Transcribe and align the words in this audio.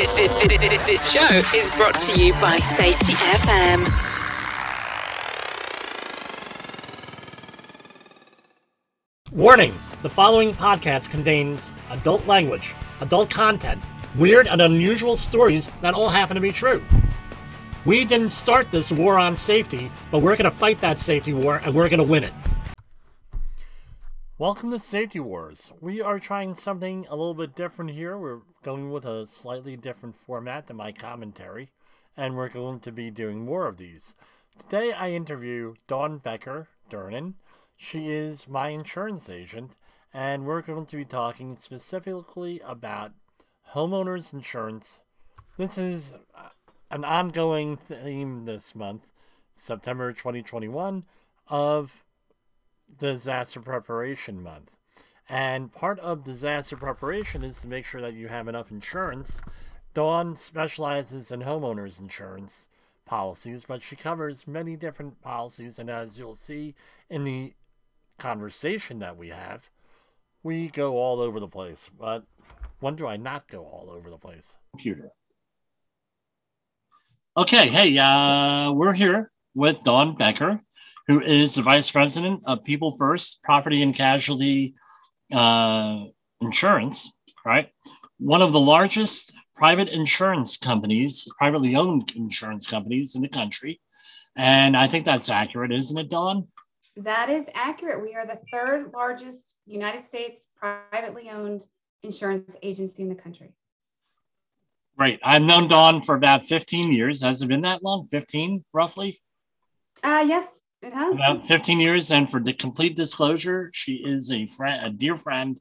This, 0.00 0.12
this, 0.12 0.48
this, 0.48 0.86
this 0.86 1.12
show 1.12 1.26
is 1.54 1.70
brought 1.76 2.00
to 2.00 2.18
you 2.18 2.32
by 2.40 2.56
Safety 2.56 3.12
FM. 3.12 3.86
Warning 9.30 9.74
the 10.00 10.08
following 10.08 10.54
podcast 10.54 11.10
contains 11.10 11.74
adult 11.90 12.26
language, 12.26 12.74
adult 13.02 13.28
content, 13.28 13.82
weird 14.16 14.46
and 14.48 14.62
unusual 14.62 15.16
stories 15.16 15.70
that 15.82 15.92
all 15.92 16.08
happen 16.08 16.34
to 16.34 16.40
be 16.40 16.50
true. 16.50 16.82
We 17.84 18.06
didn't 18.06 18.30
start 18.30 18.70
this 18.70 18.90
war 18.90 19.18
on 19.18 19.36
safety, 19.36 19.90
but 20.10 20.22
we're 20.22 20.36
going 20.36 20.50
to 20.50 20.56
fight 20.56 20.80
that 20.80 20.98
safety 20.98 21.34
war 21.34 21.60
and 21.62 21.74
we're 21.74 21.90
going 21.90 21.98
to 21.98 22.04
win 22.04 22.24
it. 22.24 22.32
Welcome 24.40 24.70
to 24.70 24.78
Safety 24.78 25.20
Wars. 25.20 25.70
We 25.82 26.00
are 26.00 26.18
trying 26.18 26.54
something 26.54 27.06
a 27.10 27.14
little 27.14 27.34
bit 27.34 27.54
different 27.54 27.90
here. 27.90 28.16
We're 28.16 28.40
going 28.62 28.90
with 28.90 29.04
a 29.04 29.26
slightly 29.26 29.76
different 29.76 30.16
format 30.16 30.66
than 30.66 30.78
my 30.78 30.92
commentary, 30.92 31.72
and 32.16 32.34
we're 32.34 32.48
going 32.48 32.80
to 32.80 32.90
be 32.90 33.10
doing 33.10 33.44
more 33.44 33.66
of 33.66 33.76
these. 33.76 34.14
Today 34.58 34.92
I 34.92 35.10
interview 35.10 35.74
Dawn 35.86 36.16
Becker 36.16 36.68
Durnan. 36.88 37.34
She 37.76 38.08
is 38.08 38.48
my 38.48 38.70
insurance 38.70 39.28
agent, 39.28 39.76
and 40.10 40.46
we're 40.46 40.62
going 40.62 40.86
to 40.86 40.96
be 40.96 41.04
talking 41.04 41.58
specifically 41.58 42.62
about 42.64 43.12
homeowners 43.74 44.32
insurance. 44.32 45.02
This 45.58 45.76
is 45.76 46.14
uh, 46.34 46.48
an 46.90 47.04
ongoing 47.04 47.76
theme 47.76 48.46
this 48.46 48.74
month, 48.74 49.12
September 49.52 50.14
2021, 50.14 51.04
of 51.48 52.04
Disaster 52.98 53.60
Preparation 53.60 54.42
Month. 54.42 54.76
And 55.28 55.72
part 55.72 56.00
of 56.00 56.24
disaster 56.24 56.76
preparation 56.76 57.44
is 57.44 57.60
to 57.62 57.68
make 57.68 57.84
sure 57.84 58.00
that 58.00 58.14
you 58.14 58.26
have 58.26 58.48
enough 58.48 58.72
insurance. 58.72 59.40
Dawn 59.94 60.34
specializes 60.34 61.30
in 61.30 61.42
homeowners 61.42 62.00
insurance 62.00 62.68
policies, 63.06 63.64
but 63.64 63.80
she 63.80 63.94
covers 63.94 64.48
many 64.48 64.74
different 64.74 65.20
policies. 65.22 65.78
And 65.78 65.88
as 65.88 66.18
you'll 66.18 66.34
see 66.34 66.74
in 67.08 67.22
the 67.22 67.54
conversation 68.18 68.98
that 68.98 69.16
we 69.16 69.28
have, 69.28 69.70
we 70.42 70.68
go 70.68 70.96
all 70.96 71.20
over 71.20 71.38
the 71.38 71.48
place. 71.48 71.90
But 71.96 72.24
when 72.80 72.96
do 72.96 73.06
I 73.06 73.16
not 73.16 73.46
go 73.46 73.64
all 73.64 73.88
over 73.88 74.10
the 74.10 74.18
place? 74.18 74.58
Computer. 74.72 75.10
Okay, 77.36 77.68
hey, 77.68 77.96
uh, 77.98 78.72
we're 78.72 78.92
here 78.92 79.30
with 79.54 79.78
Dawn 79.84 80.16
Becker, 80.16 80.60
who 81.10 81.20
is 81.20 81.56
the 81.56 81.62
Vice 81.62 81.90
President 81.90 82.40
of 82.46 82.62
People 82.62 82.96
First 82.96 83.42
Property 83.42 83.82
and 83.82 83.92
Casualty 83.92 84.76
uh, 85.32 86.04
Insurance, 86.40 87.12
right? 87.44 87.68
One 88.18 88.42
of 88.42 88.52
the 88.52 88.60
largest 88.60 89.32
private 89.56 89.88
insurance 89.88 90.56
companies, 90.56 91.28
privately 91.36 91.74
owned 91.74 92.12
insurance 92.14 92.68
companies 92.68 93.16
in 93.16 93.22
the 93.22 93.28
country. 93.28 93.80
And 94.36 94.76
I 94.76 94.86
think 94.86 95.04
that's 95.04 95.28
accurate, 95.28 95.72
isn't 95.72 95.98
it, 95.98 96.10
Dawn? 96.10 96.46
That 96.96 97.28
is 97.28 97.44
accurate. 97.54 98.00
We 98.00 98.14
are 98.14 98.24
the 98.24 98.38
third 98.52 98.92
largest 98.94 99.56
United 99.66 100.06
States 100.06 100.46
privately 100.56 101.28
owned 101.28 101.64
insurance 102.04 102.48
agency 102.62 103.02
in 103.02 103.08
the 103.08 103.16
country. 103.16 103.52
Right. 104.96 105.18
I've 105.24 105.42
known 105.42 105.66
Dawn 105.66 106.02
for 106.02 106.14
about 106.14 106.44
15 106.44 106.92
years. 106.92 107.20
Has 107.22 107.42
it 107.42 107.48
been 107.48 107.62
that 107.62 107.82
long? 107.82 108.06
15 108.06 108.64
roughly? 108.72 109.20
Uh, 110.04 110.24
yes, 110.26 110.46
it 110.82 110.92
has. 110.92 111.14
About 111.14 111.46
15 111.46 111.80
years. 111.80 112.10
And 112.10 112.30
for 112.30 112.40
the 112.40 112.52
complete 112.52 112.96
disclosure, 112.96 113.70
she 113.72 113.94
is 113.94 114.30
a 114.30 114.46
friend, 114.46 114.84
a 114.84 114.90
dear 114.90 115.16
friend, 115.16 115.60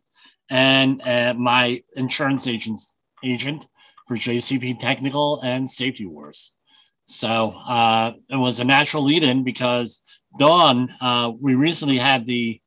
and 0.49 1.01
uh, 1.01 1.33
my 1.35 1.81
insurance 1.95 2.47
agent, 2.47 2.79
agent 3.23 3.67
for 4.07 4.15
JCP 4.15 4.79
Technical 4.79 5.39
and 5.41 5.69
Safety 5.69 6.05
Wars. 6.05 6.55
So 7.05 7.51
uh, 7.51 8.13
it 8.29 8.35
was 8.35 8.59
a 8.59 8.63
natural 8.63 9.03
lead 9.03 9.23
in 9.23 9.43
because 9.43 10.03
Dawn, 10.37 10.89
uh, 11.01 11.31
we 11.39 11.55
recently 11.55 11.97
had 11.97 12.25
the 12.25 12.61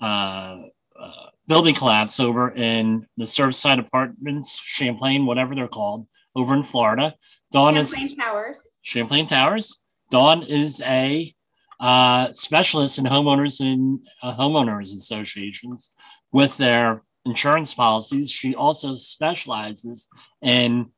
uh, 0.00 0.56
uh, 0.98 1.26
building 1.46 1.74
collapse 1.74 2.18
over 2.18 2.50
in 2.50 3.06
the 3.16 3.24
Surfside 3.24 3.78
Apartments, 3.78 4.60
Champlain, 4.62 5.26
whatever 5.26 5.54
they're 5.54 5.68
called, 5.68 6.06
over 6.34 6.54
in 6.54 6.62
Florida. 6.62 7.14
Dawn 7.52 7.74
Champlain 7.74 8.04
is 8.04 8.14
Towers. 8.14 8.58
Champlain 8.82 9.26
Towers. 9.26 9.82
Dawn 10.10 10.42
is 10.42 10.80
a 10.82 11.34
uh, 11.80 12.32
specialist 12.32 12.98
in 12.98 13.04
homeowners 13.04 13.60
and 13.60 14.00
uh, 14.22 14.36
homeowners 14.36 14.94
associations 14.94 15.94
with 16.32 16.56
their 16.56 17.02
insurance 17.24 17.74
policies. 17.74 18.30
She 18.30 18.54
also 18.54 18.94
specializes 18.94 20.08
in 20.42 20.90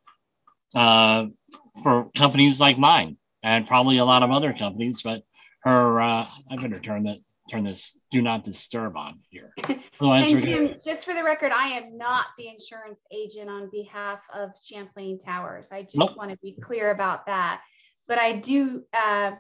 uh, 0.74 1.26
for 1.82 2.10
companies 2.16 2.60
like 2.60 2.78
mine 2.78 3.16
and 3.42 3.66
probably 3.66 3.98
a 3.98 4.04
lot 4.04 4.22
of 4.22 4.30
other 4.30 4.52
companies, 4.52 5.02
but 5.02 5.22
her 5.64 6.00
uh, 6.00 6.26
I 6.50 6.56
better 6.56 6.78
turn 6.80 7.04
that 7.04 7.18
turn 7.50 7.64
this 7.64 7.98
do 8.10 8.20
not 8.20 8.44
disturb 8.44 8.94
on 8.94 9.20
here. 9.30 9.54
Otherwise, 10.00 10.30
And 10.32 10.40
we're 10.42 10.54
gonna- 10.68 10.78
just 10.78 11.04
for 11.06 11.14
the 11.14 11.24
record, 11.24 11.50
I 11.50 11.68
am 11.68 11.96
not 11.96 12.26
the 12.36 12.48
insurance 12.48 13.00
agent 13.10 13.48
on 13.48 13.70
behalf 13.70 14.20
of 14.34 14.50
Champlain 14.62 15.18
Towers. 15.18 15.70
I 15.72 15.82
just 15.82 15.96
Nope. 15.96 16.16
want 16.16 16.30
to 16.30 16.36
be 16.42 16.52
clear 16.60 16.90
about 16.90 17.24
that. 17.26 17.62
But 18.06 18.18
I 18.18 18.34
do, 18.36 18.82
uh, 18.92 19.32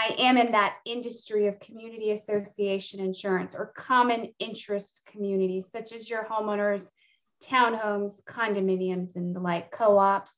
I 0.00 0.14
am 0.18 0.38
in 0.38 0.52
that 0.52 0.76
industry 0.86 1.46
of 1.46 1.60
community 1.60 2.12
association 2.12 3.00
insurance 3.00 3.54
or 3.54 3.72
common 3.76 4.32
interest 4.38 5.02
communities, 5.04 5.66
such 5.70 5.92
as 5.92 6.08
your 6.08 6.24
homeowners, 6.24 6.86
townhomes, 7.44 8.12
condominiums, 8.24 9.14
and 9.16 9.36
the 9.36 9.40
like, 9.40 9.70
co-ops. 9.70 10.32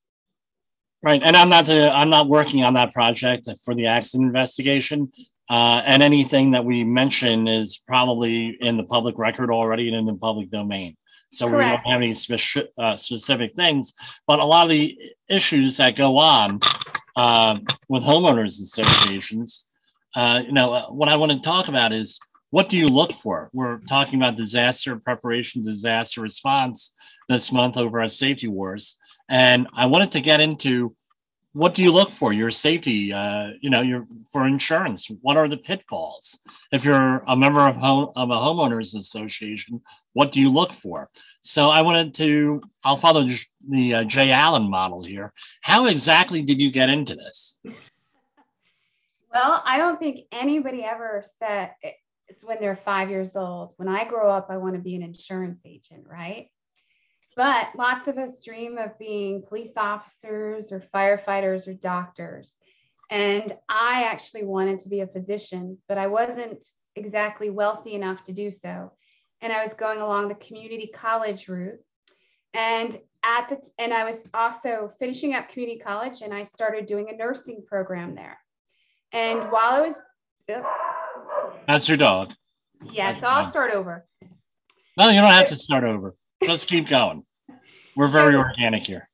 Right, 1.00 1.22
and 1.24 1.36
I'm 1.36 1.48
not 1.48 1.66
the 1.66 1.92
I'm 1.92 2.10
not 2.10 2.28
working 2.28 2.64
on 2.64 2.74
that 2.74 2.92
project 2.92 3.48
for 3.64 3.74
the 3.74 3.86
accident 3.86 4.28
investigation. 4.28 5.12
Uh, 5.48 5.82
and 5.84 6.02
anything 6.02 6.50
that 6.52 6.64
we 6.64 6.82
mention 6.82 7.46
is 7.46 7.82
probably 7.86 8.56
in 8.60 8.76
the 8.76 8.84
public 8.84 9.16
record 9.18 9.50
already 9.50 9.88
and 9.88 9.96
in 9.96 10.06
the 10.06 10.14
public 10.14 10.50
domain. 10.50 10.96
So 11.30 11.46
we 11.46 11.52
don't 11.52 11.86
have 11.86 12.02
any 12.02 12.12
speci- 12.12 12.68
uh, 12.78 12.96
specific 12.96 13.52
things, 13.54 13.94
but 14.26 14.38
a 14.38 14.44
lot 14.44 14.66
of 14.66 14.70
the 14.70 14.98
issues 15.28 15.78
that 15.78 15.96
go 15.96 16.18
on 16.18 16.60
uh, 17.16 17.58
with 17.88 18.02
homeowners 18.02 18.60
associations, 18.60 19.68
uh, 20.14 20.42
you 20.44 20.52
know, 20.52 20.72
uh, 20.72 20.86
what 20.86 21.08
I 21.08 21.16
want 21.16 21.32
to 21.32 21.40
talk 21.40 21.68
about 21.68 21.92
is 21.92 22.20
what 22.50 22.68
do 22.68 22.76
you 22.76 22.88
look 22.88 23.18
for? 23.18 23.48
We're 23.52 23.78
talking 23.88 24.20
about 24.20 24.36
disaster 24.36 24.96
preparation, 24.96 25.64
disaster 25.64 26.20
response 26.20 26.94
this 27.28 27.50
month 27.50 27.76
over 27.78 28.00
our 28.00 28.08
safety 28.08 28.48
wars. 28.48 28.98
And 29.30 29.66
I 29.74 29.86
wanted 29.86 30.10
to 30.12 30.20
get 30.20 30.40
into 30.40 30.94
what 31.52 31.74
do 31.74 31.82
you 31.82 31.92
look 31.92 32.12
for? 32.12 32.32
Your 32.32 32.50
safety, 32.50 33.12
uh, 33.12 33.50
you 33.60 33.68
know, 33.68 33.82
your 33.82 34.06
for 34.30 34.46
insurance. 34.46 35.10
What 35.20 35.36
are 35.36 35.48
the 35.48 35.58
pitfalls? 35.58 36.40
If 36.72 36.84
you're 36.84 37.22
a 37.26 37.36
member 37.36 37.60
of 37.60 37.76
home 37.76 38.10
of 38.16 38.30
a 38.30 38.34
homeowners 38.34 38.96
association, 38.96 39.82
what 40.14 40.32
do 40.32 40.40
you 40.40 40.50
look 40.50 40.72
for? 40.72 41.10
So 41.42 41.70
I 41.70 41.82
wanted 41.82 42.14
to. 42.14 42.62
I'll 42.84 42.96
follow 42.96 43.26
the 43.68 43.94
uh, 43.94 44.04
Jay 44.04 44.30
Allen 44.30 44.68
model 44.70 45.02
here. 45.02 45.32
How 45.60 45.86
exactly 45.86 46.42
did 46.42 46.58
you 46.60 46.70
get 46.70 46.88
into 46.88 47.14
this? 47.14 47.60
Well, 49.32 49.62
I 49.64 49.78
don't 49.78 49.98
think 49.98 50.26
anybody 50.30 50.84
ever 50.84 51.22
said 51.38 51.72
it's 52.28 52.44
when 52.44 52.58
they're 52.60 52.76
five 52.76 53.10
years 53.10 53.36
old. 53.36 53.74
When 53.76 53.88
I 53.88 54.04
grow 54.04 54.30
up, 54.30 54.46
I 54.50 54.56
want 54.56 54.74
to 54.74 54.80
be 54.80 54.94
an 54.94 55.02
insurance 55.02 55.60
agent, 55.66 56.04
right? 56.06 56.48
But 57.36 57.68
lots 57.76 58.08
of 58.08 58.18
us 58.18 58.44
dream 58.44 58.78
of 58.78 58.98
being 58.98 59.42
police 59.42 59.72
officers 59.76 60.70
or 60.70 60.84
firefighters 60.94 61.66
or 61.66 61.74
doctors. 61.74 62.56
And 63.10 63.52
I 63.68 64.04
actually 64.04 64.44
wanted 64.44 64.78
to 64.80 64.88
be 64.88 65.00
a 65.00 65.06
physician, 65.06 65.78
but 65.88 65.98
I 65.98 66.06
wasn't 66.06 66.64
exactly 66.96 67.50
wealthy 67.50 67.94
enough 67.94 68.24
to 68.24 68.32
do 68.32 68.50
so. 68.50 68.92
And 69.40 69.52
I 69.52 69.64
was 69.64 69.74
going 69.74 70.00
along 70.00 70.28
the 70.28 70.34
community 70.36 70.90
college 70.94 71.48
route. 71.48 71.80
And 72.54 72.98
at 73.24 73.48
the 73.48 73.58
and 73.78 73.94
I 73.94 74.04
was 74.04 74.18
also 74.34 74.92
finishing 74.98 75.34
up 75.34 75.48
community 75.48 75.78
college 75.78 76.22
and 76.22 76.34
I 76.34 76.42
started 76.42 76.86
doing 76.86 77.08
a 77.08 77.16
nursing 77.16 77.62
program 77.66 78.14
there. 78.14 78.38
And 79.12 79.50
while 79.50 79.72
I 79.72 79.80
was, 79.80 79.94
Ugh. 80.54 80.64
That's 81.66 81.88
your 81.88 81.96
dog. 81.96 82.34
yeah, 82.90 83.18
so 83.18 83.26
I'll 83.26 83.48
start 83.48 83.72
over. 83.72 84.06
No, 84.98 85.08
you 85.08 85.20
don't 85.20 85.30
have 85.30 85.48
to 85.48 85.56
start 85.56 85.84
over. 85.84 86.14
Just 86.42 86.66
keep 86.68 86.88
going. 86.88 87.24
We're 87.96 88.08
very 88.08 88.32
So- 88.34 88.38
organic 88.40 88.84
here. 88.84 89.08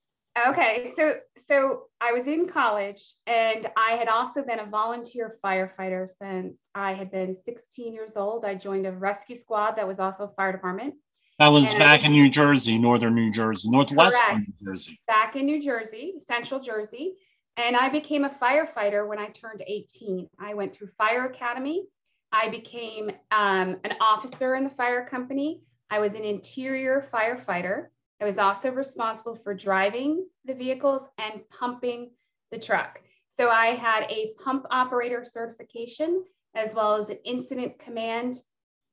Okay, 0.47 0.93
so 0.97 1.15
so 1.49 1.85
I 2.01 2.13
was 2.13 2.27
in 2.29 2.47
college 2.47 3.03
and 3.27 3.69
I 3.77 3.93
had 3.93 4.07
also 4.07 4.45
been 4.45 4.61
a 4.61 4.67
volunteer 4.67 5.37
firefighter 5.45 6.09
since 6.09 6.59
I 6.75 6.93
had 6.93 7.11
been 7.11 7.37
16 7.45 7.93
years 7.93 8.17
old. 8.17 8.45
I 8.45 8.55
joined 8.55 8.87
a 8.87 8.93
rescue 8.93 9.35
squad 9.35 9.73
that 9.73 9.89
was 9.89 9.99
also 9.99 10.25
a 10.25 10.29
fire 10.35 10.53
department 10.53 10.95
That 11.41 11.51
was 11.51 11.71
And 11.73 11.81
back 11.81 12.05
in 12.05 12.13
New 12.13 12.29
Jersey, 12.31 12.79
northern 12.79 13.15
New 13.17 13.33
Jersey, 13.33 13.69
northwest 13.71 14.23
Correct. 14.23 14.47
New 14.61 14.73
Jersey. 14.73 15.01
back 15.09 15.35
in 15.35 15.47
New 15.47 15.61
Jersey, 15.61 16.15
central 16.29 16.61
Jersey. 16.61 17.15
And 17.57 17.75
I 17.77 17.89
became 17.89 18.25
a 18.25 18.29
firefighter 18.31 19.09
when 19.09 19.19
I 19.19 19.31
turned 19.31 19.63
18. 19.67 20.29
I 20.39 20.55
went 20.55 20.73
through 20.73 20.89
fire 20.99 21.25
academy. 21.27 21.87
I 22.31 22.49
became 22.51 23.11
um, 23.33 23.79
an 23.83 23.95
officer 24.01 24.55
in 24.55 24.63
the 24.63 24.71
fire 24.71 25.05
company. 25.05 25.63
I 25.91 25.99
was 25.99 26.15
an 26.15 26.25
interior 26.25 27.07
firefighter. 27.13 27.87
I 28.21 28.25
was 28.25 28.39
also 28.39 28.71
responsible 28.71 29.37
for 29.37 29.55
driving 29.55 30.27
the 30.45 30.55
vehicles 30.55 31.03
and 31.19 31.41
pumping 31.51 32.11
the 32.51 32.59
truck. 32.59 33.01
So 33.29 33.49
I 33.51 33.69
had 33.69 34.05
a 34.11 34.33
pump 34.43 34.67
operator 34.71 35.25
certification 35.25 36.25
as 36.55 36.75
well 36.75 36.97
as 36.97 37.09
an 37.09 37.19
incident 37.25 37.79
command 37.79 38.43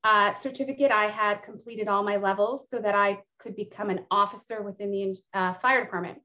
uh, 0.03 0.31
certificate. 0.33 0.91
I 0.91 1.07
had 1.07 1.41
completed 1.41 1.87
all 1.87 2.03
my 2.03 2.17
levels 2.17 2.69
so 2.69 2.79
that 2.79 2.93
I 2.93 3.19
could 3.39 3.55
become 3.55 3.89
an 3.89 4.01
officer 4.11 4.61
within 4.61 4.91
the 4.91 5.15
uh, 5.33 5.53
fire 5.55 5.83
department. 5.83 6.19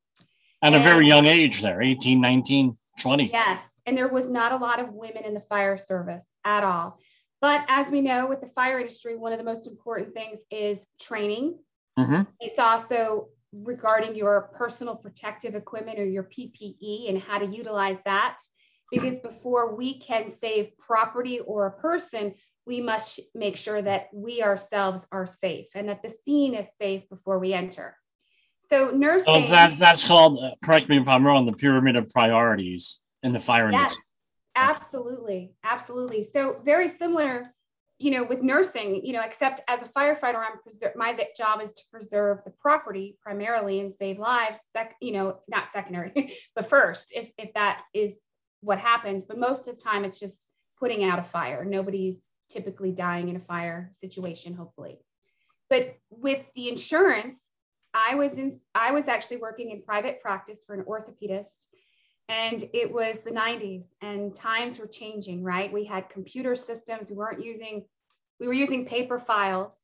At 0.63 0.75
and, 0.75 0.83
a 0.83 0.85
very 0.85 1.07
young 1.07 1.27
age 1.27 1.63
there, 1.63 1.81
18, 1.81 2.21
19, 2.21 2.77
20. 3.01 3.31
Yes. 3.33 3.63
And 3.87 3.97
there 3.97 4.09
was 4.09 4.29
not 4.29 4.53
a 4.53 4.57
lot 4.57 4.79
of 4.79 4.93
women 4.93 5.25
in 5.25 5.33
the 5.33 5.41
fire 5.41 5.79
service 5.79 6.25
at 6.45 6.63
all. 6.63 6.99
But 7.41 7.65
as 7.69 7.91
we 7.91 8.01
know, 8.03 8.27
with 8.27 8.41
the 8.41 8.49
fire 8.49 8.79
industry, 8.79 9.17
one 9.17 9.33
of 9.33 9.39
the 9.39 9.45
most 9.45 9.67
important 9.67 10.15
things 10.15 10.41
is 10.51 10.87
training. 11.01 11.59
Mm-hmm. 11.99 12.23
It's 12.41 12.59
also 12.59 13.29
regarding 13.53 14.15
your 14.15 14.51
personal 14.55 14.95
protective 14.95 15.55
equipment 15.55 15.99
or 15.99 16.05
your 16.05 16.25
PPE 16.25 17.09
and 17.09 17.21
how 17.21 17.39
to 17.39 17.47
utilize 17.47 17.99
that. 18.05 18.39
Because 18.91 19.19
before 19.21 19.75
we 19.77 20.01
can 20.01 20.31
save 20.31 20.77
property 20.77 21.41
or 21.41 21.67
a 21.67 21.81
person, 21.81 22.35
we 22.67 22.81
must 22.81 23.21
make 23.35 23.57
sure 23.57 23.81
that 23.81 24.09
we 24.13 24.43
ourselves 24.43 25.07
are 25.13 25.27
safe 25.27 25.69
and 25.75 25.89
that 25.89 26.03
the 26.03 26.09
scene 26.09 26.55
is 26.55 26.67
safe 26.81 27.09
before 27.09 27.39
we 27.39 27.53
enter. 27.53 27.97
So 28.69 28.91
nursing. 28.91 29.47
So 29.47 29.51
that's, 29.51 29.79
that's 29.79 30.05
called, 30.05 30.39
uh, 30.39 30.51
correct 30.65 30.89
me 30.89 30.99
if 30.99 31.09
I'm 31.09 31.27
wrong, 31.27 31.47
the 31.47 31.53
pyramid 31.53 31.97
of 31.97 32.09
priorities 32.11 33.05
in 33.23 33.33
the 33.33 33.41
fire 33.41 33.71
yes, 33.71 33.81
industry. 33.81 34.05
Absolutely. 34.57 35.55
Absolutely. 35.65 36.23
So 36.33 36.61
very 36.65 36.89
similar, 36.89 37.55
you 37.99 38.11
know, 38.11 38.25
with 38.25 38.43
nursing, 38.43 39.05
you 39.05 39.13
know, 39.13 39.23
except 39.23 39.61
as 39.69 39.83
a 39.83 39.87
firefighter, 39.87 40.37
I'm 40.37 40.59
preser- 40.67 40.97
my 40.97 41.17
job 41.37 41.61
is 41.61 41.73
to 41.73 41.83
preserve 41.93 42.39
the 42.45 42.51
property 42.51 43.19
primarily 43.23 43.81
and 43.81 43.93
save 43.93 44.19
lives. 44.19 44.59
Sec- 44.75 44.97
you 45.01 45.13
know, 45.13 45.39
not 45.49 45.71
secondary, 45.73 46.37
but 46.55 46.69
first, 46.69 47.13
if 47.15 47.31
if 47.39 47.53
that 47.55 47.83
is 47.95 48.21
what 48.61 48.79
happens. 48.79 49.25
But 49.25 49.39
most 49.39 49.69
of 49.69 49.77
the 49.77 49.83
time, 49.83 50.05
it's 50.05 50.19
just 50.19 50.47
putting 50.79 51.05
out 51.05 51.19
a 51.19 51.25
fire. 51.25 51.65
Nobody's 51.65 52.27
typically 52.49 52.93
dying 52.93 53.29
in 53.29 53.37
a 53.37 53.41
fire 53.41 53.91
situation, 53.95 54.55
hopefully. 54.55 54.99
But 55.69 55.97
with 56.11 56.45
the 56.55 56.69
insurance, 56.69 57.37
I 57.95 58.15
was 58.15 58.33
in 58.33 58.61
I 58.75 58.93
was 58.93 59.09
actually 59.09 59.39
working 59.39 59.71
in 59.71 59.83
private 59.83 60.21
practice 60.21 60.59
for 60.67 60.75
an 60.75 60.85
orthopedist 60.85 61.67
and 62.31 62.65
it 62.73 62.91
was 62.91 63.19
the 63.19 63.31
90s 63.31 63.87
and 64.03 64.35
times 64.35 64.79
were 64.79 64.87
changing, 64.87 65.43
right? 65.43 65.73
We 65.73 65.85
had 65.85 66.09
computer 66.09 66.55
systems, 66.55 67.11
we 67.11 67.17
weren't 67.17 67.45
using 67.45 67.85
we 68.39 68.47
were 68.47 68.55
using 68.55 68.87
paper 68.87 69.19
files, 69.19 69.77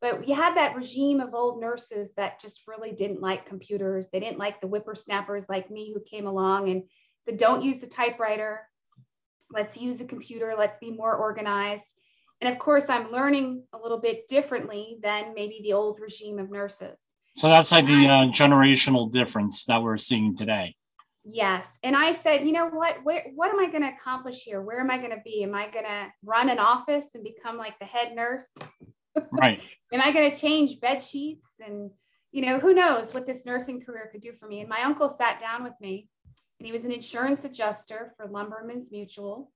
but 0.00 0.18
we 0.18 0.32
had 0.32 0.56
that 0.56 0.74
regime 0.74 1.20
of 1.20 1.32
old 1.32 1.60
nurses 1.60 2.08
that 2.16 2.40
just 2.40 2.66
really 2.66 2.90
didn't 2.90 3.20
like 3.20 3.46
computers. 3.46 4.08
They 4.12 4.18
didn't 4.18 4.38
like 4.38 4.60
the 4.60 4.66
whippersnappers 4.66 5.44
like 5.48 5.70
me 5.70 5.92
who 5.94 6.00
came 6.00 6.26
along 6.26 6.70
and 6.70 6.82
said, 7.24 7.36
don't 7.36 7.62
use 7.62 7.78
the 7.78 7.86
typewriter. 7.86 8.62
Let's 9.52 9.76
use 9.76 9.98
the 9.98 10.06
computer. 10.06 10.56
Let's 10.58 10.76
be 10.78 10.90
more 10.90 11.14
organized. 11.14 11.84
And 12.40 12.52
of 12.52 12.58
course, 12.58 12.86
I'm 12.88 13.12
learning 13.12 13.62
a 13.72 13.78
little 13.78 14.00
bit 14.00 14.26
differently 14.26 14.96
than 15.04 15.32
maybe 15.34 15.60
the 15.62 15.74
old 15.74 16.00
regime 16.00 16.40
of 16.40 16.50
nurses. 16.50 16.96
So 17.34 17.48
that's 17.48 17.70
like 17.70 17.86
the 17.86 17.92
uh, 17.92 18.32
generational 18.32 19.12
difference 19.12 19.66
that 19.66 19.80
we're 19.80 19.98
seeing 19.98 20.36
today. 20.36 20.74
Yes. 21.24 21.66
And 21.82 21.94
I 21.94 22.12
said, 22.12 22.46
you 22.46 22.52
know 22.52 22.68
what? 22.68 23.04
Where, 23.04 23.24
what 23.34 23.52
am 23.52 23.60
I 23.60 23.66
going 23.66 23.82
to 23.82 23.94
accomplish 23.94 24.42
here? 24.42 24.62
Where 24.62 24.80
am 24.80 24.90
I 24.90 24.98
going 24.98 25.10
to 25.10 25.22
be? 25.24 25.42
Am 25.42 25.54
I 25.54 25.70
going 25.70 25.84
to 25.84 26.12
run 26.24 26.48
an 26.48 26.58
office 26.58 27.04
and 27.14 27.22
become 27.22 27.58
like 27.58 27.78
the 27.78 27.84
head 27.84 28.14
nurse? 28.14 28.46
Right. 29.30 29.60
am 29.92 30.00
I 30.00 30.12
going 30.12 30.30
to 30.30 30.38
change 30.38 30.80
bed 30.80 31.02
sheets? 31.02 31.46
And, 31.64 31.90
you 32.32 32.42
know, 32.42 32.58
who 32.58 32.72
knows 32.72 33.12
what 33.12 33.26
this 33.26 33.44
nursing 33.44 33.82
career 33.82 34.08
could 34.10 34.22
do 34.22 34.32
for 34.38 34.48
me? 34.48 34.60
And 34.60 34.68
my 34.68 34.82
uncle 34.82 35.08
sat 35.08 35.38
down 35.38 35.62
with 35.62 35.74
me 35.80 36.08
and 36.58 36.66
he 36.66 36.72
was 36.72 36.84
an 36.84 36.92
insurance 36.92 37.44
adjuster 37.44 38.14
for 38.16 38.26
Lumberman's 38.26 38.90
Mutual. 38.90 39.50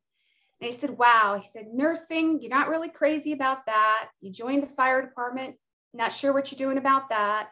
And 0.60 0.70
he 0.70 0.78
said, 0.78 0.96
Wow, 0.96 1.40
he 1.40 1.48
said, 1.50 1.66
nursing, 1.72 2.40
you're 2.40 2.50
not 2.50 2.68
really 2.68 2.88
crazy 2.88 3.32
about 3.32 3.66
that. 3.66 4.08
You 4.20 4.30
joined 4.30 4.62
the 4.62 4.74
fire 4.74 5.02
department, 5.02 5.56
not 5.92 6.12
sure 6.12 6.32
what 6.32 6.50
you're 6.52 6.58
doing 6.58 6.78
about 6.78 7.08
that. 7.08 7.48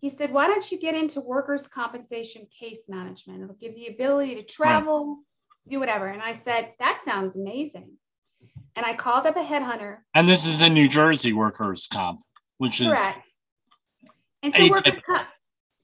He 0.00 0.08
said, 0.10 0.32
Why 0.32 0.46
don't 0.46 0.70
you 0.70 0.78
get 0.78 0.94
into 0.94 1.20
workers' 1.20 1.68
compensation 1.68 2.46
case 2.58 2.84
management? 2.88 3.42
It'll 3.42 3.56
give 3.56 3.76
you 3.76 3.86
the 3.86 3.94
ability 3.94 4.36
to 4.36 4.42
travel, 4.42 5.06
right. 5.06 5.70
do 5.70 5.80
whatever. 5.80 6.06
And 6.06 6.22
I 6.22 6.32
said, 6.32 6.72
That 6.78 7.00
sounds 7.04 7.36
amazing. 7.36 7.92
And 8.76 8.84
I 8.84 8.94
called 8.94 9.26
up 9.26 9.36
a 9.36 9.42
headhunter. 9.42 9.98
And 10.14 10.28
this 10.28 10.46
is 10.46 10.60
in 10.60 10.74
New 10.74 10.88
Jersey 10.88 11.32
workers' 11.32 11.88
comp, 11.90 12.20
which 12.58 12.80
is 12.80 12.88
correct. 12.88 13.30
And 14.42 14.54
so 14.54 14.68
workers' 14.68 15.00
comp, 15.06 15.28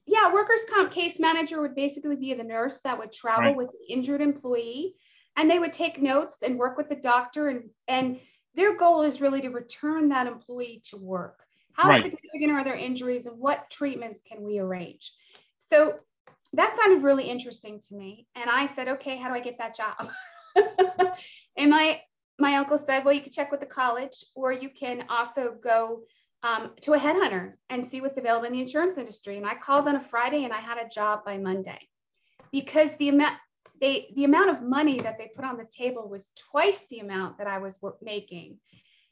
yeah, 0.05 0.31
workers' 0.33 0.61
comp 0.69 0.91
case 0.91 1.19
manager 1.19 1.61
would 1.61 1.75
basically 1.75 2.15
be 2.15 2.33
the 2.33 2.43
nurse 2.43 2.77
that 2.83 2.97
would 2.97 3.11
travel 3.11 3.45
right. 3.45 3.55
with 3.55 3.69
the 3.71 3.93
injured 3.93 4.21
employee 4.21 4.95
and 5.35 5.49
they 5.49 5.59
would 5.59 5.73
take 5.73 6.01
notes 6.01 6.37
and 6.43 6.57
work 6.57 6.77
with 6.77 6.89
the 6.89 6.95
doctor 6.95 7.49
and 7.49 7.69
and 7.87 8.19
their 8.55 8.77
goal 8.77 9.01
is 9.01 9.19
really 9.19 9.41
to 9.41 9.49
return 9.49 10.09
that 10.09 10.27
employee 10.27 10.81
to 10.89 10.97
work 10.97 11.43
how 11.73 11.89
right. 11.89 12.03
significant 12.03 12.51
are 12.51 12.63
their 12.63 12.75
injuries 12.75 13.25
and 13.25 13.37
what 13.37 13.69
treatments 13.69 14.21
can 14.29 14.43
we 14.43 14.59
arrange 14.59 15.13
so 15.57 15.95
that 16.53 16.77
sounded 16.77 17.03
really 17.03 17.29
interesting 17.29 17.79
to 17.79 17.95
me 17.95 18.27
and 18.35 18.49
i 18.49 18.65
said 18.65 18.87
okay 18.87 19.17
how 19.17 19.29
do 19.29 19.35
i 19.35 19.39
get 19.39 19.57
that 19.57 19.75
job 19.75 20.09
and 21.57 21.69
my 21.69 21.99
my 22.39 22.55
uncle 22.55 22.77
said 22.77 23.03
well 23.03 23.13
you 23.13 23.21
can 23.21 23.31
check 23.31 23.51
with 23.51 23.59
the 23.59 23.65
college 23.65 24.25
or 24.35 24.51
you 24.51 24.69
can 24.69 25.05
also 25.09 25.55
go 25.63 26.01
um, 26.45 26.71
to 26.81 26.91
a 26.91 26.99
headhunter 26.99 27.53
and 27.69 27.85
see 27.85 28.01
what's 28.01 28.17
available 28.17 28.45
in 28.45 28.51
the 28.51 28.61
insurance 28.61 28.97
industry 28.97 29.37
and 29.37 29.45
i 29.45 29.55
called 29.55 29.87
on 29.87 29.95
a 29.95 30.03
friday 30.03 30.43
and 30.43 30.53
i 30.53 30.59
had 30.59 30.77
a 30.77 30.89
job 30.89 31.23
by 31.23 31.37
monday 31.37 31.79
because 32.51 32.91
the 32.99 33.09
amount 33.09 33.37
they 33.83 34.13
the 34.15 34.23
amount 34.23 34.49
of 34.49 34.61
money 34.61 34.99
that 35.01 35.17
they 35.17 35.29
put 35.35 35.43
on 35.43 35.57
the 35.57 35.65
table 35.65 36.07
was 36.07 36.31
twice 36.49 36.85
the 36.89 36.99
amount 36.99 37.37
that 37.37 37.47
I 37.47 37.57
was 37.57 37.77
making. 38.01 38.57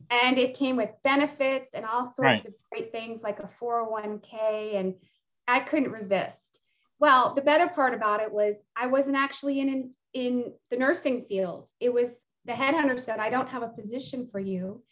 And 0.09 0.37
it 0.37 0.55
came 0.55 0.75
with 0.75 0.89
benefits 1.03 1.71
and 1.73 1.85
all 1.85 2.05
sorts 2.05 2.19
right. 2.19 2.45
of 2.45 2.53
great 2.71 2.91
things 2.91 3.21
like 3.21 3.39
a 3.39 3.49
401k 3.61 4.75
and 4.75 4.95
I 5.47 5.59
couldn't 5.59 5.91
resist. 5.91 6.41
Well, 6.99 7.33
the 7.33 7.41
better 7.41 7.67
part 7.67 7.93
about 7.93 8.21
it 8.21 8.31
was 8.31 8.55
I 8.75 8.87
wasn't 8.87 9.15
actually 9.15 9.59
in 9.59 9.91
in 10.13 10.53
the 10.69 10.77
nursing 10.77 11.25
field. 11.25 11.69
It 11.79 11.93
was 11.93 12.15
the 12.45 12.53
headhunter 12.53 12.99
said, 12.99 13.19
I 13.19 13.29
don't 13.29 13.49
have 13.49 13.63
a 13.63 13.69
position 13.69 14.27
for 14.31 14.39
you 14.39 14.83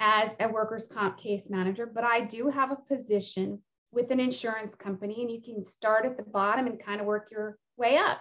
as 0.00 0.30
a 0.40 0.48
workers' 0.48 0.88
comp 0.90 1.18
case 1.18 1.42
manager, 1.48 1.86
but 1.86 2.04
I 2.04 2.20
do 2.22 2.48
have 2.48 2.72
a 2.72 2.94
position 2.94 3.60
with 3.92 4.10
an 4.10 4.20
insurance 4.20 4.74
company, 4.74 5.22
and 5.22 5.30
you 5.30 5.40
can 5.40 5.64
start 5.64 6.06
at 6.06 6.16
the 6.16 6.22
bottom 6.22 6.66
and 6.66 6.82
kind 6.82 7.00
of 7.00 7.06
work 7.06 7.28
your 7.30 7.58
way 7.76 7.96
up. 7.96 8.18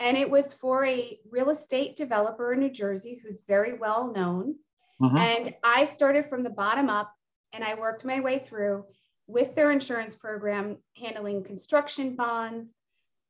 And 0.00 0.16
it 0.16 0.28
was 0.28 0.54
for 0.54 0.84
a 0.84 1.18
real 1.30 1.50
estate 1.50 1.96
developer 1.96 2.52
in 2.52 2.60
New 2.60 2.70
Jersey 2.70 3.20
who's 3.22 3.42
very 3.46 3.74
well 3.78 4.12
known. 4.12 4.56
Mm-hmm. 5.02 5.16
And 5.16 5.54
I 5.62 5.84
started 5.86 6.28
from 6.28 6.42
the 6.42 6.50
bottom 6.50 6.88
up 6.88 7.12
and 7.52 7.64
I 7.64 7.74
worked 7.74 8.04
my 8.04 8.20
way 8.20 8.38
through 8.38 8.84
with 9.26 9.54
their 9.54 9.70
insurance 9.70 10.14
program, 10.14 10.78
handling 10.96 11.44
construction 11.44 12.14
bonds, 12.14 12.68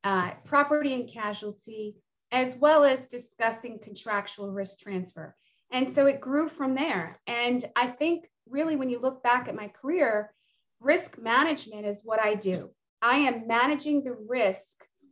uh, 0.03 0.31
property 0.45 0.93
and 0.93 1.09
casualty, 1.09 1.95
as 2.31 2.55
well 2.55 2.83
as 2.83 3.07
discussing 3.07 3.79
contractual 3.79 4.51
risk 4.51 4.79
transfer. 4.79 5.35
And 5.71 5.95
so 5.95 6.05
it 6.05 6.21
grew 6.21 6.49
from 6.49 6.75
there. 6.75 7.19
And 7.27 7.63
I 7.75 7.87
think 7.87 8.29
really, 8.47 8.75
when 8.75 8.89
you 8.89 8.99
look 8.99 9.23
back 9.23 9.47
at 9.47 9.55
my 9.55 9.67
career, 9.69 10.33
risk 10.79 11.17
management 11.17 11.85
is 11.85 12.01
what 12.03 12.19
I 12.19 12.35
do. 12.35 12.69
I 13.01 13.17
am 13.17 13.47
managing 13.47 14.03
the 14.03 14.15
risk 14.27 14.61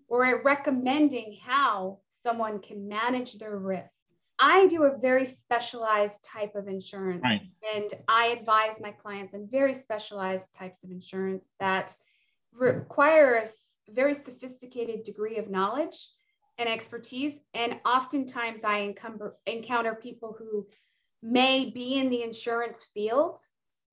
or 0.08 0.42
recommending 0.44 1.38
how 1.44 2.00
someone 2.24 2.60
can 2.60 2.88
manage 2.88 3.34
their 3.34 3.58
risk. 3.58 3.92
I 4.46 4.68
do 4.68 4.84
a 4.84 4.98
very 4.98 5.26
specialized 5.26 6.22
type 6.22 6.54
of 6.56 6.68
insurance, 6.68 7.24
right. 7.24 7.42
and 7.74 7.94
I 8.10 8.28
advise 8.28 8.74
my 8.82 8.92
clients 8.92 9.34
on 9.34 9.48
very 9.50 9.74
specialized 9.74 10.54
types 10.54 10.84
of 10.84 10.92
insurance 10.92 11.46
that 11.62 11.96
require 12.52 13.36
a 13.36 13.48
very 13.94 14.14
sophisticated 14.14 15.04
degree 15.04 15.38
of 15.38 15.50
knowledge 15.50 16.10
and 16.58 16.68
expertise. 16.68 17.40
And 17.54 17.80
oftentimes, 17.86 18.66
I 18.66 18.82
encumber, 18.82 19.38
encounter 19.46 19.96
people 19.96 20.36
who 20.38 20.68
may 21.22 21.70
be 21.70 21.94
in 21.98 22.10
the 22.10 22.24
insurance 22.24 22.86
field, 22.94 23.40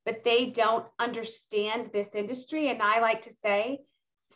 but 0.05 0.25
they 0.25 0.47
don't 0.47 0.87
understand 0.99 1.91
this 1.93 2.09
industry. 2.13 2.71
And 2.71 2.83
I 2.83 2.99
like 2.99 3.23
to 3.23 3.33
say, 3.45 3.83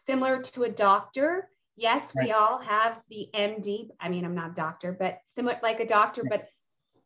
similar 0.07 0.41
to 0.43 0.63
a 0.63 0.69
doctor, 0.69 1.51
Yes, 1.77 2.03
right. 2.15 2.27
we 2.27 2.33
all 2.33 2.59
have 2.59 3.03
the 3.11 3.29
MD. 3.35 3.89
I 4.01 4.09
mean, 4.09 4.25
I'm 4.25 4.35
not 4.35 4.53
a 4.53 4.55
doctor, 4.55 4.97
but 4.99 5.19
similar 5.35 5.59
like 5.63 5.81
a 5.81 5.87
doctor. 5.87 6.23
Right. 6.23 6.41
But 6.41 6.49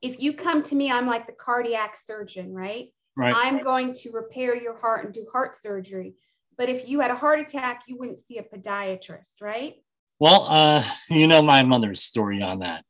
if 0.02 0.20
you 0.20 0.34
come 0.34 0.62
to 0.64 0.74
me, 0.74 0.90
I'm 0.90 1.06
like 1.06 1.26
the 1.26 1.32
cardiac 1.32 1.96
surgeon, 1.96 2.54
right? 2.54 2.88
Right. 3.16 3.34
I'm 3.34 3.62
going 3.62 3.94
to 3.94 4.10
repair 4.10 4.54
your 4.54 4.76
heart 4.76 5.04
and 5.04 5.14
do 5.14 5.26
heart 5.32 5.60
surgery. 5.60 6.14
But 6.56 6.68
if 6.68 6.88
you 6.88 7.00
had 7.00 7.10
a 7.10 7.16
heart 7.16 7.40
attack, 7.40 7.84
you 7.86 7.96
wouldn't 7.96 8.20
see 8.20 8.38
a 8.38 8.42
podiatrist, 8.42 9.40
right? 9.40 9.76
Well, 10.20 10.46
uh, 10.48 10.84
you 11.08 11.26
know 11.26 11.42
my 11.42 11.62
mother's 11.62 12.02
story 12.02 12.42
on 12.42 12.60
that. 12.60 12.84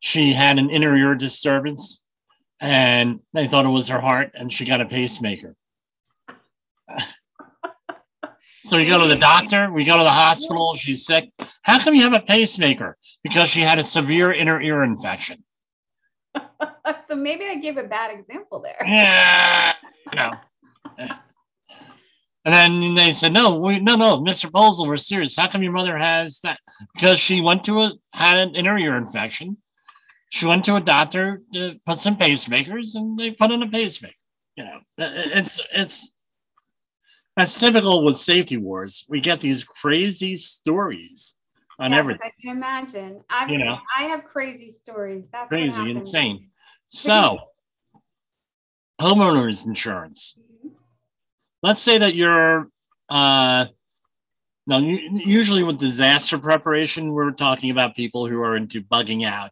She 0.00 0.32
had 0.32 0.58
an 0.58 0.70
inner 0.70 0.96
ear 0.96 1.14
disturbance 1.14 2.02
and 2.60 3.20
they 3.34 3.46
thought 3.46 3.66
it 3.66 3.70
was 3.70 3.88
her 3.88 4.00
heart 4.00 4.32
and 4.34 4.50
she 4.52 4.64
got 4.64 4.80
a 4.80 4.86
pacemaker. 4.86 5.54
So 8.66 8.76
we 8.76 8.84
go 8.84 8.98
to 8.98 9.06
the 9.06 9.14
doctor, 9.14 9.70
we 9.70 9.84
go 9.84 9.96
to 9.96 10.02
the 10.02 10.10
hospital, 10.10 10.74
she's 10.74 11.06
sick. 11.06 11.30
How 11.62 11.78
come 11.78 11.94
you 11.94 12.02
have 12.02 12.14
a 12.14 12.20
pacemaker? 12.20 12.96
Because 13.22 13.48
she 13.48 13.60
had 13.60 13.78
a 13.78 13.84
severe 13.84 14.32
inner 14.32 14.60
ear 14.60 14.82
infection. 14.82 15.44
so 17.06 17.14
maybe 17.14 17.44
I 17.44 17.54
gave 17.60 17.76
a 17.76 17.84
bad 17.84 18.18
example 18.18 18.60
there. 18.60 18.84
Yeah. 18.84 19.72
No. 20.16 20.32
And 20.98 22.52
then 22.54 22.94
they 22.96 23.12
said, 23.12 23.32
no, 23.32 23.56
we, 23.56 23.78
no, 23.78 23.94
no, 23.94 24.16
Mr. 24.16 24.50
Posel, 24.50 24.88
we're 24.88 24.96
serious. 24.96 25.36
How 25.36 25.48
come 25.48 25.62
your 25.62 25.70
mother 25.70 25.96
has 25.96 26.40
that? 26.40 26.58
Because 26.92 27.20
she 27.20 27.40
went 27.40 27.62
to 27.64 27.82
a, 27.82 27.92
had 28.14 28.36
an 28.36 28.56
inner 28.56 28.76
ear 28.76 28.96
infection. 28.96 29.58
She 30.30 30.44
went 30.44 30.64
to 30.64 30.74
a 30.74 30.80
doctor 30.80 31.40
to 31.52 31.78
put 31.86 32.00
some 32.00 32.16
pacemakers 32.16 32.96
and 32.96 33.16
they 33.16 33.30
put 33.30 33.52
in 33.52 33.62
a 33.62 33.70
pacemaker. 33.70 34.14
You 34.56 34.64
know, 34.64 34.78
it's, 34.98 35.60
it's, 35.72 36.14
that's 37.36 37.58
typical 37.58 38.04
with 38.04 38.16
safety 38.16 38.56
wars. 38.56 39.04
We 39.08 39.20
get 39.20 39.40
these 39.40 39.62
crazy 39.62 40.36
stories 40.36 41.36
on 41.78 41.92
yes, 41.92 41.98
everything. 41.98 42.22
I 42.24 42.40
can 42.40 42.56
imagine. 42.56 43.20
I 43.28 43.46
You 43.46 43.58
know. 43.58 43.76
I 43.96 44.04
have 44.04 44.24
crazy 44.24 44.70
stories. 44.70 45.26
That's 45.30 45.48
Crazy, 45.48 45.90
insane. 45.90 46.48
So, 46.88 47.38
homeowners 49.00 49.66
insurance. 49.66 50.40
Let's 51.62 51.82
say 51.82 51.98
that 51.98 52.14
you're, 52.14 52.70
uh, 53.08 53.66
now 54.66 54.78
usually 54.78 55.62
with 55.62 55.78
disaster 55.78 56.38
preparation, 56.38 57.12
we're 57.12 57.30
talking 57.32 57.70
about 57.70 57.94
people 57.94 58.26
who 58.26 58.40
are 58.42 58.56
into 58.56 58.82
bugging 58.82 59.24
out, 59.24 59.50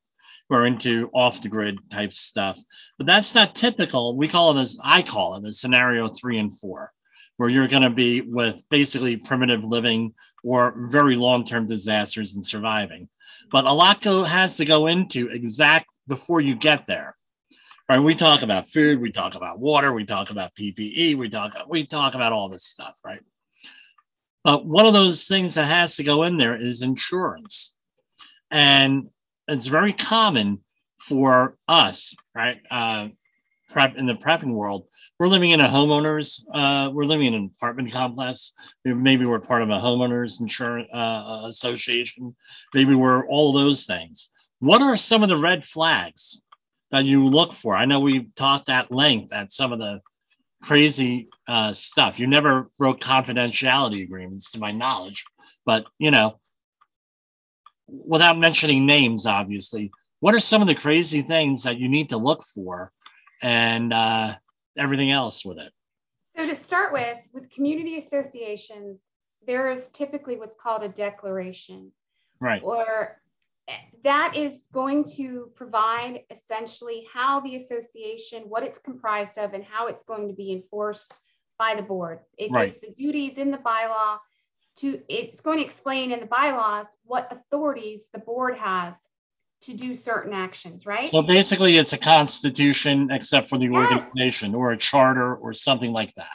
who 0.49 0.57
are 0.57 0.67
into 0.67 1.11
off 1.13 1.41
the 1.41 1.49
grid 1.49 1.79
type 1.91 2.13
stuff. 2.13 2.59
But 2.99 3.07
that's 3.07 3.35
not 3.35 3.55
typical. 3.55 4.17
We 4.17 4.29
call 4.29 4.57
it 4.57 4.63
as 4.63 4.79
I 4.83 5.03
call 5.03 5.37
it 5.37 5.47
a 5.47 5.53
scenario 5.53 6.09
three 6.09 6.39
and 6.39 6.53
four, 6.53 6.93
where 7.37 7.49
you're 7.49 7.69
going 7.69 7.83
to 7.83 7.91
be 7.91 8.21
with 8.21 8.65
basically 8.71 9.17
primitive 9.17 9.65
living 9.65 10.15
or 10.43 10.75
very 10.91 11.17
long 11.17 11.45
term 11.45 11.67
disasters 11.67 12.37
and 12.37 12.45
surviving. 12.45 13.09
But 13.51 13.65
a 13.65 13.73
lot 13.73 14.03
go, 14.03 14.25
has 14.25 14.57
to 14.59 14.65
go 14.65 14.87
into 14.87 15.29
exact 15.29 15.87
before 16.07 16.41
you 16.41 16.55
get 16.55 16.87
there. 16.87 17.17
Right? 17.89 17.99
We 17.99 18.15
talk 18.15 18.43
about 18.43 18.69
food, 18.69 19.01
we 19.01 19.13
talk 19.13 19.35
about 19.35 19.61
water, 19.61 19.93
we 19.93 20.07
talk 20.07 20.31
about 20.31 20.55
PPE, 20.59 21.17
we 21.17 21.29
talk 21.29 21.53
we 21.69 21.87
talk 21.87 22.15
about 22.15 22.33
all 22.33 22.49
this 22.49 22.65
stuff, 22.65 22.95
right? 23.05 23.21
But 24.43 24.65
one 24.65 24.87
of 24.87 24.95
those 24.95 25.27
things 25.27 25.55
that 25.55 25.67
has 25.67 25.97
to 25.97 26.03
go 26.03 26.23
in 26.23 26.39
there 26.39 26.57
is 26.57 26.81
insurance, 26.81 27.77
and 28.51 29.11
it's 29.49 29.67
very 29.67 29.93
common 29.93 30.61
for 30.99 31.59
us, 31.69 32.15
right? 32.35 32.61
Uh, 32.71 33.09
prep 33.71 33.97
in 33.97 34.07
the 34.07 34.15
prepping 34.15 34.55
world, 34.55 34.87
we're 35.19 35.29
living 35.29 35.53
in 35.53 35.61
a 35.61 35.69
homeowners, 35.69 36.43
uh, 36.53 36.91
we're 36.91 37.05
living 37.05 37.27
in 37.27 37.35
an 37.35 37.51
apartment 37.57 37.93
complex. 37.93 38.53
Maybe 38.85 39.25
we're 39.25 39.41
part 39.41 39.63
of 39.63 39.71
a 39.71 39.75
homeowners 39.75 40.41
insurance 40.41 40.89
uh, 40.93 41.43
association. 41.45 42.35
Maybe 42.75 42.95
we're 42.95 43.27
all 43.29 43.53
those 43.53 43.87
things. 43.87 44.33
What 44.59 44.83
are 44.83 44.97
some 44.97 45.23
of 45.23 45.29
the 45.29 45.37
red 45.37 45.65
flags 45.65 46.43
that 46.91 47.05
you 47.05 47.27
look 47.27 47.55
for? 47.55 47.77
I 47.77 47.85
know 47.85 48.01
we've 48.01 48.35
talked 48.35 48.69
at 48.69 48.91
length 48.91 49.33
at 49.33 49.53
some 49.53 49.73
of 49.73 49.79
the 49.79 50.01
crazy 50.63 51.29
uh, 51.47 51.73
stuff. 51.73 52.19
You 52.19 52.27
never 52.27 52.71
wrote 52.79 53.01
confidentiality 53.01 54.03
agreements, 54.03 54.51
to 54.53 54.59
my 54.59 54.73
knowledge, 54.73 55.25
but 55.65 55.87
you 55.99 56.11
know, 56.11 56.41
without 57.87 58.39
mentioning 58.39 58.87
names, 58.87 59.27
obviously, 59.27 59.93
what 60.21 60.35
are 60.35 60.41
some 60.41 60.63
of 60.63 60.69
the 60.69 60.75
crazy 60.75 61.23
things 61.23 61.63
that 61.65 61.79
you 61.79 61.89
need 61.89 62.09
to 62.09 62.17
look 62.17 62.43
for, 62.43 62.91
and 63.43 63.93
uh, 63.93 64.35
everything 64.77 65.11
else 65.11 65.45
with 65.45 65.59
it? 65.59 65.73
So 66.37 66.47
to 66.47 66.55
start 66.55 66.93
with, 66.93 67.19
with 67.33 67.51
community 67.51 67.99
associations, 67.99 69.01
there 69.47 69.71
is 69.71 69.89
typically 69.89 70.37
what's 70.37 70.57
called 70.57 70.83
a 70.83 70.89
declaration, 70.89 71.93
Right. 72.41 72.63
or 72.63 73.21
that 74.03 74.37
is 74.37 74.67
going 74.73 75.05
to 75.17 75.51
provide 75.55 76.25
essentially 76.31 77.07
how 77.13 77.41
the 77.41 77.57
association, 77.57 78.43
what 78.49 78.63
it's 78.63 78.79
comprised 78.79 79.39
of, 79.39 79.55
and 79.55 79.65
how 79.65 79.87
it's 79.87 80.03
going 80.03 80.29
to 80.29 80.35
be 80.35 80.53
enforced 80.53 81.21
by 81.59 81.75
the 81.75 81.83
board. 81.83 82.21
It 82.37 82.51
Right. 82.51 82.69
gives 82.69 82.81
the 82.81 82.95
duties 82.95 83.39
in 83.39 83.51
the 83.51 83.59
bylaw 83.59 84.19
to, 84.77 85.01
it's 85.09 85.41
going 85.41 85.59
to 85.59 85.65
explain 85.65 86.11
in 86.11 86.21
the 86.21 86.27
bylaws 86.27 86.87
what 87.05 87.33
authorities 87.33 88.07
the 88.13 88.19
board 88.19 88.59
has 88.59 88.95
to 89.65 89.75
do 89.75 89.95
certain 89.95 90.33
actions, 90.33 90.87
right? 90.87 91.09
So 91.09 91.23
basically, 91.23 91.77
it's 91.77 91.93
a 91.93 91.99
constitution 91.99 93.11
except 93.11 93.49
for 93.49 93.59
the 93.59 93.69
Yes. 93.69 94.03
organization 94.03 94.55
or 94.55 94.73
a 94.73 94.77
charter 94.77 95.35
or 95.37 95.53
something 95.53 95.93
like 95.93 96.13
that. 96.15 96.29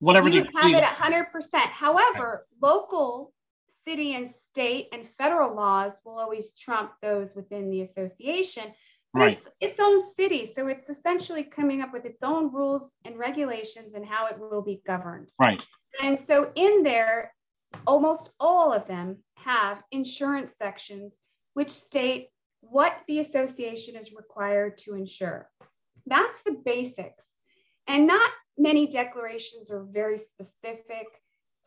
Whatever 0.00 0.28
you 0.28 0.44
have 0.54 0.70
it 0.72 0.82
at 0.82 0.84
hundred 0.84 1.26
percent. 1.30 1.66
However, 1.70 2.46
local, 2.60 3.32
city 3.84 4.14
and 4.14 4.28
state 4.28 4.88
and 4.92 5.08
federal 5.18 5.54
laws 5.54 6.00
will 6.04 6.18
always 6.18 6.50
trump 6.58 6.92
those 7.00 7.34
within 7.34 7.70
the 7.70 7.82
association. 7.82 8.72
But 9.14 9.20
Right. 9.20 9.38
it's 9.38 9.50
its 9.60 9.80
own 9.80 10.14
city, 10.14 10.46
so 10.46 10.68
it's 10.68 10.88
essentially 10.88 11.44
coming 11.44 11.82
up 11.82 11.92
with 11.92 12.04
its 12.06 12.22
own 12.22 12.50
rules 12.50 12.96
and 13.04 13.18
regulations 13.18 13.94
and 13.94 14.06
how 14.06 14.26
it 14.26 14.38
will 14.38 14.62
be 14.62 14.80
governed. 14.86 15.30
right. 15.38 15.64
And 16.00 16.18
so 16.26 16.50
in 16.54 16.82
there, 16.82 17.34
almost 17.86 18.30
all 18.40 18.72
of 18.72 18.86
them 18.86 19.22
have 19.36 19.82
insurance 19.90 20.54
sections 20.56 21.18
which 21.54 21.68
state 21.70 22.30
what 22.62 22.96
the 23.06 23.18
association 23.18 23.96
is 23.96 24.14
required 24.14 24.78
to 24.78 24.94
insure. 24.94 25.50
That's 26.06 26.42
the 26.44 26.52
basics. 26.64 27.26
And 27.86 28.06
not 28.06 28.30
many 28.56 28.86
declarations 28.86 29.70
are 29.70 29.84
very 29.84 30.16
specific. 30.16 31.06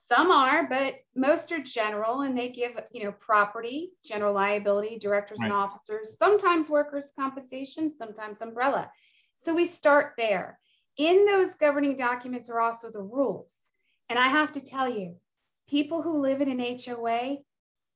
Some 0.07 0.31
are, 0.31 0.67
but 0.67 0.95
most 1.15 1.51
are 1.51 1.61
general 1.61 2.21
and 2.21 2.37
they 2.37 2.49
give, 2.49 2.79
you 2.91 3.03
know, 3.03 3.11
property, 3.11 3.91
general 4.03 4.33
liability, 4.33 4.99
directors 4.99 5.39
and 5.41 5.51
officers, 5.51 6.17
sometimes 6.17 6.69
workers' 6.69 7.11
compensation, 7.17 7.89
sometimes 7.89 8.41
umbrella. 8.41 8.89
So 9.35 9.53
we 9.53 9.65
start 9.65 10.13
there. 10.17 10.59
In 10.97 11.25
those 11.25 11.55
governing 11.55 11.97
documents 11.97 12.49
are 12.49 12.59
also 12.59 12.91
the 12.91 13.01
rules. 13.01 13.53
And 14.09 14.19
I 14.19 14.27
have 14.27 14.51
to 14.53 14.61
tell 14.61 14.87
you, 14.87 15.15
people 15.67 16.01
who 16.01 16.19
live 16.19 16.41
in 16.41 16.49
an 16.49 16.79
HOA, 16.85 17.37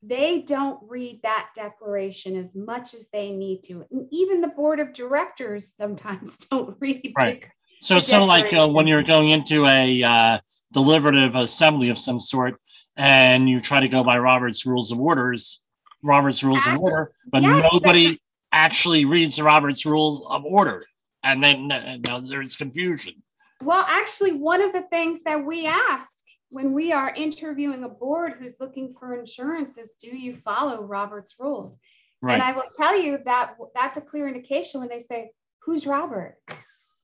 they 0.01 0.41
don't 0.41 0.79
read 0.88 1.20
that 1.24 1.50
declaration 1.56 2.36
as 2.36 2.56
much 2.56 2.94
as 2.94 3.08
they 3.12 3.32
need 3.32 3.63
to. 3.63 3.86
And 3.91 4.08
even 4.12 4.41
the 4.41 4.48
board 4.48 4.79
of 4.79 4.94
directors 4.94 5.74
sometimes 5.77 6.38
don't 6.51 6.75
read 6.79 7.13
Right. 7.18 7.41
the 7.41 7.48
So, 7.82 7.96
The 7.96 8.01
so 8.01 8.25
like 8.25 8.53
uh, 8.53 8.68
when 8.68 8.88
you're 8.88 9.03
going 9.03 9.32
into 9.32 9.65
a 9.65 10.03
uh, 10.03 10.39
deliberative 10.72 11.36
assembly 11.36 11.89
of 11.89 11.98
some 11.98 12.20
sort, 12.20 12.60
and 12.96 13.50
you 13.50 13.60
try 13.60 13.79
to 13.79 13.88
go 13.88 14.03
by 14.03 14.18
Robert's 14.18 14.65
Rules 14.65 14.91
of 14.91 15.00
Orders, 15.00 15.63
Robert's 16.03 16.44
Rules 16.44 16.65
of 16.68 16.77
Order, 16.79 17.12
but 17.32 17.44
yes, 17.44 17.65
nobody 17.72 18.22
actually 18.51 19.06
reads 19.06 19.41
Robert's 19.41 19.86
Rules 19.86 20.25
of 20.29 20.44
Order, 20.46 20.86
and 21.24 21.44
then 21.44 21.72
uh, 21.72 22.22
there's 22.27 22.56
confusion. 22.58 23.13
Well, 23.62 23.86
actually, 23.88 24.34
one 24.34 24.62
of 24.62 24.72
the 24.74 24.84
things 24.84 25.20
that 25.25 25.46
we 25.46 25.65
ask 25.65 26.10
when 26.50 26.74
we 26.74 26.91
are 26.91 27.13
interviewing 27.15 27.84
a 27.84 27.89
board 27.89 28.34
who's 28.39 28.56
looking 28.60 28.96
for 29.00 29.15
insurance 29.15 29.77
is 29.77 29.96
do 30.01 30.15
you 30.15 30.36
follow 30.44 30.84
Robert's 30.84 31.36
rules? 31.39 31.77
And 32.22 32.41
I 32.41 32.51
will 32.51 32.63
tell 32.75 33.00
you 33.00 33.20
that 33.25 33.56
that's 33.74 33.96
a 33.98 34.01
clear 34.01 34.27
indication 34.27 34.82
when 34.82 34.89
they 34.89 35.00
say, 35.00 35.32
Who's 35.60 35.86
Robert? 35.86 36.38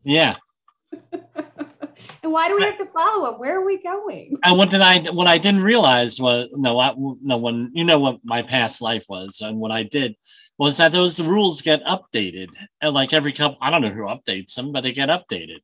Yeah. 0.03 0.35
and 1.13 2.31
why 2.31 2.47
do 2.47 2.55
we 2.55 2.63
have 2.63 2.77
to 2.77 2.85
follow 2.87 3.31
him? 3.31 3.39
Where 3.39 3.59
are 3.59 3.65
we 3.65 3.81
going? 3.81 4.37
And 4.43 4.57
what 4.57 4.69
did 4.69 4.81
I? 4.81 4.99
What 5.11 5.27
I 5.27 5.37
didn't 5.37 5.63
realize 5.63 6.19
was 6.19 6.49
no, 6.53 6.79
I, 6.79 6.93
no. 6.97 7.37
When 7.37 7.71
you 7.73 7.83
know 7.83 7.99
what 7.99 8.19
my 8.23 8.41
past 8.41 8.81
life 8.81 9.05
was, 9.09 9.41
and 9.41 9.59
what 9.59 9.71
I 9.71 9.83
did 9.83 10.15
was 10.57 10.77
that 10.77 10.91
those 10.91 11.19
rules 11.19 11.61
get 11.61 11.83
updated, 11.83 12.49
and 12.81 12.93
like 12.93 13.13
every 13.13 13.33
couple, 13.33 13.57
I 13.61 13.69
don't 13.71 13.81
know 13.81 13.89
who 13.89 14.03
updates 14.03 14.55
them, 14.55 14.71
but 14.71 14.81
they 14.81 14.93
get 14.93 15.09
updated. 15.09 15.59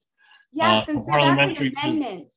Yes, 0.53 0.87
Uh, 0.87 0.91
and 0.91 1.05
so 1.05 1.35
that's 1.35 1.61
an 1.61 1.73
amendment. 1.83 2.31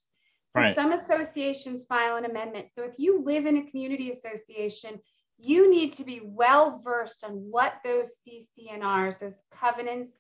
So 0.55 0.61
Right. 0.61 0.77
some 0.77 0.93
associations 0.93 1.85
file 1.85 2.15
an 2.17 2.25
amendment. 2.27 2.73
So 2.73 2.85
if 2.85 2.97
you 2.97 3.23
live 3.23 3.47
in 3.47 3.57
a 3.57 3.71
community 3.71 4.13
association, 4.13 5.01
you 5.37 5.69
need 5.69 5.95
to 5.95 6.05
be 6.05 6.21
well 6.23 6.81
versed 6.85 7.25
on 7.25 7.33
what 7.51 7.81
those 7.83 8.13
CC&Rs, 8.23 9.19
those 9.19 9.43
covenants 9.51 10.13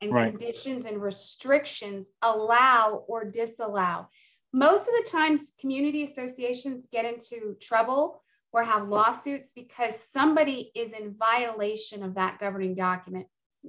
and 0.00 0.12
Right. 0.12 0.30
conditions 0.32 0.86
and 0.86 1.00
restrictions 1.00 2.10
allow 2.22 3.04
or 3.06 3.24
disallow. 3.24 4.08
Most 4.52 4.88
of 4.88 4.94
the 5.04 5.08
times, 5.08 5.52
community 5.60 6.02
associations 6.02 6.88
get 6.90 7.04
into 7.04 7.54
trouble 7.60 8.24
or 8.52 8.64
have 8.64 8.88
lawsuits 8.88 9.52
because 9.52 9.94
somebody 10.10 10.72
is 10.74 10.92
in 10.92 11.14
violation 11.14 12.02
of 12.02 12.14
that 12.14 12.40
governing 12.40 12.74
document, 12.74 13.28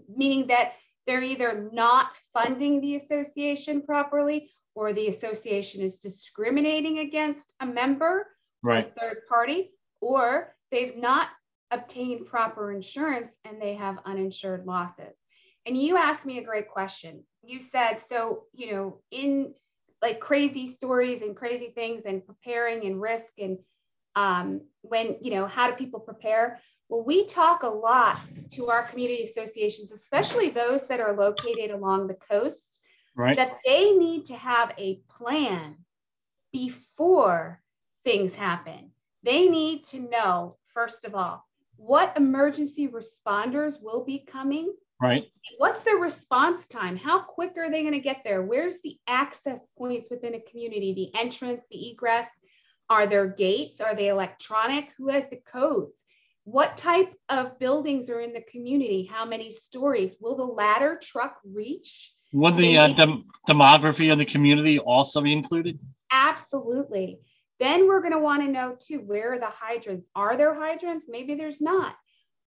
meaning 0.10 0.48
that 0.48 0.74
they're 1.06 1.22
either 1.22 1.70
not 1.72 2.12
funding 2.34 2.82
the 2.82 2.96
association 2.96 3.84
properly 3.84 4.50
or 4.78 4.94
the 4.94 5.08
association 5.08 5.82
is 5.82 5.96
discriminating 5.96 7.00
against 7.00 7.54
a 7.60 7.66
member 7.66 8.28
Right. 8.64 8.88
a 8.88 9.00
third 9.00 9.18
party, 9.30 9.72
or 10.02 10.56
they've 10.72 10.98
not 10.98 11.30
obtained 11.72 12.28
proper 12.28 12.72
insurance 12.72 13.32
and 13.46 13.62
they 13.62 13.76
have 13.76 14.00
uninsured 14.06 14.66
losses. 14.66 15.16
And 15.66 15.78
you 15.78 15.98
asked 15.98 16.26
me 16.26 16.38
a 16.38 16.44
great 16.44 16.70
question. 16.70 17.24
You 17.44 17.60
said, 17.60 17.98
so, 18.08 18.44
you 18.54 18.72
know, 18.72 19.02
in 19.12 19.54
like 20.02 20.20
crazy 20.20 20.68
stories 20.68 21.22
and 21.22 21.36
crazy 21.36 21.70
things 21.70 22.04
and 22.06 22.26
preparing 22.26 22.86
and 22.86 23.02
risk 23.02 23.34
and 23.40 23.58
um, 24.16 24.62
when 24.82 25.16
you 25.22 25.32
know 25.32 25.46
how 25.46 25.70
do 25.70 25.76
people 25.76 26.00
prepare 26.00 26.60
well 26.90 27.04
we 27.04 27.26
talk 27.26 27.64
a 27.64 27.68
lot 27.68 28.20
to 28.52 28.70
our 28.70 28.84
community 28.84 29.24
associations 29.24 29.92
especially 29.92 30.50
those 30.50 30.88
that 30.88 31.00
are 31.00 31.16
located 31.16 31.72
along 31.72 32.08
the 32.08 32.16
coast 32.16 32.80
right? 33.18 33.36
that 33.36 33.60
they 33.66 33.92
need 33.92 34.26
to 34.28 34.36
have 34.36 34.72
a 34.78 35.02
plan 35.10 35.76
before 36.54 37.62
things 38.06 38.34
happen. 38.34 38.92
They 39.24 39.50
need 39.50 39.84
to 39.86 40.00
know 40.00 40.56
first 40.64 41.04
of 41.04 41.16
all 41.16 41.44
what 41.76 42.16
emergency 42.18 42.88
responders 42.88 43.82
will 43.82 44.04
be 44.04 44.20
coming. 44.20 44.74
Right. 45.02 45.28
What's 45.58 45.80
their 45.80 45.98
response 45.98 46.66
time? 46.68 46.98
How 46.98 47.20
quick 47.20 47.54
are 47.58 47.70
they 47.70 47.82
going 47.82 47.94
to 47.94 48.00
get 48.00 48.22
there? 48.24 48.42
Where's 48.42 48.80
the 48.84 48.98
access 49.08 49.68
points 49.78 50.08
within 50.10 50.34
a 50.34 50.42
community? 50.42 50.94
The 50.94 51.20
entrance 51.20 51.64
the 51.70 51.92
egress? 51.92 52.28
Are 52.90 53.06
there 53.06 53.28
gates? 53.28 53.82
Are 53.82 53.96
they 53.96 54.08
electronic? 54.08 54.90
Who 54.98 55.10
has 55.10 55.30
the 55.30 55.42
codes? 55.46 56.04
What 56.46 56.78
type 56.78 57.14
of 57.30 57.60
buildings 57.60 58.10
are 58.10 58.22
in 58.22 58.34
the 58.34 58.46
community? 58.50 59.04
How 59.04 59.26
many 59.26 59.52
stories? 59.52 60.16
Will 60.20 60.36
the 60.36 60.44
ladder 60.44 60.98
truck 61.02 61.40
reach 61.44 62.14
would 62.32 62.58
the 62.58 62.78
uh, 62.78 62.88
dem- 62.90 63.26
demography 63.48 64.12
of 64.12 64.18
the 64.18 64.26
community 64.26 64.80
also 64.80 65.22
be 65.22 65.34
included 65.34 65.80
absolutely 66.12 67.20
then 67.60 67.88
we're 67.88 68.02
going 68.02 68.14
to 68.14 68.20
want 68.20 68.42
to 68.42 68.48
know 68.48 68.76
too 68.80 69.00
where 69.00 69.34
are 69.34 69.40
the 69.40 69.46
hydrants 69.46 70.10
are 70.16 70.38
there 70.38 70.54
hydrants 70.54 71.06
maybe 71.10 71.36
there's 71.36 71.62
not 71.62 71.96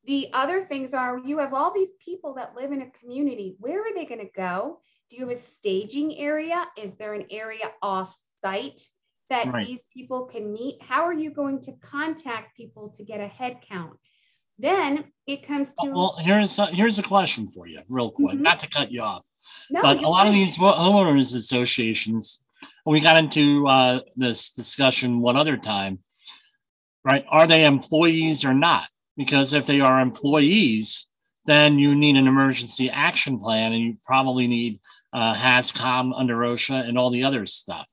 the 0.05 0.29
other 0.33 0.63
things 0.63 0.93
are 0.93 1.19
you 1.19 1.37
have 1.39 1.53
all 1.53 1.73
these 1.73 1.93
people 2.03 2.33
that 2.35 2.55
live 2.55 2.71
in 2.71 2.81
a 2.81 2.89
community. 2.91 3.55
Where 3.59 3.81
are 3.81 3.93
they 3.93 4.05
going 4.05 4.21
to 4.21 4.31
go? 4.35 4.79
Do 5.09 5.17
you 5.17 5.27
have 5.27 5.37
a 5.37 5.41
staging 5.41 6.17
area? 6.17 6.65
Is 6.77 6.93
there 6.93 7.13
an 7.13 7.25
area 7.29 7.71
off 7.81 8.17
site 8.41 8.81
that 9.29 9.51
right. 9.51 9.67
these 9.67 9.79
people 9.93 10.25
can 10.25 10.51
meet? 10.53 10.81
How 10.81 11.03
are 11.03 11.13
you 11.13 11.31
going 11.31 11.61
to 11.61 11.73
contact 11.81 12.55
people 12.55 12.89
to 12.97 13.03
get 13.03 13.19
a 13.19 13.27
head 13.27 13.59
count? 13.69 13.97
Then 14.57 15.05
it 15.25 15.43
comes 15.43 15.73
to 15.79 15.91
well, 15.91 16.17
here's 16.19 16.57
a, 16.59 16.67
here's 16.67 16.99
a 16.99 17.03
question 17.03 17.47
for 17.47 17.67
you, 17.67 17.81
real 17.87 18.11
quick, 18.11 18.33
mm-hmm. 18.33 18.43
not 18.43 18.59
to 18.61 18.67
cut 18.67 18.91
you 18.91 19.01
off, 19.01 19.23
no, 19.69 19.81
but 19.81 19.97
a 19.97 20.07
lot 20.07 20.27
of 20.27 20.33
these 20.33 20.55
homeowners 20.55 21.35
associations, 21.35 22.43
we 22.85 22.99
got 22.99 23.17
into 23.17 23.67
uh, 23.67 24.01
this 24.15 24.51
discussion 24.51 25.21
one 25.21 25.37
other 25.37 25.57
time, 25.57 25.99
right? 27.03 27.25
Are 27.29 27.47
they 27.47 27.65
employees 27.65 28.43
or 28.45 28.53
not? 28.53 28.89
because 29.19 29.53
if 29.53 29.65
they 29.65 29.81
are 29.81 29.99
employees, 29.99 31.07
then 31.45 31.77
you 31.77 31.93
need 31.93 32.15
an 32.15 32.25
emergency 32.25 32.89
action 32.89 33.37
plan 33.37 33.73
and 33.73 33.83
you 33.83 33.97
probably 34.05 34.47
need 34.47 34.79
uh, 35.11 35.35
HAZCOM 35.35 36.13
under 36.15 36.37
OSHA 36.37 36.87
and 36.87 36.97
all 36.97 37.09
the 37.09 37.25
other 37.25 37.45
stuff. 37.45 37.85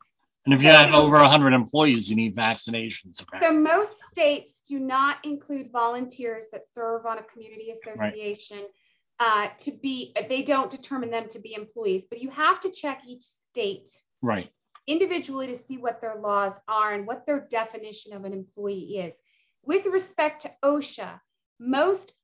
And 0.44 0.54
if 0.54 0.62
you 0.62 0.68
have 0.68 0.94
over 0.94 1.16
100 1.16 1.52
employees, 1.52 2.08
you 2.08 2.14
need 2.14 2.36
vaccinations. 2.36 3.24
So 3.40 3.52
most 3.52 3.90
states 4.12 4.62
do 4.68 4.78
not 4.78 5.16
include 5.24 5.72
volunteers 5.72 6.46
that 6.52 6.62
serve 6.72 7.04
on 7.06 7.18
a 7.18 7.24
community 7.24 7.72
association 7.72 8.58
right. 8.58 8.68
Uh, 9.18 9.48
to 9.58 9.72
be, 9.72 10.14
they 10.28 10.42
don't 10.42 10.70
determine 10.70 11.10
them 11.10 11.28
to 11.28 11.38
be 11.38 11.54
employees, 11.54 12.04
but 12.08 12.20
you 12.20 12.30
have 12.30 12.60
to 12.60 12.70
check 12.70 13.02
each 13.06 13.22
state 13.22 13.88
right. 14.22 14.50
individually 14.86 15.46
to 15.46 15.56
see 15.56 15.78
what 15.78 16.00
their 16.00 16.16
laws 16.16 16.54
are 16.68 16.92
and 16.92 17.06
what 17.06 17.24
their 17.24 17.46
definition 17.50 18.12
of 18.12 18.24
an 18.24 18.32
employee 18.32 18.98
is 18.98 19.18
with 19.66 19.84
respect 19.86 20.42
to 20.42 20.52
OSHA, 20.64 21.20
most 21.58 22.14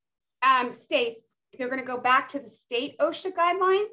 um, 0.43 0.73
states, 0.73 1.27
they're 1.59 1.69
going 1.69 1.81
to 1.81 1.87
go 1.87 1.99
back 1.99 2.29
to 2.31 2.39
the 2.39 2.49
state 2.49 2.97
OSHA 2.99 3.33
guidelines 3.33 3.89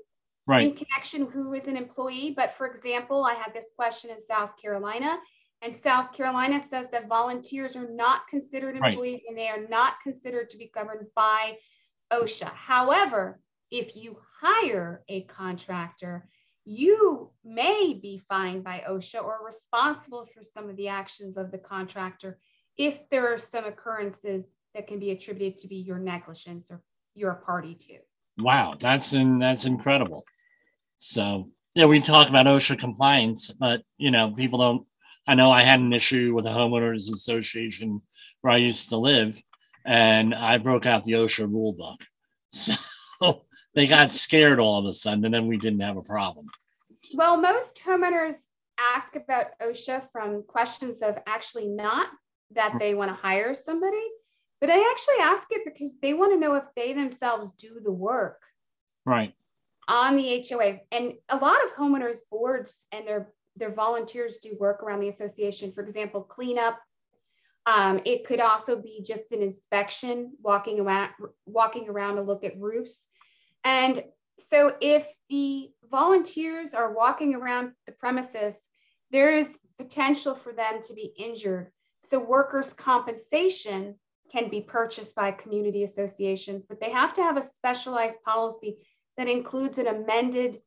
right. 0.48 0.62
in 0.62 0.76
connection 0.76 1.26
who 1.26 1.54
is 1.54 1.68
an 1.68 1.76
employee. 1.76 2.34
But 2.36 2.56
for 2.56 2.68
example, 2.68 3.26
I 3.26 3.34
had 3.34 3.54
this 3.54 3.66
question 3.76 4.12
in 4.12 4.22
South 4.22 4.52
Carolina, 4.62 5.18
and 5.62 5.76
South 5.76 6.14
Carolina 6.14 6.64
says 6.70 6.88
that 6.92 7.10
volunteers 7.10 7.76
are 7.76 7.90
not 7.90 8.28
considered 8.30 8.78
employees 8.78 9.22
right. 9.22 9.24
and 9.28 9.38
they 9.38 9.50
are 9.50 9.68
not 9.68 9.96
considered 10.02 10.50
to 10.52 10.58
be 10.58 10.72
governed 10.74 11.08
by 11.16 11.58
OSHA. 12.12 12.52
However, 12.54 13.40
if 13.72 13.96
you 13.96 14.18
hire 14.42 15.04
a 15.08 15.22
contractor, 15.24 16.28
you 16.66 17.32
may 17.44 18.00
be 18.02 18.22
fined 18.30 18.64
by 18.64 18.84
OSHA 18.88 19.24
or 19.24 19.40
responsible 19.46 20.28
for 20.34 20.44
some 20.44 20.70
of 20.70 20.76
the 20.76 20.88
actions 20.88 21.38
of 21.38 21.52
the 21.52 21.58
contractor 21.58 22.40
if 22.78 23.10
there 23.10 23.34
are 23.34 23.38
some 23.38 23.66
occurrences 23.66 24.46
that 24.74 24.88
can 24.88 25.00
be 25.00 25.12
attributed 25.12 25.58
to 25.62 25.68
be 25.68 25.78
your 25.78 26.00
negligence 26.00 26.70
or 26.70 26.82
you're 27.16 27.32
a 27.32 27.36
party 27.36 27.76
to. 27.76 27.98
Wow, 28.38 28.76
that's 28.80 29.14
in, 29.14 29.40
that's 29.40 29.66
incredible. 29.66 30.24
So 30.98 31.50
yeah, 31.76 31.86
we 31.86 32.02
talk 32.02 32.30
about 32.30 32.46
OSHA 32.46 32.80
compliance, 32.80 33.52
but 33.52 33.84
you 33.98 34.12
know, 34.12 34.32
people 34.32 34.60
don't. 34.60 34.86
I 35.28 35.36
know 35.36 35.52
I 35.52 35.62
had 35.62 35.80
an 35.80 35.94
issue 35.94 36.34
with 36.34 36.46
a 36.46 36.50
homeowners 36.50 37.12
association 37.12 38.02
where 38.42 38.54
I 38.54 38.58
used 38.58 38.90
to 38.90 38.98
live, 38.98 39.40
and 39.90 40.36
I 40.36 40.60
broke 40.60 40.86
out 40.86 41.04
the 41.04 41.14
OSHA 41.14 41.52
rule 41.52 41.74
book. 41.74 42.00
So 43.22 43.42
they 43.76 43.86
got 43.86 44.14
scared 44.14 44.60
all 44.60 44.80
of 44.80 44.86
a 44.86 44.94
sudden, 44.94 45.26
and 45.26 45.34
then 45.34 45.46
we 45.46 45.58
didn't 45.58 45.82
have 45.82 45.98
a 45.98 46.02
problem. 46.02 46.48
Well, 47.14 47.36
most 47.36 47.82
homeowners 47.86 48.36
ask 48.80 49.16
about 49.18 49.48
OSHA 49.62 50.10
from 50.14 50.44
questions 50.44 51.02
of 51.02 51.18
actually 51.28 51.68
not 51.68 52.08
that 52.52 52.78
they 52.80 52.96
want 52.96 53.10
to 53.10 53.16
hire 53.16 53.54
somebody, 53.54 54.02
but 54.62 54.70
I 54.70 54.80
actually 54.90 55.22
ask 55.22 55.44
it 55.52 55.64
because 55.66 55.92
they 56.02 56.14
want 56.14 56.32
to 56.32 56.40
know 56.40 56.56
if 56.56 56.64
they 56.78 56.94
themselves 56.94 57.52
do 57.52 57.82
the 57.84 57.92
work. 57.92 58.42
Right. 59.06 59.34
On 59.90 60.16
the 60.16 60.46
HOA. 60.50 60.80
And 60.92 61.14
a 61.28 61.38
lot 61.38 61.64
of 61.66 61.72
homeowners 61.72 62.20
boards 62.32 62.86
and 62.92 63.06
their 63.06 63.34
their 63.58 63.74
volunteers 63.74 64.38
do 64.38 64.56
work 64.60 64.82
around 64.82 65.02
the 65.02 65.10
association. 65.10 65.74
For 65.74 65.84
example, 65.84 66.22
cleanup. 66.22 66.80
Um, 67.70 68.00
it 68.06 68.26
could 68.26 68.40
also 68.40 68.76
be 68.76 69.04
just 69.06 69.32
an 69.32 69.42
inspection, 69.42 70.34
walking 70.42 70.80
around, 70.80 71.12
walking 71.46 71.88
around 71.88 72.16
to 72.16 72.22
look 72.24 72.44
at 72.44 72.60
roofs. 72.60 72.96
And 73.64 74.04
so 74.50 74.74
if 74.82 75.08
the 75.30 75.70
volunteers 75.92 76.74
are 76.74 76.94
walking 76.94 77.36
around 77.36 77.74
the 77.86 77.92
premises, 77.92 78.56
there 79.12 79.34
is 79.34 79.48
potential 79.78 80.34
for 80.34 80.52
them 80.52 80.82
to 80.84 80.94
be 80.94 81.14
injured 81.18 81.72
so 82.04 82.20
workers' 82.20 82.74
compensation 82.74 83.96
can 84.32 84.50
be 84.50 84.62
purchased 84.62 85.16
by 85.16 85.32
community 85.32 85.84
associations, 85.84 86.66
but 86.66 86.80
they 86.80 86.90
have 86.90 87.14
to 87.14 87.24
have 87.24 87.38
a 87.38 87.42
specialized 87.42 88.22
policy 88.24 88.78
that 89.18 89.28
includes 89.28 89.78
an 89.78 89.88
amended 89.88 90.62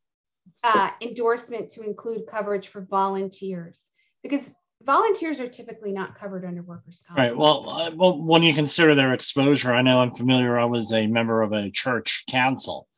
uh, 0.64 0.90
endorsement 1.00 1.70
to 1.70 1.82
include 1.82 2.26
coverage 2.26 2.68
for 2.68 2.82
volunteers 2.82 3.84
because 4.22 4.50
volunteers 4.84 5.40
are 5.40 5.48
typically 5.48 5.92
not 5.92 6.18
covered 6.18 6.44
under 6.44 6.62
workers' 6.62 7.02
comp. 7.06 7.18
Right. 7.18 7.36
Well, 7.36 7.68
uh, 7.68 7.90
well, 7.94 8.20
when 8.20 8.42
you 8.42 8.54
consider 8.54 8.94
their 8.94 9.14
exposure, 9.14 9.72
I 9.72 9.82
know 9.82 10.00
I'm 10.00 10.14
familiar. 10.14 10.58
I 10.58 10.64
was 10.64 10.92
a 10.92 11.06
member 11.06 11.42
of 11.42 11.52
a 11.52 11.70
church 11.70 12.24
council, 12.28 12.88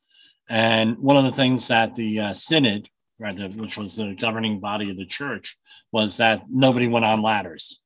and 0.49 0.99
one 0.99 1.16
of 1.16 1.25
the 1.25 1.33
things 1.33 1.68
that 1.68 1.94
the 1.94 2.20
uh, 2.20 2.35
synod, 2.35 2.88
right, 3.18 3.38
which 3.57 3.77
was 3.77 3.97
the 3.97 4.14
governing 4.18 4.61
body 4.61 4.90
of 4.90 4.97
the 4.97 5.07
church, 5.07 5.57
was 5.92 6.16
that 6.16 6.42
nobody 6.51 6.88
went 6.88 7.05
on 7.05 7.23
ladders. 7.23 7.81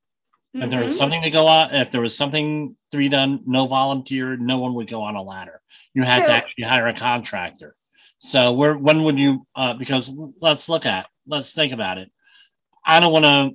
Mm-hmm. 0.55 0.65
If 0.65 0.71
there 0.71 0.83
was 0.83 0.93
mm-hmm. 0.93 0.99
something 0.99 1.23
to 1.23 1.31
go 1.31 1.47
on, 1.47 1.75
if 1.75 1.91
there 1.91 2.01
was 2.01 2.17
something 2.17 2.75
to 2.91 2.97
be 2.97 3.09
done, 3.09 3.41
no 3.47 3.67
volunteer, 3.67 4.37
no 4.37 4.59
one 4.59 4.75
would 4.75 4.89
go 4.89 5.03
on 5.03 5.15
a 5.15 5.23
ladder. 5.23 5.61
You 5.95 6.05
had 6.05 6.25
to 6.25 6.33
actually 6.33 6.65
hire 6.65 6.89
a 6.89 6.95
contractor. 6.95 7.75
So 8.19 8.53
where 8.53 8.77
when 8.77 9.05
would 9.05 9.19
you? 9.19 9.47
Uh, 9.55 9.75
because 9.75 10.17
let's 10.41 10.69
look 10.69 10.87
at, 10.87 11.07
let's 11.27 11.53
think 11.53 11.73
about 11.73 11.99
it. 11.99 12.11
I 12.85 13.01
don't 13.01 13.13
want 13.13 13.25
to. 13.25 13.51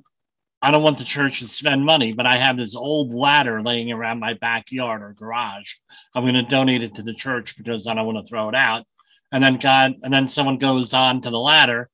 I 0.63 0.71
don't 0.71 0.81
want 0.81 0.97
the 0.97 1.03
church 1.03 1.41
to 1.41 1.47
spend 1.47 1.85
money, 1.85 2.13
but 2.13 2.25
I 2.25 2.37
have 2.37 2.57
this 2.57 2.73
old 2.73 3.13
ladder 3.13 3.61
laying 3.61 3.91
around 3.91 4.19
my 4.19 4.33
backyard 4.35 5.01
or 5.01 5.13
garage. 5.13 5.69
I'm 6.15 6.23
going 6.23 6.35
to 6.35 6.43
donate 6.43 6.83
it 6.83 6.95
to 6.95 7.03
the 7.03 7.13
church 7.13 7.57
because 7.57 7.85
I 7.85 7.93
don't 7.93 8.05
want 8.05 8.25
to 8.25 8.29
throw 8.29 8.47
it 8.47 8.55
out. 8.55 8.85
And 9.33 9.43
then 9.43 9.57
God, 9.57 9.95
and 10.03 10.13
then 10.13 10.25
someone 10.25 10.57
goes 10.57 10.93
on 10.93 11.19
to 11.21 11.29
the 11.29 11.39
ladder 11.39 11.89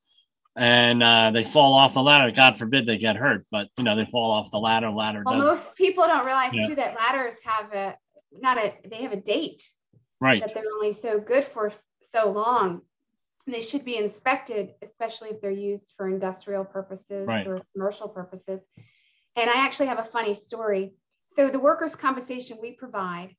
and 0.55 1.01
uh, 1.01 1.31
they 1.31 1.45
fall 1.45 1.73
off 1.73 1.95
the 1.95 2.03
ladder. 2.03 2.31
God 2.31 2.57
forbid 2.57 2.85
they 2.85 2.97
get 2.97 3.15
hurt, 3.15 3.45
but 3.49 3.69
you 3.77 3.83
know 3.83 3.95
they 3.95 4.05
fall 4.05 4.29
off 4.29 4.51
the 4.51 4.59
ladder. 4.59 4.91
Ladder. 4.91 5.23
Well, 5.25 5.39
does 5.39 5.47
most 5.47 5.75
people 5.75 6.05
don't 6.05 6.25
realize 6.25 6.53
yeah. 6.53 6.67
too 6.67 6.75
that 6.75 6.95
ladders 6.95 7.35
have 7.43 7.73
a 7.73 7.95
not 8.31 8.57
a 8.57 8.73
they 8.87 8.97
have 8.97 9.13
a 9.13 9.21
date. 9.21 9.67
Right. 10.19 10.41
That 10.41 10.53
they're 10.53 10.63
only 10.75 10.93
so 10.93 11.19
good 11.19 11.45
for 11.45 11.71
so 12.01 12.29
long. 12.31 12.81
They 13.47 13.61
should 13.61 13.85
be 13.85 13.97
inspected, 13.97 14.73
especially 14.81 15.29
if 15.29 15.41
they're 15.41 15.51
used 15.51 15.93
for 15.97 16.07
industrial 16.07 16.65
purposes 16.65 17.27
right. 17.27 17.47
or 17.47 17.61
commercial 17.73 18.07
purposes. 18.07 18.61
And 19.35 19.49
I 19.49 19.53
actually 19.65 19.87
have 19.87 19.99
a 19.99 20.03
funny 20.03 20.35
story. 20.35 20.93
So 21.35 21.49
the 21.49 21.59
workers' 21.59 21.95
compensation 21.95 22.57
we 22.61 22.73
provide 22.73 23.35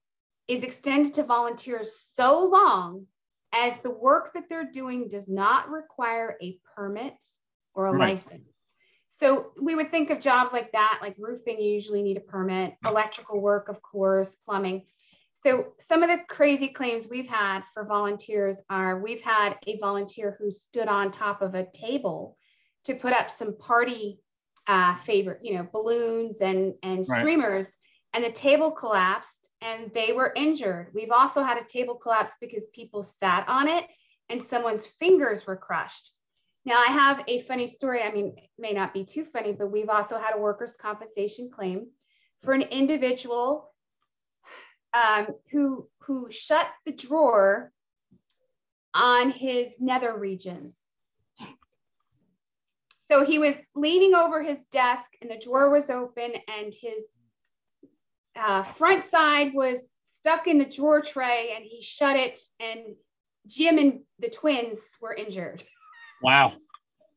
is 0.48 0.62
extended 0.62 1.14
to 1.14 1.22
volunteers 1.22 2.00
so 2.00 2.44
long 2.44 3.06
as 3.52 3.74
the 3.82 3.90
work 3.90 4.32
that 4.34 4.48
they're 4.48 4.70
doing 4.70 5.08
does 5.08 5.28
not 5.28 5.68
require 5.70 6.36
a 6.42 6.58
permit 6.74 7.14
or 7.74 7.86
a 7.86 7.92
right. 7.92 8.10
license. 8.10 8.48
So 9.18 9.52
we 9.60 9.74
would 9.74 9.90
think 9.90 10.10
of 10.10 10.18
jobs 10.18 10.52
like 10.52 10.72
that, 10.72 11.00
like 11.02 11.14
roofing, 11.18 11.60
you 11.60 11.72
usually 11.72 12.02
need 12.02 12.16
a 12.16 12.20
permit, 12.20 12.74
electrical 12.86 13.40
work, 13.40 13.68
of 13.68 13.82
course, 13.82 14.34
plumbing. 14.46 14.86
So 15.42 15.72
some 15.78 16.02
of 16.02 16.10
the 16.10 16.22
crazy 16.28 16.68
claims 16.68 17.08
we've 17.08 17.28
had 17.28 17.62
for 17.72 17.84
volunteers 17.84 18.58
are 18.68 19.00
we've 19.00 19.22
had 19.22 19.56
a 19.66 19.78
volunteer 19.78 20.36
who 20.38 20.50
stood 20.50 20.86
on 20.86 21.10
top 21.10 21.40
of 21.40 21.54
a 21.54 21.66
table 21.72 22.36
to 22.84 22.94
put 22.94 23.12
up 23.12 23.30
some 23.30 23.56
party 23.56 24.20
uh, 24.66 24.94
favorite, 25.06 25.40
you 25.42 25.54
know, 25.54 25.66
balloons 25.72 26.36
and 26.40 26.74
and 26.82 27.06
Right. 27.06 27.20
streamers, 27.20 27.68
and 28.12 28.22
the 28.22 28.32
table 28.32 28.70
collapsed 28.70 29.50
and 29.62 29.90
they 29.94 30.12
were 30.12 30.32
injured. 30.36 30.88
We've 30.94 31.10
also 31.10 31.42
had 31.42 31.58
a 31.58 31.64
table 31.64 31.94
collapse 31.94 32.32
because 32.40 32.64
people 32.74 33.02
sat 33.02 33.48
on 33.48 33.68
it 33.68 33.84
and 34.28 34.42
someone's 34.42 34.86
fingers 34.86 35.46
were 35.46 35.56
crushed. 35.56 36.12
Now 36.64 36.80
I 36.80 36.92
have 36.92 37.24
a 37.26 37.40
funny 37.42 37.66
story. 37.66 38.02
I 38.02 38.12
mean, 38.12 38.34
it 38.36 38.50
may 38.58 38.72
not 38.72 38.92
be 38.92 39.04
too 39.04 39.24
funny, 39.24 39.52
but 39.52 39.72
we've 39.72 39.88
also 39.88 40.18
had 40.18 40.34
a 40.34 40.38
workers' 40.38 40.76
compensation 40.76 41.50
claim 41.50 41.88
for 42.42 42.52
an 42.52 42.62
individual 42.62 43.69
um, 44.94 45.28
who 45.50 45.88
who 46.00 46.30
shut 46.30 46.66
the 46.84 46.92
drawer 46.92 47.72
on 48.94 49.30
his 49.30 49.68
nether 49.78 50.16
regions. 50.16 50.76
So 53.08 53.24
he 53.24 53.38
was 53.38 53.56
leaning 53.74 54.14
over 54.14 54.42
his 54.42 54.66
desk 54.66 55.04
and 55.20 55.30
the 55.30 55.40
drawer 55.42 55.68
was 55.70 55.90
open 55.90 56.32
and 56.46 56.72
his 56.72 57.04
uh, 58.36 58.62
front 58.62 59.10
side 59.10 59.52
was 59.52 59.78
stuck 60.12 60.46
in 60.46 60.58
the 60.58 60.64
drawer 60.64 61.00
tray 61.00 61.54
and 61.56 61.64
he 61.64 61.82
shut 61.82 62.16
it 62.16 62.38
and 62.60 62.94
Jim 63.46 63.78
and 63.78 64.00
the 64.20 64.30
twins 64.30 64.78
were 65.00 65.14
injured. 65.14 65.64
Wow. 66.22 66.52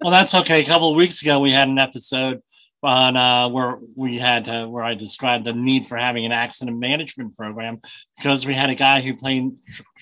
Well, 0.01 0.11
that's 0.11 0.33
okay. 0.33 0.61
A 0.61 0.65
couple 0.65 0.89
of 0.89 0.95
weeks 0.95 1.21
ago, 1.21 1.39
we 1.39 1.51
had 1.51 1.67
an 1.67 1.79
episode 1.79 2.41
on 2.83 3.15
uh, 3.15 3.47
where 3.49 3.77
we 3.95 4.17
had 4.17 4.47
uh, 4.49 4.67
where 4.67 4.83
I 4.83 4.93
described 4.93 5.45
the 5.45 5.53
need 5.53 5.87
for 5.87 5.97
having 5.97 6.25
an 6.25 6.31
accident 6.31 6.77
management 6.77 7.35
program 7.35 7.81
because 8.17 8.45
we 8.45 8.53
had 8.53 8.69
a 8.69 8.75
guy 8.75 9.01
who 9.01 9.15
played 9.15 9.51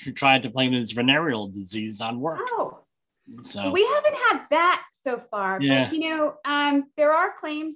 who 0.04 0.12
tried 0.12 0.44
to 0.44 0.50
blame 0.50 0.74
his 0.74 0.92
venereal 0.92 1.48
disease 1.50 2.02
on 2.02 2.20
work. 2.20 2.40
Oh, 2.42 2.80
So 3.42 3.72
we 3.72 3.86
haven't 3.86 4.16
had 4.16 4.42
that 4.50 4.84
so 5.04 5.20
far, 5.32 5.62
Yeah. 5.62 5.86
but 5.86 5.94
you 5.96 6.10
know, 6.10 6.36
um, 6.46 6.86
there 6.98 7.12
are 7.12 7.34
claims, 7.34 7.76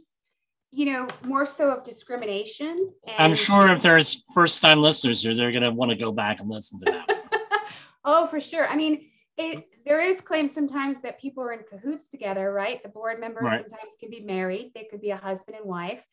you 0.72 0.92
know, 0.92 1.08
more 1.24 1.46
so 1.46 1.70
of 1.70 1.84
discrimination. 1.84 2.92
And, 3.08 3.16
I'm 3.18 3.36
sure 3.36 3.72
if 3.72 3.82
there's 3.82 4.24
first 4.34 4.62
time 4.62 4.80
listeners 4.82 5.24
here, 5.24 5.36
they're 5.36 5.52
gonna 5.52 5.72
want 5.72 5.92
to 5.92 5.98
go 5.98 6.12
back 6.12 6.40
and 6.40 6.50
listen 6.50 6.80
to 6.80 6.86
that. 6.86 7.42
oh, 8.06 8.28
for 8.28 8.40
sure. 8.40 8.68
I 8.68 8.76
mean, 8.76 9.10
it, 9.38 9.66
there 9.86 10.02
is 10.02 10.20
claims 10.22 10.54
sometimes 10.54 11.00
that 11.02 11.20
people 11.22 11.44
are 11.44 11.54
in 11.54 11.64
cahoots 11.70 12.10
together, 12.10 12.52
right? 12.52 12.82
The 12.82 12.90
board 12.90 13.20
members 13.20 13.44
Right. 13.46 13.62
sometimes 13.62 13.92
can 14.00 14.10
be 14.10 14.22
married, 14.22 14.72
they 14.74 14.86
could 14.86 15.02
be 15.02 15.12
a 15.12 15.18
husband 15.18 15.58
and 15.58 15.66
wife, 15.66 16.04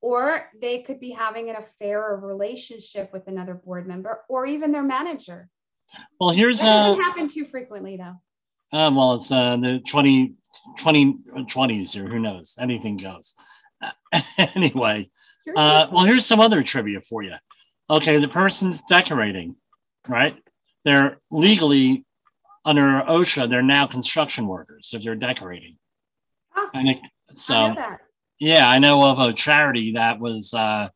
or 0.00 0.48
they 0.60 0.82
could 0.82 1.00
be 1.00 1.10
having 1.10 1.50
an 1.50 1.56
affair 1.56 2.02
or 2.02 2.16
relationship 2.20 3.12
with 3.12 3.26
another 3.28 3.54
board 3.54 3.86
member, 3.86 4.22
or 4.28 4.46
even 4.46 4.72
their 4.72 4.82
manager. 4.82 5.48
Well, 6.20 6.30
here's 6.30 6.60
That 6.60 6.68
uh, 6.68 6.86
doesn't 6.86 7.02
happen 7.02 7.28
too 7.28 7.44
frequently, 7.44 7.96
though. 7.96 8.14
uh 8.76 8.90
well, 8.94 9.14
it's 9.14 9.30
uh 9.32 9.56
the 9.56 9.80
20 9.88 10.34
20 10.78 11.14
20s 11.46 11.92
here. 11.92 12.06
Who 12.08 12.18
knows? 12.18 12.56
Anything 12.60 12.96
goes. 12.96 13.34
anyway, 14.54 15.08
Uh, 15.56 15.86
well, 15.90 16.04
here's 16.04 16.26
some 16.26 16.40
other 16.40 16.62
trivia 16.62 17.00
for 17.00 17.22
you. 17.22 17.34
Okay, 17.90 18.18
the 18.18 18.28
person's 18.28 18.82
decorating, 18.82 19.56
right? 20.06 20.36
They're 20.84 21.18
legally 21.30 22.04
under 22.68 23.02
OSHA. 23.08 23.48
They're 23.48 23.62
now 23.62 23.86
construction 23.86 24.46
workers 24.46 24.92
if 24.94 25.02
they're 25.02 25.14
decorating. 25.14 25.76
Ah, 26.54 26.68
And 26.74 26.88
it, 26.88 26.98
I 26.98 27.00
know 27.00 27.32
so, 27.32 27.54
that. 27.74 28.00
yeah, 28.38 28.68
I 28.68 28.78
know 28.78 29.02
of 29.04 29.18
a 29.18 29.32
charity 29.32 29.92
that 29.92 30.20
was 30.20 30.52
uh, 30.52 30.88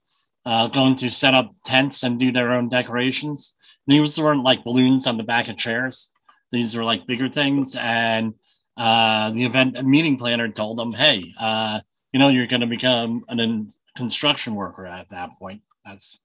uh, 0.44 0.68
going 0.68 0.96
to 0.96 1.08
set 1.08 1.34
up 1.34 1.50
tents 1.64 2.02
and 2.02 2.20
do 2.20 2.30
their 2.30 2.52
own 2.52 2.68
decorations. 2.68 3.56
These 3.86 4.20
weren't 4.20 4.44
like 4.44 4.64
balloons 4.64 5.06
on 5.06 5.16
the 5.16 5.22
back 5.22 5.48
of 5.48 5.56
chairs. 5.56 6.12
These 6.50 6.76
were 6.76 6.84
like 6.84 7.06
bigger 7.06 7.30
things, 7.30 7.74
and 7.74 8.34
uh, 8.76 9.30
the 9.30 9.44
event 9.44 9.82
meeting 9.84 10.18
planner 10.18 10.48
told 10.48 10.76
them, 10.76 10.92
"Hey, 10.92 11.32
uh, 11.40 11.80
you 12.12 12.20
know, 12.20 12.28
you're 12.28 12.46
going 12.46 12.60
to 12.60 12.66
become 12.66 13.24
an 13.28 13.68
construction 13.96 14.54
worker 14.54 14.86
at 14.86 15.08
that 15.08 15.30
point. 15.38 15.62
That's 15.86 16.20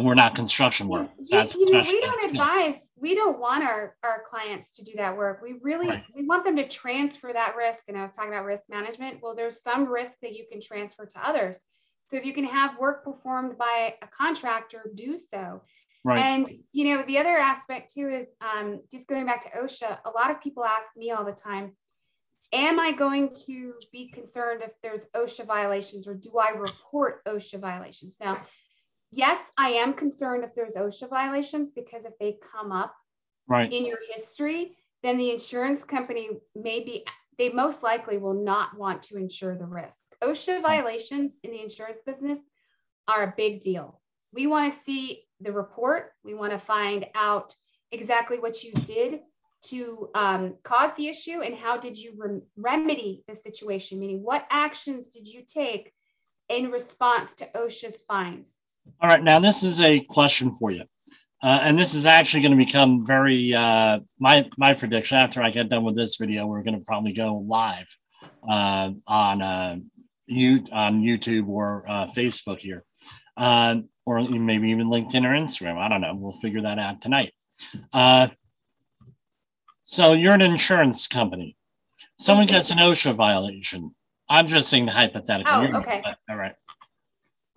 and 0.00 0.06
we're 0.08 0.14
not 0.14 0.34
construction 0.34 0.88
workers. 0.88 1.10
You- 1.18 1.38
That's 1.38 1.54
you 1.54 1.70
know, 1.70 1.82
we 1.82 2.00
don't 2.00 2.24
advise, 2.24 2.76
we 2.96 3.14
don't 3.14 3.38
want 3.38 3.62
our, 3.64 3.96
our 4.02 4.24
clients 4.28 4.74
to 4.76 4.84
do 4.84 4.92
that 4.96 5.16
work. 5.16 5.40
We 5.42 5.54
really, 5.62 5.88
Right. 5.88 6.04
we 6.14 6.24
want 6.26 6.44
them 6.44 6.56
to 6.56 6.66
transfer 6.66 7.30
that 7.32 7.54
risk. 7.56 7.84
And 7.88 7.96
I 7.98 8.02
was 8.02 8.12
talking 8.12 8.32
about 8.32 8.44
risk 8.46 8.64
management. 8.68 9.22
Well, 9.22 9.34
there's 9.34 9.62
some 9.62 9.86
risk 9.86 10.12
that 10.22 10.34
you 10.34 10.44
can 10.50 10.60
transfer 10.60 11.04
to 11.06 11.26
others. 11.28 11.60
So 12.06 12.16
if 12.16 12.24
you 12.24 12.32
can 12.32 12.44
have 12.44 12.78
work 12.78 13.04
performed 13.04 13.56
by 13.58 13.94
a 14.02 14.06
contractor, 14.08 14.90
do 14.94 15.16
so. 15.18 15.62
right. 16.02 16.18
And 16.18 16.58
you 16.72 16.94
know, 16.96 17.04
the 17.06 17.18
other 17.18 17.36
aspect 17.36 17.92
too 17.94 18.08
is 18.08 18.26
um, 18.40 18.80
just 18.90 19.06
going 19.06 19.26
back 19.26 19.42
to 19.42 19.50
OSHA. 19.50 19.98
A 20.06 20.10
lot 20.10 20.30
of 20.30 20.40
people 20.40 20.64
ask 20.64 20.88
me 20.96 21.10
all 21.12 21.24
the 21.26 21.32
time, 21.32 21.76
"Am 22.54 22.80
I 22.80 22.92
going 22.92 23.28
to 23.46 23.74
be 23.92 24.08
concerned 24.10 24.62
if 24.64 24.72
there's 24.82 25.04
OSHA 25.14 25.44
violations, 25.46 26.08
or 26.08 26.14
do 26.14 26.38
I 26.38 26.50
report 26.50 27.22
OSHA 27.26 27.60
violations?" 27.60 28.16
Now, 28.18 28.40
yes, 29.10 29.40
I 29.56 29.70
am 29.70 29.94
concerned 29.94 30.44
if 30.44 30.54
there's 30.54 30.74
OSHA 30.74 31.08
violations 31.08 31.70
because 31.70 32.04
if 32.04 32.18
they 32.18 32.38
come 32.52 32.72
up 32.72 32.94
right. 33.48 33.72
in 33.72 33.84
your 33.84 33.98
history, 34.12 34.76
then 35.02 35.18
the 35.18 35.30
insurance 35.30 35.84
company 35.84 36.30
may 36.54 36.80
be, 36.80 37.04
they 37.38 37.50
most 37.50 37.82
likely 37.82 38.18
will 38.18 38.34
not 38.34 38.76
want 38.76 39.02
to 39.04 39.16
insure 39.16 39.56
the 39.56 39.66
risk. 39.66 39.96
OSHA 40.22 40.62
violations 40.62 41.32
in 41.42 41.50
the 41.50 41.62
insurance 41.62 42.02
business 42.04 42.38
are 43.08 43.24
a 43.24 43.34
big 43.36 43.60
deal. 43.60 44.00
We 44.32 44.46
want 44.46 44.72
to 44.72 44.80
see 44.80 45.24
the 45.40 45.52
report. 45.52 46.12
We 46.22 46.34
want 46.34 46.52
to 46.52 46.58
find 46.58 47.06
out 47.14 47.54
exactly 47.92 48.38
what 48.38 48.62
you 48.62 48.72
did 48.72 49.20
to 49.62 50.08
um, 50.14 50.54
cause 50.62 50.90
the 50.96 51.08
issue 51.08 51.42
and 51.42 51.54
how 51.54 51.76
did 51.76 51.98
you 51.98 52.14
rem- 52.16 52.42
remedy 52.56 53.24
the 53.28 53.34
situation, 53.34 53.98
meaning 53.98 54.22
what 54.22 54.46
actions 54.50 55.08
did 55.08 55.26
you 55.26 55.42
take 55.42 55.92
in 56.48 56.70
response 56.70 57.34
to 57.34 57.48
OSHA's 57.54 58.02
fines? 58.02 58.46
All 59.00 59.08
right, 59.08 59.22
now 59.22 59.38
this 59.38 59.62
is 59.62 59.80
a 59.80 60.00
question 60.00 60.54
for 60.54 60.70
you, 60.70 60.84
uh, 61.42 61.60
and 61.62 61.78
this 61.78 61.94
is 61.94 62.06
actually 62.06 62.42
going 62.42 62.58
to 62.58 62.64
become 62.64 63.06
very 63.06 63.54
uh, 63.54 64.00
my 64.18 64.48
my 64.58 64.74
prediction. 64.74 65.18
After 65.18 65.42
I 65.42 65.50
get 65.50 65.68
done 65.68 65.84
with 65.84 65.96
this 65.96 66.16
video, 66.16 66.46
we're 66.46 66.62
going 66.62 66.78
to 66.78 66.84
probably 66.84 67.12
go 67.12 67.36
live 67.46 67.86
uh, 68.48 68.90
on 69.06 69.42
uh, 69.42 69.76
you 70.26 70.64
on 70.72 71.02
YouTube 71.02 71.48
or 71.48 71.84
uh, 71.88 72.06
Facebook 72.06 72.58
here, 72.58 72.84
uh, 73.36 73.76
or 74.04 74.20
maybe 74.22 74.70
even 74.70 74.88
LinkedIn 74.88 75.24
or 75.24 75.30
Instagram. 75.30 75.78
I 75.78 75.88
don't 75.88 76.00
know. 76.00 76.14
We'll 76.14 76.32
figure 76.32 76.62
that 76.62 76.78
out 76.78 77.00
tonight. 77.00 77.32
Uh, 77.92 78.28
so 79.82 80.12
you're 80.12 80.34
an 80.34 80.42
insurance 80.42 81.06
company. 81.06 81.56
Someone 82.18 82.46
gets 82.46 82.70
an 82.70 82.78
OSHA 82.78 83.14
violation. 83.14 83.94
I'm 84.28 84.46
just 84.46 84.70
saying 84.70 84.86
the 84.86 84.92
hypothetical. 84.92 85.52
Oh, 85.52 85.78
okay. 85.78 86.02
All 86.28 86.36
right. 86.36 86.54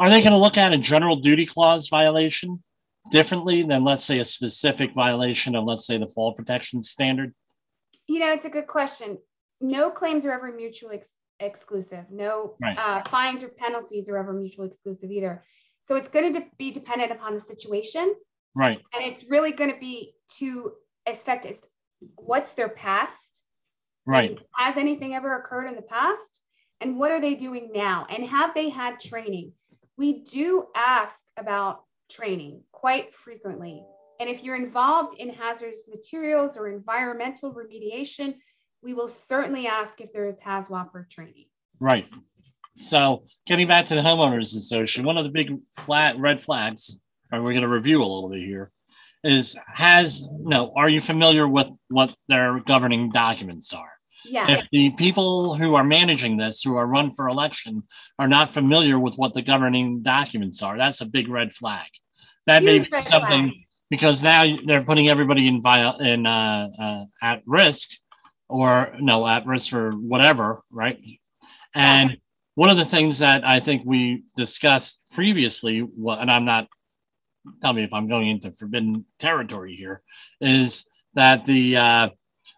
Are 0.04 0.10
they 0.10 0.20
going 0.22 0.34
to 0.34 0.38
look 0.38 0.58
at 0.58 0.74
a 0.74 0.78
general 0.78 1.16
duty 1.16 1.46
clause 1.46 1.88
violation 1.88 2.62
differently 3.10 3.64
than, 3.64 3.86
let's 3.86 4.04
say, 4.04 4.20
a 4.20 4.26
specific 4.26 4.94
violation 4.94 5.56
of, 5.56 5.64
let's 5.64 5.88
say, 5.88 5.98
the 5.98 6.10
fall 6.10 6.34
protection 6.34 6.82
standard? 6.82 7.34
You 8.08 8.20
know, 8.20 8.34
it's 8.34 8.44
a 8.44 8.50
good 8.50 8.68
question. 8.68 9.18
No 9.62 9.90
claims 9.90 10.26
are 10.26 10.34
ever 10.34 10.52
mutually 10.52 10.98
ex- 10.98 11.14
exclusive. 11.40 12.04
No 12.12 12.58
Right. 12.62 12.78
uh, 12.78 13.02
fines 13.10 13.44
or 13.44 13.48
penalties 13.48 14.10
are 14.10 14.18
ever 14.18 14.34
mutually 14.34 14.68
exclusive 14.68 15.10
either. 15.10 15.42
So 15.84 15.96
it's 15.96 16.10
going 16.10 16.34
to 16.34 16.40
de- 16.42 16.52
be 16.58 16.72
dependent 16.72 17.14
upon 17.14 17.34
the 17.34 17.40
situation, 17.40 18.14
Right. 18.56 18.82
and 18.94 19.06
it's 19.06 19.24
really 19.30 19.54
going 19.54 19.72
to 19.74 19.80
be 19.80 20.16
to 20.40 20.74
affect 21.08 21.46
is 21.46 21.62
what's 22.16 22.52
their 22.52 22.68
past. 22.68 23.16
Right. 24.06 24.32
and 24.32 24.40
Has 24.58 24.76
anything 24.76 25.16
ever 25.16 25.38
occurred 25.38 25.68
in 25.68 25.78
the 25.78 25.82
past? 25.82 26.42
And 26.82 27.00
what 27.00 27.12
are 27.12 27.22
they 27.22 27.36
doing 27.36 27.72
now? 27.74 28.06
And 28.10 28.26
have 28.26 28.54
they 28.54 28.68
had 28.68 29.00
training? 29.00 29.54
We 29.98 30.24
do 30.24 30.68
ask 30.76 31.16
about 31.38 31.84
training 32.10 32.62
quite 32.72 33.14
frequently. 33.14 33.84
And 34.20 34.30
if 34.30 34.44
you're 34.44 34.56
involved 34.56 35.20
in 35.20 35.30
hazardous 35.30 35.88
materials 35.88 36.58
or 36.58 36.70
environmental 36.70 37.54
remediation, 37.54 38.36
we 38.82 38.94
will 38.94 39.08
certainly 39.08 39.68
ask 39.68 40.02
if 40.02 40.12
there 40.14 40.28
is 40.28 40.38
HAZWOP 40.40 41.10
training. 41.10 41.46
Right. 41.80 42.06
So, 42.76 43.24
getting 43.46 43.68
back 43.68 43.86
to 43.88 43.96
the 43.96 44.02
homeowners 44.02 44.56
association, 44.56 45.06
one 45.06 45.18
of 45.18 45.26
the 45.26 45.32
big 45.32 45.58
flat 45.78 46.18
red 46.18 46.42
flags, 46.42 47.02
and 47.32 47.44
we're 47.44 47.52
going 47.52 47.62
to 47.62 47.68
review 47.68 48.02
a 48.02 48.06
little 48.06 48.30
bit 48.30 48.40
here, 48.40 48.72
is 49.24 49.56
has 49.68 50.28
no. 50.32 50.74
Are 50.76 50.90
you 50.90 51.00
familiar 51.00 51.48
with 51.48 51.68
what 51.90 52.16
their 52.28 52.60
governing 52.62 53.12
documents 53.12 53.74
are? 53.74 53.92
Yeah. 54.26 54.52
if 54.52 54.66
the 54.72 54.92
people 54.92 55.56
who 55.56 55.76
are 55.76 55.84
managing 55.84 56.38
this, 56.38 56.62
who 56.62 56.76
are 56.76 56.88
run 56.88 57.12
for 57.12 57.28
election, 57.28 57.84
are 58.20 58.28
not 58.28 58.54
familiar 58.54 59.00
with 59.00 59.16
what 59.16 59.34
the 59.34 59.42
governing 59.42 60.02
documents 60.02 60.62
are, 60.62 60.78
that's 60.78 61.02
a 61.02 61.06
big 61.06 61.28
red 61.28 61.54
flag. 61.54 61.88
That 62.48 62.64
may 62.64 62.80
be 62.80 62.90
something 63.02 63.50
flag. 63.50 63.52
because 63.90 64.24
now 64.24 64.46
they're 64.66 64.84
putting 64.84 65.10
everybody 65.10 65.48
in 65.48 65.62
in 66.00 66.26
uh, 66.26 66.68
uh, 66.80 67.04
at 67.22 67.42
risk, 67.46 67.90
or 68.50 68.94
no, 69.00 69.28
at 69.28 69.46
risk 69.46 69.70
for 69.70 69.92
whatever, 69.92 70.62
right? 70.72 71.00
And 71.76 72.18
one 72.56 72.70
of 72.70 72.78
the 72.78 72.86
things 72.86 73.20
that 73.20 73.46
I 73.46 73.60
think 73.60 73.84
we 73.86 74.24
discussed 74.36 75.04
previously, 75.12 75.80
and 75.80 76.32
I'm 76.32 76.46
not 76.46 76.68
tell 77.62 77.74
me 77.74 77.84
if 77.84 77.94
I'm 77.94 78.08
going 78.08 78.30
into 78.30 78.52
forbidden 78.52 79.06
territory 79.20 79.76
here, 79.76 80.02
is 80.40 80.88
that 81.16 81.46
the 81.46 81.78
uh, 81.78 82.10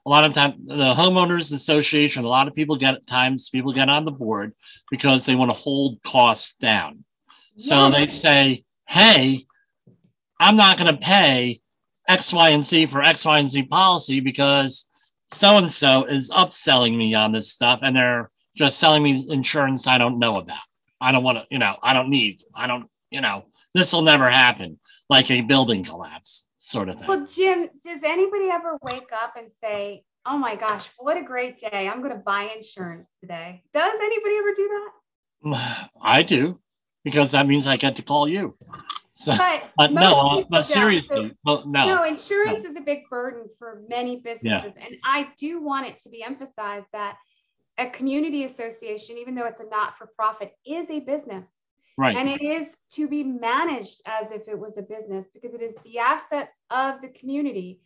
a 0.06 0.10
lot 0.10 0.26
of 0.26 0.34
time 0.34 0.54
the 0.65 0.93
homeowners 0.93 1.54
association 1.54 2.24
a 2.24 2.28
lot 2.28 2.48
of 2.48 2.56
people 2.56 2.76
get 2.76 3.06
times 3.08 3.50
people 3.50 3.74
get 3.74 3.89
on 3.89 4.06
the 4.06 4.12
board 4.12 4.54
because 4.91 5.26
they 5.26 5.36
want 5.36 5.50
to 5.50 5.58
hold 5.58 6.02
costs 6.04 6.56
down. 6.56 7.04
So 7.58 7.89
they 7.89 8.08
say 8.10 8.65
hey 8.88 9.43
i'm 10.39 10.56
not 10.56 10.78
going 10.78 10.91
to 10.91 10.98
pay 10.98 11.60
x 12.08 12.32
y 12.34 12.50
and 12.50 12.65
z 12.65 12.86
for 12.86 13.02
x 13.02 13.26
y 13.26 13.39
and 13.39 13.50
z 13.50 13.63
policy 13.63 14.19
because 14.19 14.89
so 15.28 15.58
and 15.58 15.71
so 15.71 16.04
is 16.06 16.30
upselling 16.30 16.95
me 16.95 17.15
on 17.15 17.32
this 17.32 17.52
stuff 17.52 17.80
and 17.82 17.95
they're 17.95 18.30
just 18.56 18.80
selling 18.80 19.04
me 19.04 19.26
insurance 19.30 19.88
i 19.88 19.98
don't 19.98 20.19
know 20.19 20.38
about. 20.38 20.60
I 21.02 21.12
don't 21.12 21.24
want 21.24 21.39
to 21.39 21.45
you 21.50 21.60
know 21.60 21.76
i 21.82 21.93
don't 21.93 22.10
need 22.10 22.43
i 22.54 22.67
don't 22.67 22.88
you 23.10 23.21
know 23.21 23.45
this 23.74 23.91
will 23.91 24.02
never 24.02 24.30
happen 24.30 24.80
like 25.10 25.32
a 25.32 25.41
building 25.41 25.84
collapse 25.84 26.48
sort 26.65 26.89
of 26.89 26.99
thing. 26.99 27.08
Well, 27.08 27.25
Jim, 27.25 27.69
does 27.86 28.01
anybody 28.04 28.49
ever 28.49 28.78
wake 28.82 29.10
up 29.13 29.36
and 29.38 29.51
say, 29.63 30.04
"Oh 30.25 30.38
my 30.38 30.56
gosh, 30.56 30.89
what 30.97 31.17
a 31.17 31.23
great 31.23 31.60
day! 31.60 31.88
I'm 31.88 32.01
going 32.01 32.13
to 32.13 32.23
buy 32.23 32.51
insurance 32.56 33.10
today"? 33.19 33.63
Does 33.73 33.93
anybody 33.99 34.36
ever 34.38 34.54
do 34.56 34.89
that? 35.43 35.89
I 36.01 36.23
do, 36.23 36.60
because 37.04 37.32
that 37.34 37.47
means 37.47 37.67
I 37.67 37.78
get 37.78 37.95
to 37.97 38.04
call 38.04 38.28
you. 38.28 38.58
So, 39.12 39.34
but, 39.78 39.93
no, 39.93 40.19
uh, 40.19 40.43
but 40.49 40.63
seriously, 40.63 41.30
so, 41.30 41.36
well, 41.45 41.63
no. 41.65 41.86
No, 41.86 42.04
insurance 42.04 42.63
no. 42.63 42.71
is 42.71 42.75
a 42.75 42.82
big 42.82 43.10
burden 43.10 43.43
for 43.58 43.82
many 43.88 44.17
businesses, 44.17 44.73
yeah. 44.75 44.86
and 44.86 44.97
I 45.06 45.30
do 45.38 45.62
want 45.62 45.88
it 45.88 45.97
to 45.99 46.10
be 46.10 46.21
emphasized 46.21 46.88
that 46.91 47.15
a 47.78 47.89
community 47.89 48.43
association, 48.43 49.17
even 49.17 49.36
though 49.36 49.45
it's 49.45 49.62
a 49.62 49.69
not-for-profit, 49.69 50.51
is 50.65 50.89
a 50.89 50.99
business. 50.99 51.45
Right. 51.97 52.15
And 52.17 52.27
it 52.27 52.41
is 52.41 52.67
to 52.93 53.08
be 53.08 53.23
managed 53.23 54.01
as 54.05 54.31
if 54.31 54.47
it 54.47 54.60
was 54.60 54.77
a 54.77 54.81
business 54.81 55.27
because 55.34 55.53
it 55.53 55.62
is 55.62 55.75
the 55.86 55.99
assets 55.99 56.53
of 56.69 56.99
the 57.01 57.08
community. 57.10 57.79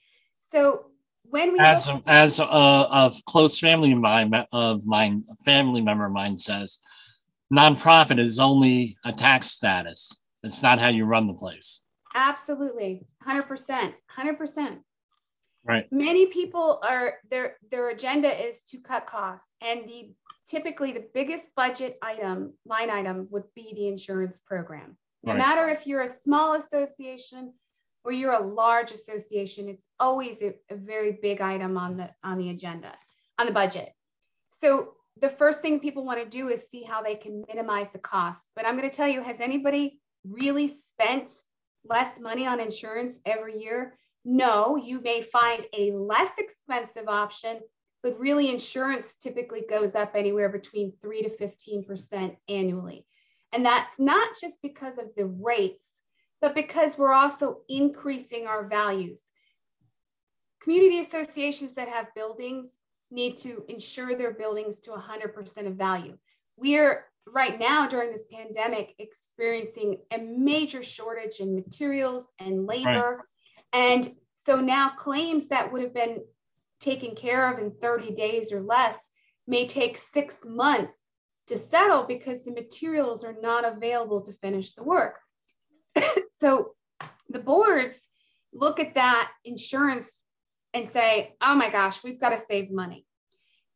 So 0.51 0.85
when 1.23 1.53
we 1.53 1.59
as 1.59 1.87
a, 1.87 2.01
as 2.07 2.39
a, 2.39 2.43
a 2.43 3.13
close 3.27 3.59
family 3.59 3.91
of 3.91 3.99
mine 3.99 4.33
of 4.51 4.85
mine 4.85 5.23
family 5.45 5.81
member 5.81 6.05
of 6.05 6.11
mine 6.11 6.37
says, 6.37 6.81
nonprofit 7.53 8.19
is 8.19 8.39
only 8.39 8.97
a 9.05 9.11
tax 9.11 9.51
status. 9.51 10.19
It's 10.41 10.63
not 10.63 10.79
how 10.79 10.87
you 10.87 11.05
run 11.05 11.27
the 11.27 11.33
place. 11.33 11.83
Absolutely, 12.15 13.05
hundred 13.21 13.43
percent, 13.43 13.93
hundred 14.07 14.37
percent. 14.37 14.79
Right. 15.63 15.85
Many 15.91 16.27
people 16.27 16.79
are 16.81 17.15
their 17.29 17.57
their 17.69 17.89
agenda 17.89 18.47
is 18.47 18.63
to 18.71 18.79
cut 18.79 19.05
costs, 19.05 19.45
and 19.61 19.81
the 19.87 20.11
typically 20.49 20.91
the 20.91 21.05
biggest 21.13 21.43
budget 21.55 21.97
item, 22.01 22.53
line 22.65 22.89
item 22.89 23.27
would 23.29 23.43
be 23.55 23.73
the 23.75 23.87
insurance 23.87 24.39
program. 24.45 24.97
No 25.23 25.33
right. 25.33 25.37
matter 25.37 25.69
if 25.69 25.85
you're 25.85 26.01
a 26.01 26.15
small 26.23 26.55
association 26.55 27.53
or 28.03 28.11
you're 28.11 28.33
a 28.33 28.45
large 28.45 28.91
association, 28.91 29.67
it's 29.67 29.83
always 29.99 30.41
a, 30.41 30.53
a 30.69 30.75
very 30.75 31.19
big 31.21 31.41
item 31.41 31.77
on 31.77 31.97
the 31.97 32.09
on 32.23 32.37
the 32.37 32.49
agenda, 32.49 32.93
on 33.37 33.45
the 33.45 33.51
budget. 33.51 33.89
So 34.61 34.93
the 35.19 35.29
first 35.29 35.61
thing 35.61 35.79
people 35.79 36.05
want 36.05 36.19
to 36.19 36.29
do 36.29 36.49
is 36.49 36.69
see 36.69 36.83
how 36.83 37.01
they 37.01 37.15
can 37.15 37.43
minimize 37.47 37.89
the 37.91 37.99
cost. 37.99 38.39
But 38.55 38.65
I'm 38.65 38.77
going 38.77 38.89
to 38.89 38.95
tell 38.95 39.07
you, 39.07 39.21
has 39.21 39.41
anybody 39.41 39.99
really 40.25 40.67
spent 40.67 41.31
less 41.83 42.19
money 42.19 42.47
on 42.47 42.59
insurance 42.59 43.19
every 43.25 43.61
year? 43.61 43.95
No, 44.23 44.77
you 44.77 45.01
may 45.01 45.21
find 45.21 45.65
a 45.77 45.91
less 45.91 46.31
expensive 46.37 47.07
option 47.07 47.59
but 48.01 48.19
really 48.19 48.49
insurance 48.49 49.15
typically 49.21 49.63
goes 49.69 49.95
up 49.95 50.15
anywhere 50.15 50.49
between 50.49 50.93
3 51.01 51.23
to 51.23 51.29
15% 51.29 52.37
annually. 52.47 53.05
And 53.51 53.65
that's 53.65 53.99
not 53.99 54.29
just 54.39 54.61
because 54.61 54.97
of 54.97 55.07
the 55.17 55.25
rates, 55.25 55.83
but 56.41 56.55
because 56.55 56.97
we're 56.97 57.13
also 57.13 57.59
increasing 57.67 58.47
our 58.47 58.67
values. 58.67 59.23
Community 60.61 60.99
associations 60.99 61.73
that 61.75 61.89
have 61.89 62.13
buildings 62.15 62.67
need 63.11 63.37
to 63.37 63.63
insure 63.67 64.15
their 64.15 64.33
buildings 64.33 64.79
to 64.81 64.91
100% 64.91 65.67
of 65.67 65.75
value. 65.75 66.17
We're 66.57 67.05
right 67.27 67.59
now 67.59 67.87
during 67.87 68.11
this 68.11 68.25
pandemic 68.31 68.93
experiencing 68.99 69.97
a 70.11 70.19
major 70.19 70.83
shortage 70.83 71.39
in 71.39 71.55
materials 71.55 72.27
and 72.39 72.65
labor. 72.65 73.23
Right. 73.73 73.97
And 73.97 74.15
so 74.45 74.57
now 74.57 74.91
claims 74.97 75.47
that 75.47 75.71
would 75.71 75.81
have 75.81 75.93
been 75.93 76.19
taken 76.79 77.15
care 77.15 77.51
of 77.51 77.59
in 77.59 77.71
30 77.71 78.15
days 78.15 78.51
or 78.51 78.61
less 78.61 78.97
may 79.47 79.67
take 79.67 79.97
six 79.97 80.39
months 80.45 80.93
to 81.47 81.57
settle 81.57 82.03
because 82.03 82.43
the 82.43 82.51
materials 82.51 83.23
are 83.23 83.35
not 83.41 83.65
available 83.65 84.21
to 84.21 84.31
finish 84.33 84.73
the 84.73 84.83
work. 84.83 85.15
so 86.39 86.73
the 87.29 87.39
boards 87.39 87.95
look 88.53 88.79
at 88.79 88.95
that 88.95 89.31
insurance 89.43 90.21
and 90.73 90.91
say, 90.91 91.35
oh 91.41 91.55
my 91.55 91.69
gosh, 91.69 92.03
we've 92.03 92.19
got 92.19 92.29
to 92.29 92.37
save 92.37 92.71
money. 92.71 93.05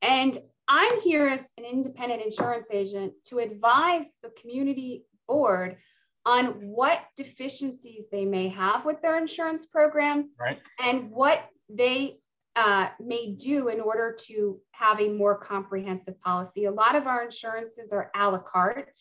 And 0.01 0.37
I'm 0.67 1.01
here 1.01 1.27
as 1.27 1.41
an 1.57 1.65
independent 1.65 2.21
insurance 2.21 2.67
agent 2.71 3.13
to 3.25 3.39
advise 3.39 4.05
the 4.21 4.31
community 4.39 5.05
board 5.27 5.77
on 6.25 6.45
what 6.61 7.01
deficiencies 7.17 8.05
they 8.11 8.25
may 8.25 8.47
have 8.49 8.85
with 8.85 9.01
their 9.01 9.17
insurance 9.17 9.65
program 9.65 10.29
right. 10.39 10.59
and 10.79 11.11
what 11.11 11.43
they 11.69 12.17
uh, 12.55 12.89
may 12.99 13.33
do 13.33 13.69
in 13.69 13.79
order 13.79 14.15
to 14.27 14.59
have 14.71 14.99
a 14.99 15.09
more 15.09 15.37
comprehensive 15.37 16.19
policy. 16.21 16.65
A 16.65 16.71
lot 16.71 16.95
of 16.95 17.07
our 17.07 17.23
insurances 17.23 17.91
are 17.91 18.11
a 18.15 18.29
la 18.29 18.39
carte. 18.39 18.97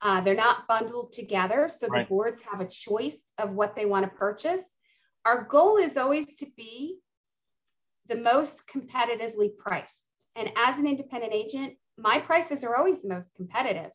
Uh, 0.00 0.20
they're 0.20 0.34
not 0.34 0.66
bundled 0.66 1.12
together, 1.12 1.68
so 1.68 1.86
right. 1.86 2.04
the 2.04 2.08
boards 2.08 2.42
have 2.42 2.60
a 2.60 2.66
choice 2.66 3.30
of 3.38 3.52
what 3.52 3.76
they 3.76 3.86
want 3.86 4.04
to 4.04 4.10
purchase. 4.10 4.62
Our 5.24 5.44
goal 5.44 5.76
is 5.76 5.96
always 5.96 6.34
to 6.36 6.46
be 6.56 6.98
the 8.08 8.16
most 8.16 8.66
competitively 8.66 9.56
priced. 9.56 10.26
And 10.34 10.50
as 10.56 10.76
an 10.76 10.88
independent 10.88 11.32
agent, 11.32 11.74
my 11.96 12.18
prices 12.18 12.64
are 12.64 12.74
always 12.74 13.00
the 13.00 13.08
most 13.08 13.32
competitive. 13.36 13.92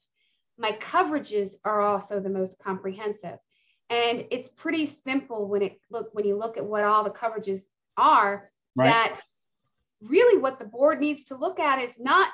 My 0.58 0.72
coverages 0.74 1.56
are 1.66 1.82
also 1.82 2.22
the 2.22 2.30
most 2.30 2.58
comprehensive. 2.60 3.38
And 3.90 4.26
it's 4.32 4.50
pretty 4.50 4.86
simple 4.86 5.48
when 5.48 5.62
it 5.62 5.80
look 5.90 6.10
when 6.14 6.26
you 6.26 6.38
look 6.38 6.58
at 6.58 6.66
what 6.66 6.84
all 6.84 7.04
the 7.04 7.10
coverages 7.10 7.62
are 7.98 8.50
right. 8.78 8.88
that 8.88 9.22
really 10.02 10.40
what 10.40 10.60
the 10.60 10.66
board 10.66 11.00
needs 11.00 11.26
to 11.26 11.36
look 11.36 11.60
at 11.60 11.82
is 11.82 11.94
not 12.00 12.30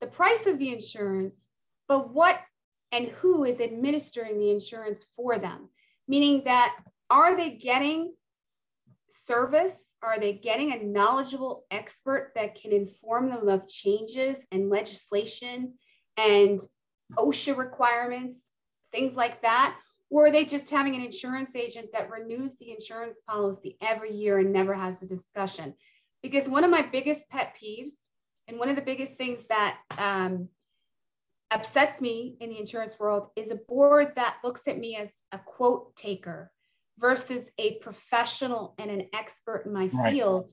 the 0.00 0.06
price 0.06 0.46
of 0.46 0.58
the 0.58 0.72
insurance, 0.72 1.34
but 1.88 2.12
what 2.12 2.38
and 2.92 3.08
who 3.08 3.44
is 3.44 3.60
administering 3.60 4.38
the 4.38 4.50
insurance 4.50 5.04
for 5.16 5.38
them. 5.38 5.68
Meaning 6.08 6.42
that 6.44 6.74
are 7.08 7.36
they 7.36 7.50
getting 7.50 8.12
service? 9.26 9.72
Are 10.02 10.18
they 10.18 10.32
getting 10.32 10.72
a 10.72 10.82
knowledgeable 10.82 11.66
expert 11.70 12.32
that 12.34 12.60
can 12.60 12.72
inform 12.72 13.28
them 13.28 13.48
of 13.48 13.68
changes 13.68 14.38
and 14.50 14.70
legislation 14.70 15.74
and 16.16 16.60
OSHA 17.16 17.56
requirements, 17.56 18.48
things 18.92 19.14
like 19.14 19.42
that? 19.42 19.76
Or 20.10 20.26
are 20.26 20.30
they 20.32 20.44
just 20.44 20.68
having 20.68 20.96
an 20.96 21.02
insurance 21.02 21.54
agent 21.54 21.90
that 21.92 22.10
renews 22.10 22.56
the 22.56 22.72
insurance 22.72 23.18
policy 23.26 23.76
every 23.80 24.12
year 24.12 24.38
and 24.38 24.52
never 24.52 24.74
has 24.74 25.00
a 25.02 25.06
discussion? 25.06 25.74
Because 26.22 26.48
one 26.48 26.64
of 26.64 26.70
my 26.70 26.82
biggest 26.82 27.28
pet 27.30 27.56
peeves, 27.60 27.92
and 28.48 28.58
one 28.58 28.68
of 28.68 28.76
the 28.76 28.82
biggest 28.82 29.14
things 29.14 29.38
that 29.48 29.78
um, 29.96 30.48
upsets 31.52 32.00
me 32.00 32.36
in 32.40 32.50
the 32.50 32.58
insurance 32.58 32.98
world, 32.98 33.28
is 33.36 33.52
a 33.52 33.60
board 33.68 34.12
that 34.16 34.38
looks 34.42 34.66
at 34.66 34.78
me 34.78 34.96
as 34.96 35.08
a 35.30 35.38
quote 35.38 35.94
taker 35.94 36.50
versus 36.98 37.48
a 37.58 37.78
professional 37.78 38.74
and 38.78 38.90
an 38.90 39.06
expert 39.14 39.62
in 39.64 39.72
my 39.72 39.88
right. 39.92 40.12
field. 40.12 40.50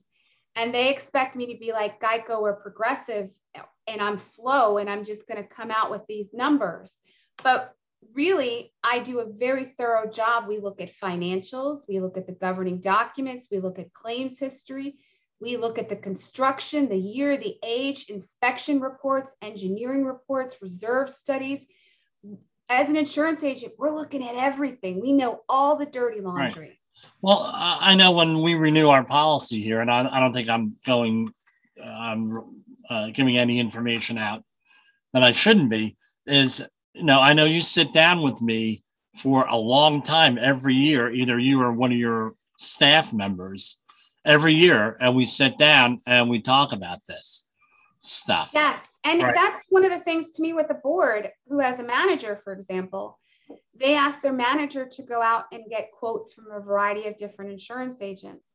And 0.54 0.72
they 0.72 0.88
expect 0.88 1.34
me 1.34 1.52
to 1.52 1.58
be 1.58 1.72
like 1.72 2.00
Geico 2.00 2.40
or 2.40 2.54
Progressive, 2.54 3.30
and 3.88 4.00
I'm 4.00 4.18
Flo, 4.18 4.78
and 4.78 4.88
I'm 4.88 5.04
just 5.04 5.26
going 5.26 5.42
to 5.42 5.48
come 5.48 5.70
out 5.72 5.90
with 5.90 6.02
these 6.08 6.30
numbers. 6.32 6.94
But 7.42 7.74
really, 8.14 8.72
I 8.82 9.00
do 9.00 9.20
a 9.20 9.32
very 9.32 9.74
thorough 9.76 10.08
job. 10.08 10.48
We 10.48 10.58
look 10.58 10.80
at 10.80 10.94
financials, 10.94 11.80
we 11.88 12.00
look 12.00 12.16
at 12.16 12.26
the 12.26 12.32
governing 12.32 12.80
documents, 12.80 13.48
we 13.50 13.58
look 13.60 13.78
at 13.78 13.92
claims 13.92 14.38
history, 14.38 14.96
we 15.40 15.56
look 15.56 15.78
at 15.78 15.88
the 15.88 15.96
construction, 15.96 16.88
the 16.88 16.96
year, 16.96 17.36
the 17.36 17.56
age, 17.64 18.06
inspection 18.08 18.80
reports, 18.80 19.30
engineering 19.42 20.04
reports, 20.04 20.56
reserve 20.60 21.10
studies. 21.10 21.60
As 22.68 22.88
an 22.88 22.96
insurance 22.96 23.44
agent, 23.44 23.74
we're 23.78 23.94
looking 23.94 24.26
at 24.26 24.34
everything. 24.34 25.00
We 25.00 25.12
know 25.12 25.42
all 25.48 25.76
the 25.76 25.86
dirty 25.86 26.20
laundry. 26.20 26.66
Right. 26.66 26.74
Well, 27.22 27.50
I 27.54 27.94
know 27.94 28.10
when 28.10 28.42
we 28.42 28.54
renew 28.54 28.88
our 28.88 29.04
policy 29.04 29.62
here, 29.62 29.80
and 29.80 29.90
I, 29.90 30.08
I 30.10 30.18
don't 30.18 30.32
think 30.32 30.48
I'm 30.48 30.76
going, 30.84 31.32
I'm 31.82 32.64
uh, 32.90 33.10
giving 33.10 33.38
any 33.38 33.60
information 33.60 34.18
out 34.18 34.42
that 35.12 35.22
I 35.22 35.30
shouldn't 35.30 35.70
be, 35.70 35.96
is 36.26 36.66
know, 37.02 37.20
I 37.20 37.32
know 37.32 37.44
you 37.44 37.60
sit 37.60 37.92
down 37.92 38.22
with 38.22 38.40
me 38.42 38.84
for 39.16 39.46
a 39.46 39.56
long 39.56 40.02
time 40.02 40.38
every 40.40 40.74
year, 40.74 41.10
either 41.10 41.38
you 41.38 41.60
or 41.60 41.72
one 41.72 41.92
of 41.92 41.98
your 41.98 42.34
staff 42.56 43.12
members 43.12 43.82
every 44.24 44.54
year, 44.54 44.96
and 45.00 45.16
we 45.16 45.26
sit 45.26 45.58
down 45.58 46.00
and 46.06 46.28
we 46.28 46.40
talk 46.40 46.72
about 46.72 47.00
this 47.06 47.46
stuff. 47.98 48.50
Yes. 48.54 48.80
And 49.04 49.22
right. 49.22 49.34
that's 49.34 49.64
one 49.70 49.84
of 49.84 49.90
the 49.90 50.00
things 50.00 50.30
to 50.30 50.42
me 50.42 50.52
with 50.52 50.68
the 50.68 50.74
board 50.74 51.30
who 51.48 51.58
has 51.58 51.78
a 51.78 51.84
manager, 51.84 52.40
for 52.44 52.52
example, 52.52 53.18
they 53.74 53.94
ask 53.94 54.20
their 54.20 54.32
manager 54.32 54.86
to 54.86 55.02
go 55.02 55.22
out 55.22 55.44
and 55.52 55.70
get 55.70 55.92
quotes 55.92 56.34
from 56.34 56.50
a 56.50 56.60
variety 56.60 57.06
of 57.06 57.16
different 57.16 57.50
insurance 57.50 58.02
agents. 58.02 58.52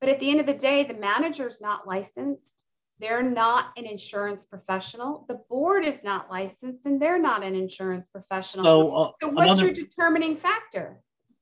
But 0.00 0.10
at 0.10 0.20
the 0.20 0.30
end 0.30 0.40
of 0.40 0.46
the 0.46 0.52
day, 0.52 0.84
the 0.84 0.94
manager's 0.94 1.60
not 1.60 1.86
licensed. 1.86 2.53
They're 3.00 3.22
not 3.22 3.66
an 3.76 3.86
insurance 3.86 4.44
professional. 4.44 5.24
The 5.28 5.40
board 5.50 5.84
is 5.84 6.02
not 6.04 6.30
licensed 6.30 6.86
and 6.86 7.00
they're 7.00 7.18
not 7.18 7.42
an 7.42 7.54
insurance 7.54 8.06
professional. 8.06 8.64
So, 8.64 8.94
uh, 8.96 9.10
so 9.20 9.28
what's 9.28 9.46
another, 9.46 9.64
your 9.64 9.72
determining 9.72 10.36
factor? 10.36 10.98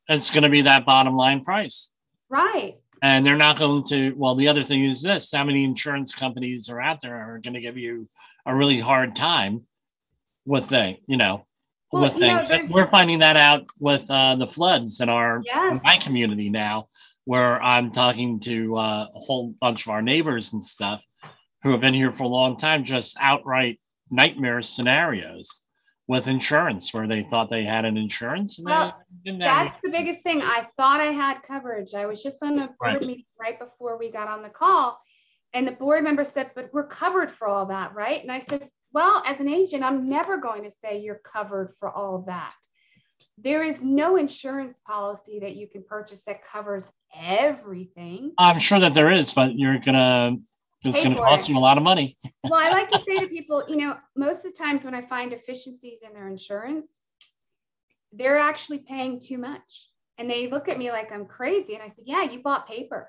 it's 0.08 0.30
going 0.30 0.42
to 0.42 0.48
be 0.50 0.62
that 0.62 0.84
bottom 0.84 1.14
line 1.14 1.42
price. 1.44 1.94
Right. 2.28 2.76
And 3.02 3.26
they're 3.26 3.36
not 3.36 3.58
going 3.58 3.84
to, 3.88 4.12
well, 4.16 4.34
the 4.34 4.48
other 4.48 4.62
thing 4.62 4.84
is 4.84 5.02
this 5.02 5.30
how 5.32 5.44
many 5.44 5.64
insurance 5.64 6.14
companies 6.14 6.68
are 6.68 6.80
out 6.80 7.00
there 7.00 7.16
are 7.16 7.38
going 7.38 7.54
to 7.54 7.60
give 7.60 7.76
you 7.76 8.08
a 8.46 8.54
really 8.54 8.80
hard 8.80 9.14
time 9.14 9.62
with 10.44 10.66
things, 10.68 10.98
you 11.06 11.16
know, 11.16 11.46
Well, 11.92 12.02
with 12.02 12.14
you 12.14 12.20
know, 12.26 12.38
things. 12.38 12.48
there's- 12.48 12.70
We're 12.70 12.88
finding 12.88 13.18
that 13.20 13.36
out 13.36 13.66
with 13.78 14.10
uh, 14.10 14.36
the 14.36 14.46
floods 14.46 15.00
in 15.00 15.08
our 15.08 15.42
Yes. 15.44 15.80
my 15.84 15.96
community 15.98 16.48
now, 16.50 16.88
where 17.24 17.62
I'm 17.62 17.90
talking 17.92 18.40
to 18.40 18.76
uh, 18.76 19.06
a 19.14 19.18
whole 19.18 19.54
bunch 19.60 19.86
of 19.86 19.92
our 19.92 20.02
neighbors 20.02 20.52
and 20.54 20.64
stuff 20.64 21.02
who 21.62 21.70
have 21.70 21.80
been 21.80 21.94
here 21.94 22.10
for 22.10 22.24
a 22.24 22.28
long 22.28 22.56
time, 22.56 22.84
just 22.84 23.16
outright 23.20 23.80
nightmare 24.10 24.62
scenarios 24.62 25.64
with 26.08 26.28
insurance 26.28 26.92
where 26.92 27.06
they 27.06 27.22
thought 27.22 27.48
they 27.48 27.64
had 27.64 27.84
an 27.84 27.96
insurance 27.96 28.60
Well, 28.62 29.00
That's 29.24 29.76
the 29.82 29.90
biggest 29.90 30.22
thing. 30.22 30.42
I 30.42 30.66
thought 30.76 31.00
I 31.00 31.12
had 31.12 31.42
coverage. 31.42 31.94
I 31.94 32.06
was 32.06 32.22
just 32.22 32.42
on 32.42 32.58
a 32.58 32.66
board 32.66 32.74
Right. 32.80 33.00
meeting 33.00 33.24
right 33.40 33.58
before 33.58 33.96
we 33.96 34.10
got 34.10 34.28
on 34.28 34.42
the 34.42 34.50
call. 34.50 35.00
And 35.54 35.66
the 35.66 35.72
board 35.72 36.02
member 36.02 36.24
said, 36.24 36.50
but 36.54 36.70
we're 36.72 36.86
covered 36.86 37.30
for 37.30 37.46
all 37.46 37.66
that, 37.66 37.94
right? 37.94 38.20
And 38.20 38.32
I 38.32 38.40
said, 38.40 38.68
well, 38.92 39.22
as 39.26 39.40
an 39.40 39.48
agent, 39.48 39.84
I'm 39.84 40.08
never 40.08 40.38
going 40.38 40.64
to 40.64 40.70
say 40.70 41.00
you're 41.00 41.20
covered 41.24 41.74
for 41.78 41.90
all 41.90 42.24
that. 42.26 42.54
There 43.38 43.62
is 43.62 43.82
no 43.82 44.16
insurance 44.16 44.76
policy 44.86 45.38
that 45.40 45.56
you 45.56 45.68
can 45.68 45.84
purchase 45.84 46.20
that 46.26 46.44
covers 46.44 46.90
everything. 47.16 48.32
I'm 48.38 48.58
sure 48.58 48.80
that 48.80 48.94
there 48.94 49.10
is, 49.10 49.32
but 49.32 49.56
you're 49.56 49.78
gonna 49.78 50.36
it's 50.84 51.00
gonna 51.00 51.16
cost 51.16 51.48
it. 51.48 51.52
you 51.52 51.58
a 51.58 51.60
lot 51.60 51.76
of 51.76 51.82
money. 51.82 52.16
Well, 52.44 52.60
I 52.60 52.70
like 52.70 52.88
to 52.88 53.02
say 53.06 53.20
to 53.20 53.28
people, 53.28 53.64
you 53.68 53.76
know, 53.76 53.96
most 54.16 54.44
of 54.44 54.52
the 54.52 54.58
times 54.58 54.84
when 54.84 54.94
I 54.94 55.02
find 55.02 55.32
efficiencies 55.32 56.00
in 56.02 56.12
their 56.12 56.26
insurance, 56.28 56.88
they're 58.12 58.38
actually 58.38 58.78
paying 58.78 59.20
too 59.20 59.38
much. 59.38 59.88
And 60.18 60.28
they 60.28 60.48
look 60.48 60.68
at 60.68 60.76
me 60.76 60.90
like 60.90 61.12
I'm 61.12 61.24
crazy. 61.24 61.74
And 61.74 61.82
I 61.82 61.88
said, 61.88 62.04
Yeah, 62.04 62.22
you 62.22 62.42
bought 62.42 62.68
paper 62.68 63.08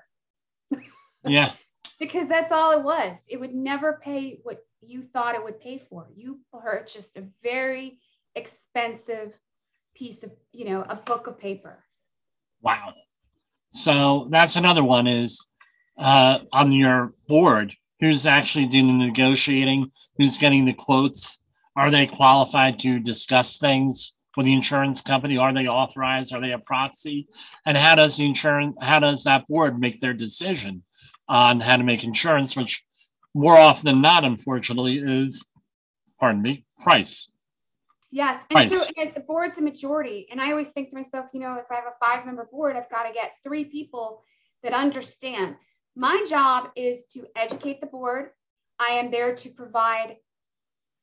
Yeah, 1.24 1.52
because 1.98 2.28
that's 2.28 2.52
all 2.52 2.72
it 2.72 2.82
was. 2.82 3.16
It 3.28 3.38
would 3.40 3.54
never 3.54 4.00
pay 4.02 4.38
what 4.42 4.64
you 4.80 5.02
thought 5.02 5.34
it 5.34 5.42
would 5.42 5.60
pay 5.60 5.78
for. 5.78 6.06
You 6.14 6.40
purchased 6.52 7.16
a 7.16 7.24
very 7.42 7.98
expensive 8.34 9.32
piece 9.94 10.22
of, 10.22 10.30
you 10.52 10.64
know, 10.66 10.84
a 10.88 10.96
book 10.96 11.26
of 11.26 11.38
paper. 11.38 11.84
wow. 12.62 12.92
So 13.70 14.28
that's 14.30 14.54
another 14.54 14.84
one 14.84 15.08
is 15.08 15.50
uh, 15.96 16.40
on 16.52 16.72
your 16.72 17.12
board. 17.28 17.74
Who's 18.00 18.26
actually 18.26 18.66
doing 18.66 18.86
the 18.86 19.06
negotiating? 19.06 19.90
Who's 20.18 20.38
getting 20.38 20.64
the 20.64 20.72
quotes? 20.72 21.44
Are 21.76 21.90
they 21.90 22.06
qualified 22.06 22.78
to 22.80 23.00
discuss 23.00 23.58
things 23.58 24.16
with 24.36 24.46
the 24.46 24.52
insurance 24.52 25.00
company? 25.00 25.38
Are 25.38 25.52
they 25.52 25.66
authorized? 25.66 26.34
Are 26.34 26.40
they 26.40 26.52
a 26.52 26.58
proxy? 26.58 27.28
And 27.66 27.76
how 27.76 27.94
does 27.94 28.16
the 28.16 28.26
insurance? 28.26 28.76
How 28.80 28.98
does 28.98 29.24
that 29.24 29.46
board 29.48 29.78
make 29.78 30.00
their 30.00 30.12
decision 30.14 30.82
on 31.28 31.60
how 31.60 31.76
to 31.76 31.84
make 31.84 32.04
insurance? 32.04 32.56
Which 32.56 32.84
more 33.32 33.56
often 33.56 33.86
than 33.86 34.02
not, 34.02 34.24
unfortunately, 34.24 34.98
is 34.98 35.50
pardon 36.18 36.42
me, 36.42 36.64
price. 36.82 37.32
Yes. 38.10 38.42
And 38.50 38.70
so 38.70 38.84
and 38.96 39.12
the 39.12 39.20
board's 39.20 39.58
a 39.58 39.60
majority. 39.60 40.28
And 40.30 40.40
I 40.40 40.50
always 40.50 40.68
think 40.68 40.90
to 40.90 40.96
myself, 40.96 41.26
you 41.32 41.40
know, 41.40 41.54
if 41.54 41.70
I 41.70 41.74
have 41.74 41.84
a 41.84 42.06
five 42.06 42.24
member 42.24 42.48
board, 42.50 42.76
I've 42.76 42.88
got 42.90 43.02
to 43.04 43.12
get 43.12 43.32
three 43.42 43.64
people 43.64 44.22
that 44.62 44.72
understand. 44.72 45.56
My 45.96 46.24
job 46.28 46.70
is 46.76 47.06
to 47.12 47.26
educate 47.36 47.80
the 47.80 47.86
board. 47.86 48.30
I 48.78 48.92
am 48.92 49.10
there 49.10 49.34
to 49.34 49.50
provide 49.50 50.16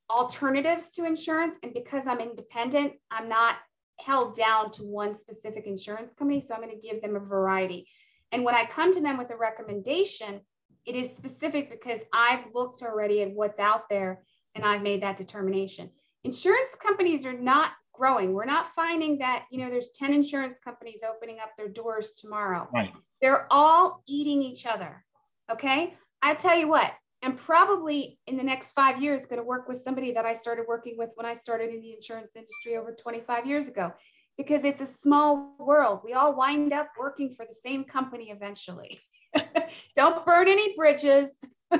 alternatives 0.10 0.90
to 0.92 1.06
insurance. 1.06 1.56
And 1.64 1.74
because 1.74 2.04
I'm 2.06 2.20
independent, 2.20 2.94
I'm 3.10 3.30
not 3.30 3.56
held 4.00 4.36
down 4.36 4.72
to 4.72 4.84
one 4.84 5.18
specific 5.18 5.66
insurance 5.66 6.14
company. 6.14 6.42
So 6.42 6.54
I'm 6.54 6.62
going 6.62 6.76
to 6.76 6.88
give 6.88 7.02
them 7.02 7.16
a 7.16 7.20
variety. 7.20 7.88
And 8.32 8.44
when 8.44 8.56
I 8.56 8.66
come 8.66 8.94
to 8.94 9.02
them 9.02 9.18
with 9.18 9.30
a 9.32 9.38
recommendation, 9.38 10.42
it 10.86 10.96
is 10.96 11.16
specific 11.16 11.70
because 11.70 12.02
I've 12.12 12.46
looked 12.54 12.82
already 12.82 13.22
at 13.22 13.32
what's 13.32 13.60
out 13.60 13.90
there 13.90 14.24
and 14.56 14.66
I've 14.66 14.82
made 14.82 15.04
that 15.04 15.18
determination 15.18 15.90
insurance 16.24 16.76
companies 16.76 17.26
are 17.26 17.34
not 17.34 17.72
growing. 17.94 18.34
We're 18.34 18.46
not 18.46 18.74
finding 18.76 19.18
that, 19.20 19.46
you 19.52 19.60
know, 19.60 19.70
there's 19.70 19.90
10 19.90 20.14
insurance 20.14 20.58
companies 20.64 21.02
opening 21.08 21.40
up 21.42 21.52
their 21.58 21.68
doors 21.68 22.14
tomorrow. 22.14 22.68
Right. 22.74 22.94
They're 23.22 23.48
all 23.52 24.04
eating 24.08 24.42
each 24.42 24.66
other. 24.66 25.04
Okay. 25.52 25.94
I 26.22 26.36
tell 26.36 26.58
you 26.58 26.68
what, 26.68 26.92
I'm 27.24 27.36
probably 27.36 28.18
in 28.28 28.38
the 28.38 28.44
next 28.44 28.72
five 28.72 29.02
years 29.02 29.26
going 29.26 29.38
to 29.38 29.44
work 29.44 29.68
with 29.68 29.84
somebody 29.84 30.12
that 30.14 30.26
I 30.26 30.34
started 30.34 30.66
working 30.68 30.98
with 30.98 31.10
when 31.16 31.26
I 31.26 31.34
started 31.34 31.70
in 31.74 31.82
the 31.82 31.94
insurance 31.94 32.36
industry 32.36 32.78
over 32.78 32.96
25 33.00 33.46
years 33.46 33.68
ago, 33.68 33.94
because 34.38 34.64
it's 34.64 34.82
a 34.82 34.88
small 35.02 35.56
world. 35.60 36.02
We 36.04 36.14
all 36.14 36.36
wind 36.36 36.74
up 36.74 36.90
working 37.00 37.36
for 37.36 37.46
the 37.46 37.56
same 37.64 37.84
company 37.84 38.32
eventually. 38.32 39.00
Don't 39.96 40.26
burn 40.26 40.48
any 40.48 40.76
bridges. 40.76 41.30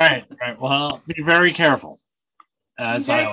Right, 0.00 0.24
right. 0.40 0.60
Well, 0.60 1.00
be 1.06 1.22
very 1.22 1.52
careful. 1.52 1.98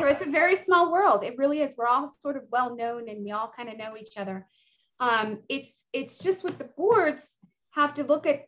I. 0.06 0.12
It's 0.12 0.22
a 0.22 0.30
very 0.30 0.56
small 0.56 0.92
world. 0.92 1.24
It 1.24 1.38
really 1.38 1.62
is. 1.62 1.74
We're 1.78 1.88
all 1.88 2.12
sort 2.22 2.36
of 2.36 2.44
well 2.52 2.76
known 2.76 3.10
and 3.10 3.24
we 3.24 3.32
all 3.32 3.52
kind 3.56 3.70
of 3.70 3.78
know 3.78 3.96
each 3.98 4.18
other. 4.18 4.48
Um, 5.00 5.40
it's 5.50 5.84
it's 5.94 6.20
just 6.20 6.44
with 6.44 6.58
the 6.58 6.70
boards 6.78 7.24
have 7.72 7.94
to 7.96 8.04
look 8.04 8.26
at 8.26 8.46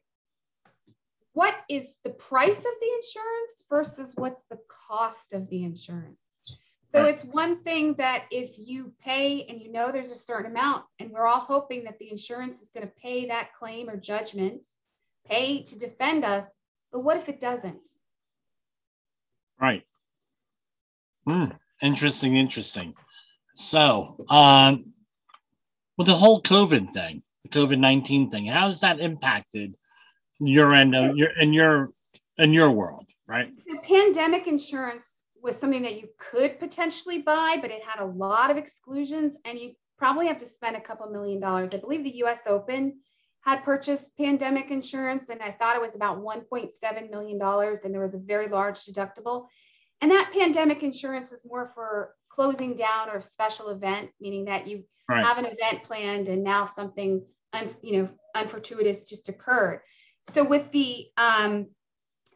what 1.33 1.55
is 1.69 1.86
the 2.03 2.10
price 2.12 2.57
of 2.57 2.63
the 2.63 2.91
insurance 2.95 3.63
versus 3.69 4.13
what's 4.15 4.43
the 4.49 4.57
cost 4.88 5.33
of 5.33 5.47
the 5.49 5.63
insurance. 5.63 6.19
So 6.91 7.03
it's 7.03 7.23
one 7.25 7.62
thing 7.63 7.93
that 7.95 8.23
if 8.31 8.57
you 8.57 8.93
pay 8.99 9.45
and 9.47 9.62
you 9.62 9.71
know 9.71 9.91
there's 9.91 10.10
a 10.10 10.15
certain 10.15 10.49
amount, 10.49 10.86
and 10.99 11.12
we're 11.12 11.27
all 11.27 11.39
hoping 11.39 11.83
that 11.83 11.99
the 11.99 12.10
insurance 12.10 12.62
is 12.62 12.69
going 12.73 12.88
to 12.88 12.93
pay 12.99 13.27
that 13.27 13.53
claim 13.53 13.89
or 13.89 13.97
judgment, 13.97 14.67
pay 15.25 15.62
to 15.63 15.77
defend 15.77 16.23
us. 16.23 16.45
But 16.91 17.01
what 17.01 17.17
if 17.17 17.29
it 17.29 17.39
doesn't? 17.39 17.88
Right. 19.62 19.83
Hmm. 21.28 21.46
Interesting, 21.82 22.38
interesting. 22.38 22.94
So, 23.54 24.16
um, 24.30 24.94
with 25.98 26.08
the 26.08 26.16
whole 26.16 26.42
COVID 26.42 26.94
thing, 26.94 27.22
the 27.44 27.50
COVID 27.50 27.80
nineteen 27.80 28.30
thing, 28.30 28.46
how 28.46 28.68
has 28.68 28.80
that 28.82 29.00
impacted 29.00 29.76
your 30.40 30.74
end 30.74 30.96
of 30.96 31.18
your 31.18 31.30
in 31.40 31.52
your 31.54 31.92
in 32.38 32.54
your 32.54 32.72
world? 32.72 33.06
Right. 33.28 33.52
So 33.68 33.78
pandemic 33.80 34.48
insurance 34.48 35.24
was 35.42 35.58
something 35.58 35.82
that 35.82 36.00
you 36.00 36.08
could 36.18 36.60
potentially 36.60 37.22
buy, 37.22 37.58
but 37.62 37.72
it 37.72 37.84
had 37.84 38.02
a 38.02 38.06
lot 38.06 38.50
of 38.50 38.58
exclusions 38.58 39.38
and 39.44 39.60
you 39.60 39.74
probably 39.98 40.28
have 40.28 40.38
to 40.38 40.46
spend 40.46 40.78
a 40.78 40.82
couple 40.82 41.08
million 41.08 41.40
dollars. 41.40 41.74
I 41.74 41.78
believe 41.78 42.04
the 42.04 42.18
US 42.24 42.40
Open 42.48 43.00
had 43.42 43.63
purchased 43.63 44.16
pandemic 44.18 44.72
insurance 44.72 45.30
and 45.30 45.42
I 45.42 45.52
thought 45.52 45.76
it 45.76 45.82
was 45.82 45.96
about 45.96 46.20
$1.7 46.20 47.10
million 47.10 47.42
and 47.42 47.94
there 47.94 48.02
was 48.02 48.13
a 48.13 48.20
very 48.20 48.48
large 48.48 48.84
deductible. 48.86 49.48
And 50.01 50.12
that 50.12 50.31
pandemic 50.31 50.83
insurance 50.83 51.31
is 51.31 51.45
more 51.45 51.71
for 51.73 52.13
closing 52.29 52.75
down 52.75 53.10
or 53.10 53.21
special 53.21 53.69
event, 53.69 54.12
meaning 54.19 54.45
that 54.45 54.67
you 54.67 54.83
Right. 55.10 55.23
have 55.25 55.38
an 55.38 55.45
event 55.45 55.83
planned 55.83 56.27
and 56.27 56.43
now 56.43 56.65
something 56.65 57.25
un, 57.53 57.73
you 57.81 57.97
know 57.97 58.10
unfortuitous 58.36 59.05
just 59.05 59.29
occurred. 59.29 59.81
So 60.33 60.43
with 60.43 60.69
the 60.71 61.07
um, 61.15 61.67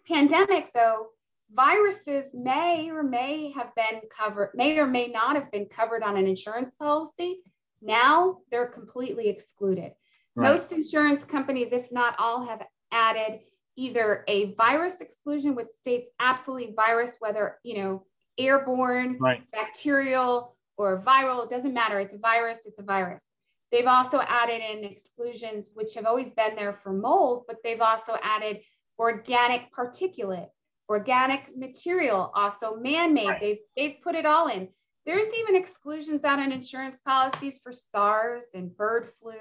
pandemic, 0.08 0.72
though, 0.74 1.08
viruses 1.54 2.26
may 2.34 2.90
or 2.90 3.04
may 3.04 3.52
have 3.52 3.76
been 3.76 4.02
covered, 4.10 4.52
may 4.56 4.78
or 4.80 4.88
may 4.88 5.08
not 5.08 5.36
have 5.36 5.52
been 5.52 5.66
covered 5.66 6.02
on 6.02 6.16
an 6.16 6.28
insurance 6.28 6.74
policy. 6.76 7.42
Now 7.82 8.38
they're 8.50 8.68
completely 8.68 9.28
excluded. 9.28 9.92
Right. 10.36 10.52
Most 10.52 10.72
insurance 10.72 11.26
companies, 11.26 11.74
if 11.74 11.92
not 11.92 12.16
all, 12.20 12.46
have 12.46 12.66
added 12.94 13.42
either 13.86 14.24
a 14.28 14.54
virus 14.54 15.02
exclusion, 15.02 15.56
which 15.56 15.72
states 15.74 16.12
absolutely 16.20 16.74
virus, 16.76 17.16
whether 17.20 17.58
you 17.64 17.76
know 17.78 18.06
airborne, 18.38 19.18
Right. 19.20 19.44
bacterial, 19.52 20.56
or 20.78 21.02
viral, 21.02 21.44
it 21.44 21.50
doesn't 21.50 21.74
matter. 21.74 22.00
It's 22.00 22.14
a 22.14 22.18
virus, 22.18 22.60
it's 22.66 22.80
a 22.80 22.84
virus. 22.84 23.24
They've 23.72 23.88
also 23.88 24.20
added 24.22 24.62
in 24.62 24.84
exclusions, 24.84 25.70
which 25.74 25.94
have 25.96 26.06
always 26.06 26.32
been 26.32 26.56
there 26.56 26.74
for 26.74 26.92
mold, 26.94 27.46
but 27.48 27.58
they've 27.64 27.82
also 27.82 28.18
added 28.22 28.62
organic 29.00 29.74
particulate, 29.74 30.50
organic 30.90 31.56
material, 31.58 32.32
also 32.36 32.76
man-made. 32.76 33.28
Right. 33.28 33.42
They've 33.42 33.60
they've 33.76 33.98
put 34.04 34.16
it 34.16 34.26
all 34.26 34.48
in. 34.48 34.68
There's 35.06 35.34
even 35.34 35.56
exclusions 35.56 36.24
out 36.24 36.38
on 36.40 36.52
insurance 36.52 37.00
policies 37.00 37.60
for 37.64 37.74
SARS 37.74 38.46
and 38.54 38.76
bird 38.78 39.10
flu. 39.20 39.34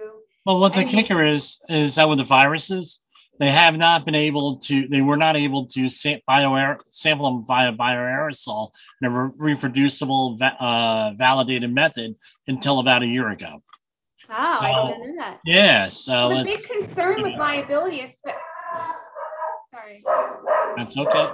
Well, 0.46 0.58
what 0.58 0.72
the 0.72 0.80
And- 0.80 0.90
kicker 0.90 1.22
is 1.24 1.62
is 1.68 1.96
that 1.96 2.08
with 2.08 2.18
the 2.18 2.24
viruses, 2.24 3.04
they 3.40 3.50
have 3.50 3.74
not 3.76 4.04
been 4.04 4.14
able 4.14 4.58
to. 4.58 4.86
They 4.86 5.00
were 5.00 5.16
not 5.16 5.34
able 5.34 5.66
to 5.66 5.88
bio 6.26 6.76
sample 6.90 7.32
them 7.32 7.46
via 7.46 7.72
bioaerosol 7.72 8.70
in 9.00 9.08
a 9.08 9.10
re- 9.10 9.32
reproducible, 9.36 10.38
uh, 10.42 11.12
validated 11.16 11.74
method 11.74 12.14
until 12.46 12.78
about 12.78 13.02
a 13.02 13.06
year 13.06 13.30
ago. 13.30 13.62
Oh, 14.28 14.58
I 14.60 14.92
didn't 14.92 15.16
know 15.16 15.22
that. 15.22 15.40
Yeah. 15.44 15.88
So 15.88 16.28
Well, 16.28 16.38
the 16.38 16.44
big 16.44 16.62
concern 16.62 17.22
with 17.22 17.36
liability 17.36 18.02
is, 18.02 18.10
but 18.22 18.34
Sorry. 19.70 20.04
That's 20.76 20.96
okay. 20.96 21.32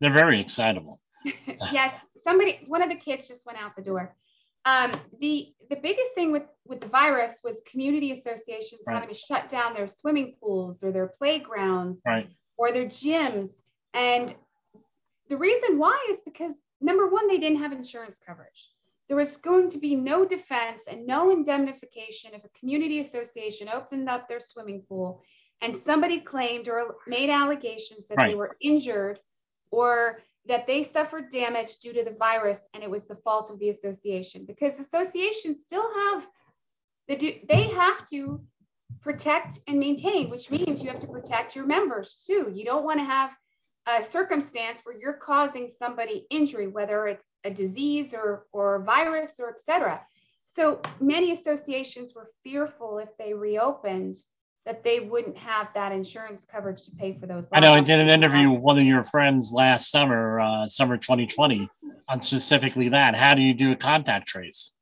They're 0.00 0.12
very 0.12 0.40
excitable. 0.40 1.00
yes, 1.72 1.92
somebody, 2.22 2.60
one 2.68 2.82
of 2.82 2.88
the 2.88 2.96
kids 2.96 3.26
just 3.26 3.44
went 3.46 3.58
out 3.58 3.74
the 3.76 3.82
door. 3.82 4.14
Um, 4.68 5.00
the 5.20 5.54
the 5.70 5.76
biggest 5.76 6.12
thing 6.14 6.32
with 6.32 6.44
with 6.66 6.80
the 6.80 6.88
virus 6.88 7.34
was 7.42 7.60
community 7.66 8.12
associations 8.12 8.82
Right. 8.86 8.94
having 8.94 9.08
to 9.08 9.14
shut 9.14 9.48
down 9.48 9.74
their 9.74 9.88
swimming 9.88 10.36
pools 10.40 10.82
or 10.82 10.92
their 10.92 11.08
playgrounds 11.18 12.00
Right. 12.04 12.28
or 12.58 12.72
their 12.72 12.86
gyms. 12.86 13.50
And 13.94 14.34
the 15.28 15.36
reason 15.36 15.78
why 15.78 15.98
is 16.10 16.20
because 16.24 16.52
number 16.80 17.06
one, 17.08 17.28
they 17.28 17.38
didn't 17.38 17.58
have 17.58 17.72
insurance 17.72 18.16
coverage. 18.26 18.70
There 19.08 19.16
was 19.16 19.38
going 19.38 19.70
to 19.70 19.78
be 19.78 19.94
no 19.96 20.26
defense 20.26 20.82
and 20.86 21.06
no 21.06 21.30
indemnification 21.30 22.34
if 22.34 22.44
a 22.44 22.58
community 22.58 22.98
association 23.00 23.68
opened 23.68 24.08
up 24.08 24.28
their 24.28 24.40
swimming 24.40 24.82
pool 24.82 25.22
and 25.62 25.76
somebody 25.76 26.20
claimed 26.20 26.68
or 26.68 26.96
made 27.06 27.30
allegations 27.30 28.06
that 28.08 28.18
they 28.18 28.34
were 28.34 28.56
injured 28.60 29.18
or 29.70 30.20
that 30.46 30.66
they 30.66 30.82
suffered 30.82 31.30
damage 31.30 31.76
due 31.78 31.92
to 31.92 32.04
the 32.04 32.16
virus 32.18 32.60
and 32.74 32.82
it 32.82 32.90
was 32.90 33.04
the 33.04 33.16
fault 33.16 33.50
of 33.50 33.58
the 33.58 33.70
association. 33.70 34.44
Because 34.46 34.78
associations 34.78 35.62
still 35.62 35.88
have 35.94 36.26
the 37.08 37.42
they 37.48 37.68
have 37.68 38.06
to 38.06 38.40
protect 39.00 39.58
and 39.68 39.78
maintain 39.78 40.30
which 40.30 40.50
means 40.50 40.82
you 40.82 40.88
have 40.88 41.00
to 41.00 41.06
protect 41.06 41.54
your 41.54 41.66
members 41.66 42.24
too. 42.26 42.50
You 42.54 42.64
don't 42.64 42.84
want 42.84 42.98
to 43.00 43.04
have 43.04 43.30
a 43.86 44.02
circumstance 44.02 44.80
where 44.84 44.96
you're 44.96 45.14
causing 45.14 45.70
somebody 45.78 46.26
injury 46.30 46.66
whether 46.66 47.06
it's 47.06 47.24
a 47.44 47.50
disease 47.50 48.12
or 48.12 48.46
or 48.52 48.82
virus 48.82 49.30
or 49.38 49.50
etc 49.50 50.00
so 50.42 50.80
many 51.00 51.32
associations 51.32 52.14
were 52.14 52.30
fearful 52.42 52.98
if 52.98 53.08
they 53.18 53.32
reopened 53.32 54.16
that 54.68 54.84
they 54.84 55.00
wouldn't 55.00 55.36
have 55.38 55.68
that 55.74 55.92
insurance 55.92 56.44
coverage 56.44 56.84
to 56.84 56.90
pay 56.90 57.18
for 57.18 57.26
those 57.26 57.48
I 57.50 57.60
know 57.60 57.72
I 57.72 57.80
did 57.80 57.98
an 58.00 58.10
interview 58.10 58.50
with 58.50 58.60
one 58.60 58.78
of 58.78 58.84
your 58.84 59.02
friends 59.02 59.50
last 59.54 59.90
summer, 59.90 60.38
uh, 60.40 60.66
summer 60.66 60.98
2020, 60.98 61.70
on 62.06 62.20
specifically 62.20 62.90
that. 62.90 63.16
How 63.16 63.32
do 63.32 63.40
you 63.40 63.54
do 63.54 63.72
a 63.72 63.76
contact 63.76 64.28
trace? 64.28 64.76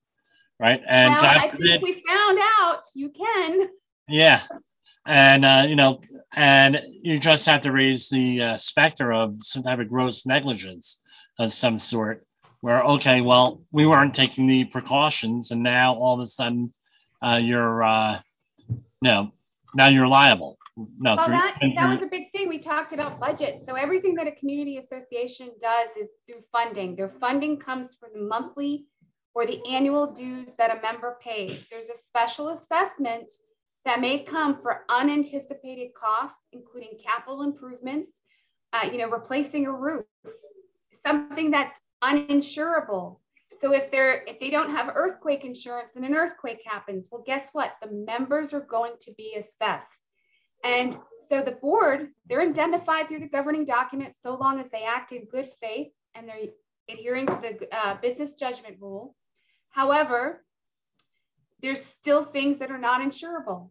Right. 0.59 0.83
And 0.89 1.15
well, 1.15 1.25
I 1.25 1.51
think 1.51 1.83
we 1.85 2.03
found 2.05 2.41
out 2.59 2.83
you 2.95 3.11
can. 3.11 3.69
Yeah. 4.09 4.43
And, 5.07 5.45
uh, 5.45 5.67
you 5.69 5.77
know, 5.77 6.01
and 6.35 6.83
you 7.03 7.17
just 7.21 7.47
have 7.47 7.61
to 7.61 7.71
raise 7.71 8.09
the 8.09 8.43
uh, 8.43 8.57
specter 8.57 9.13
of 9.13 9.37
some 9.41 9.63
type 9.63 9.79
of 9.79 9.89
gross 9.89 10.27
negligence 10.27 11.01
of 11.39 11.53
some 11.53 11.79
sort 11.79 12.27
where, 12.61 12.83
okay, 12.83 13.21
well, 13.21 13.63
we 13.71 13.87
weren't 13.87 14.17
taking 14.17 14.49
the 14.49 14.65
precautions 14.65 15.53
and 15.53 15.63
now 15.63 15.95
all 15.95 16.15
of 16.15 16.21
a 16.21 16.27
sudden 16.27 16.75
uh, 17.23 17.41
you're, 17.41 17.85
uh, 17.85 18.19
no, 19.01 19.31
now 19.77 19.89
you're 19.89 20.09
liable. 20.09 20.59
No, 20.77 21.15
Well, 21.17 21.27
for- 21.27 21.31
that, 21.33 21.59
that 21.75 21.89
was 21.89 22.03
a 22.03 22.07
big 22.11 22.31
thing. 22.33 22.49
We 22.49 22.59
talked 22.59 22.93
about 22.93 23.19
budget. 23.19 23.61
So 23.65 23.75
everything 23.75 24.15
that 24.17 24.27
a 24.27 24.33
community 24.33 24.77
association 24.77 25.51
does 25.61 25.91
is 25.99 26.09
through 26.27 26.43
funding. 26.53 26.97
Their 26.97 27.09
funding 27.09 27.59
comes 27.59 27.95
from 27.95 28.11
the 28.15 28.21
monthly 28.21 28.87
or 29.35 29.47
the 29.47 29.61
annual 29.67 30.07
dues 30.13 30.49
that 30.59 30.77
a 30.77 30.81
member 30.83 31.19
pays. 31.23 31.67
There's 31.71 31.89
a 31.89 31.95
special 31.95 32.49
assessment 32.51 33.33
that 33.85 34.01
may 34.01 34.25
come 34.25 34.61
for 34.61 34.85
unanticipated 34.89 35.95
costs, 35.95 36.39
including 36.53 36.99
capital 37.03 37.43
improvements, 37.43 38.21
uh, 38.73 38.89
you 38.91 38.99
know, 38.99 39.09
replacing 39.09 39.67
a 39.67 39.73
roof, 39.73 40.05
something 41.05 41.51
that's 41.51 41.79
uninsurable. 42.03 43.21
So 43.61 43.73
if 43.73 43.91
they're 43.91 44.23
if 44.27 44.39
they 44.39 44.51
don't 44.51 44.71
have 44.71 44.93
earthquake 44.95 45.45
insurance 45.45 45.97
and 45.97 46.05
an 46.05 46.15
earthquake 46.15 46.61
happens, 46.65 47.07
well, 47.11 47.23
guess 47.27 47.49
what? 47.53 47.73
The 47.83 47.91
members 47.91 48.53
are 48.53 48.61
going 48.61 48.95
to 49.01 49.13
be 49.17 49.35
assessed. 49.37 50.07
And 50.65 50.97
so 51.29 51.43
the 51.43 51.53
board, 51.53 52.09
they're 52.27 52.43
indemnified 52.43 53.09
through 53.09 53.21
the 53.21 53.29
governing 53.29 53.65
document 53.65 54.15
so 54.21 54.35
long 54.35 54.61
as 54.61 54.71
they 54.71 54.85
act 54.85 55.13
in 55.13 55.25
good 55.25 55.51
faith 55.61 55.93
and 56.15 56.29
they're 56.29 56.49
adhering 56.89 57.27
to 57.27 57.41
the 57.41 57.77
uh, 57.77 57.97
business 58.01 58.35
judgment 58.35 58.77
rule. 58.81 59.15
However, 59.71 60.45
there's 61.63 61.85
still 61.85 62.25
things 62.25 62.59
that 62.59 62.71
are 62.71 62.79
not 62.79 63.01
insurable. 63.01 63.71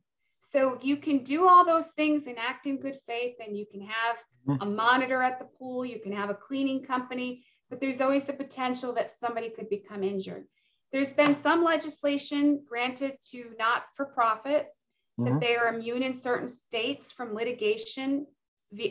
So 0.52 0.78
you 0.82 0.98
can 0.98 1.24
do 1.24 1.48
all 1.48 1.66
those 1.66 1.88
things 1.98 2.28
and 2.28 2.38
act 2.38 2.66
in 2.66 2.78
good 2.80 2.98
faith, 3.08 3.36
and 3.46 3.58
you 3.58 3.66
can 3.66 3.82
have 3.82 4.18
a 4.62 4.66
monitor 4.66 5.22
at 5.22 5.38
the 5.38 5.46
pool, 5.46 5.86
you 5.86 6.00
can 6.00 6.14
have 6.14 6.30
a 6.30 6.36
cleaning 6.36 6.84
company, 6.84 7.44
but 7.70 7.80
there's 7.80 8.02
always 8.02 8.24
the 8.24 8.34
potential 8.34 8.94
that 8.94 9.12
somebody 9.20 9.50
could 9.50 9.70
become 9.70 10.04
injured. 10.04 10.46
There's 10.92 11.14
been 11.14 11.42
some 11.42 11.64
legislation 11.64 12.64
granted 12.68 13.18
to 13.32 13.52
not 13.58 13.84
for 13.96 14.06
profits 14.06 14.86
Mhm. 15.18 15.28
that 15.28 15.40
they 15.42 15.56
are 15.56 15.68
immune 15.74 16.04
in 16.04 16.14
certain 16.14 16.48
states 16.48 17.12
from 17.12 17.34
litigation 17.34 18.28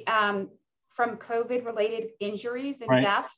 um, 0.06 0.50
from 0.90 1.16
COVID 1.16 1.64
related 1.64 2.10
injuries 2.20 2.80
and 2.80 2.90
Right. 2.90 3.02
deaths. 3.02 3.34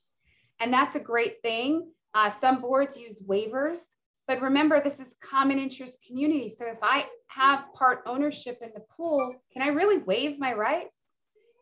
And 0.61 0.73
that's 0.73 0.97
a 0.97 1.01
great 1.01 1.43
thing. 1.43 1.91
Uh, 2.15 2.31
some 2.31 2.61
boards 2.61 2.99
use 2.99 3.21
waivers, 3.23 3.81
but 4.27 4.41
remember, 4.41 4.81
this 4.83 5.01
is 5.01 5.15
common 5.21 5.59
interest 5.59 5.99
community. 6.07 6.49
So 6.49 6.67
if 6.67 6.79
I 6.83 7.07
have 7.29 7.65
part 7.75 8.03
ownership 8.07 8.59
in 8.63 8.71
the 8.75 8.85
pool, 8.97 9.35
can 9.53 9.63
I 9.63 9.69
really 9.69 9.99
waive 9.99 10.39
my 10.39 10.53
rights? 10.53 11.07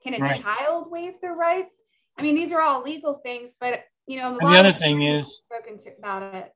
Can 0.03 0.15
a 0.15 0.21
Right. 0.21 0.41
child 0.41 0.91
waive 0.91 1.21
their 1.21 1.35
rights? 1.35 1.75
I 2.17 2.23
mean, 2.23 2.35
these 2.35 2.53
are 2.53 2.61
all 2.61 2.83
legal 2.83 3.15
things, 3.25 3.51
but 3.61 3.85
you 4.07 4.19
know, 4.19 4.37
the 4.39 4.47
other 4.47 4.73
thing 4.73 5.03
is- 5.03 5.39
spoken 5.39 5.79
to 5.79 5.91
about 5.99 6.35
it. 6.35 6.53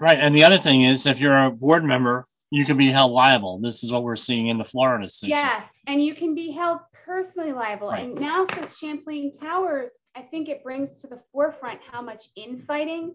Right. 0.00 0.18
And 0.18 0.34
the 0.34 0.44
other 0.44 0.58
thing 0.58 0.82
is, 0.82 1.06
if 1.06 1.20
you're 1.20 1.44
a 1.44 1.50
board 1.50 1.84
member, 1.84 2.26
you 2.50 2.64
can 2.64 2.76
be 2.76 2.90
held 2.90 3.12
liable. 3.12 3.60
This 3.60 3.84
is 3.84 3.92
what 3.92 4.02
we're 4.02 4.16
seeing 4.16 4.48
in 4.48 4.56
the 4.56 4.64
Florida 4.64 5.08
situation. 5.08 5.44
Yes, 5.44 5.66
and 5.86 6.02
you 6.02 6.14
can 6.14 6.34
be 6.34 6.50
held 6.50 6.80
personally 7.04 7.52
liable. 7.52 7.88
Right. 7.88 8.04
And 8.04 8.18
now 8.18 8.46
since 8.46 8.78
Champlain 8.78 9.30
Towers, 9.30 9.90
I 10.16 10.22
think 10.22 10.48
it 10.48 10.64
brings 10.64 11.00
to 11.02 11.06
the 11.06 11.20
forefront 11.32 11.80
how 11.88 12.02
much 12.02 12.24
infighting 12.34 13.14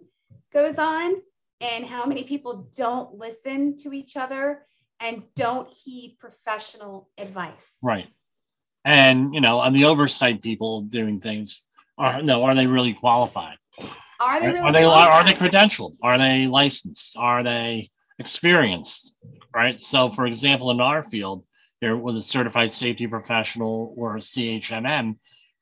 goes 0.54 0.78
on 0.78 1.16
and 1.60 1.86
how 1.86 2.06
many 2.06 2.24
people 2.24 2.70
don't 2.78 3.16
listen 3.16 3.78
to 3.78 3.92
each 3.92 4.16
other 4.16 4.66
and 5.00 5.24
don't 5.36 5.68
heed 5.70 6.18
professional 6.20 7.10
advice. 7.18 7.66
Right. 7.82 8.08
And, 8.86 9.34
you 9.34 9.42
know, 9.42 9.60
on 9.60 9.74
the 9.74 9.86
oversight 9.86 10.42
people 10.42 10.82
doing 10.82 11.20
things, 11.20 11.65
are 11.98 12.22
no, 12.22 12.44
are 12.44 12.56
they 12.56 12.68
really 12.68 12.94
qualified? 12.94 13.58
Are 14.20 14.40
they 14.40 14.48
really 14.48 14.60
Are 14.60 14.72
they 14.72 14.84
are 14.84 15.24
they 15.24 15.34
credentialed? 15.34 15.96
Are 16.02 16.18
they 16.18 16.48
licensed? 16.48 17.16
Are 17.18 17.44
they 17.44 17.90
experienced? 18.20 19.18
Right. 19.54 19.80
So, 19.80 20.10
for 20.12 20.26
example, 20.26 20.72
in 20.72 20.82
our 20.82 21.04
field, 21.04 21.46
here 21.82 21.98
with 21.98 22.18
a 22.18 22.22
certified 22.22 22.72
safety 22.72 23.08
professional 23.08 23.94
or 23.98 24.16
a 24.16 24.20
CHMM, 24.20 25.18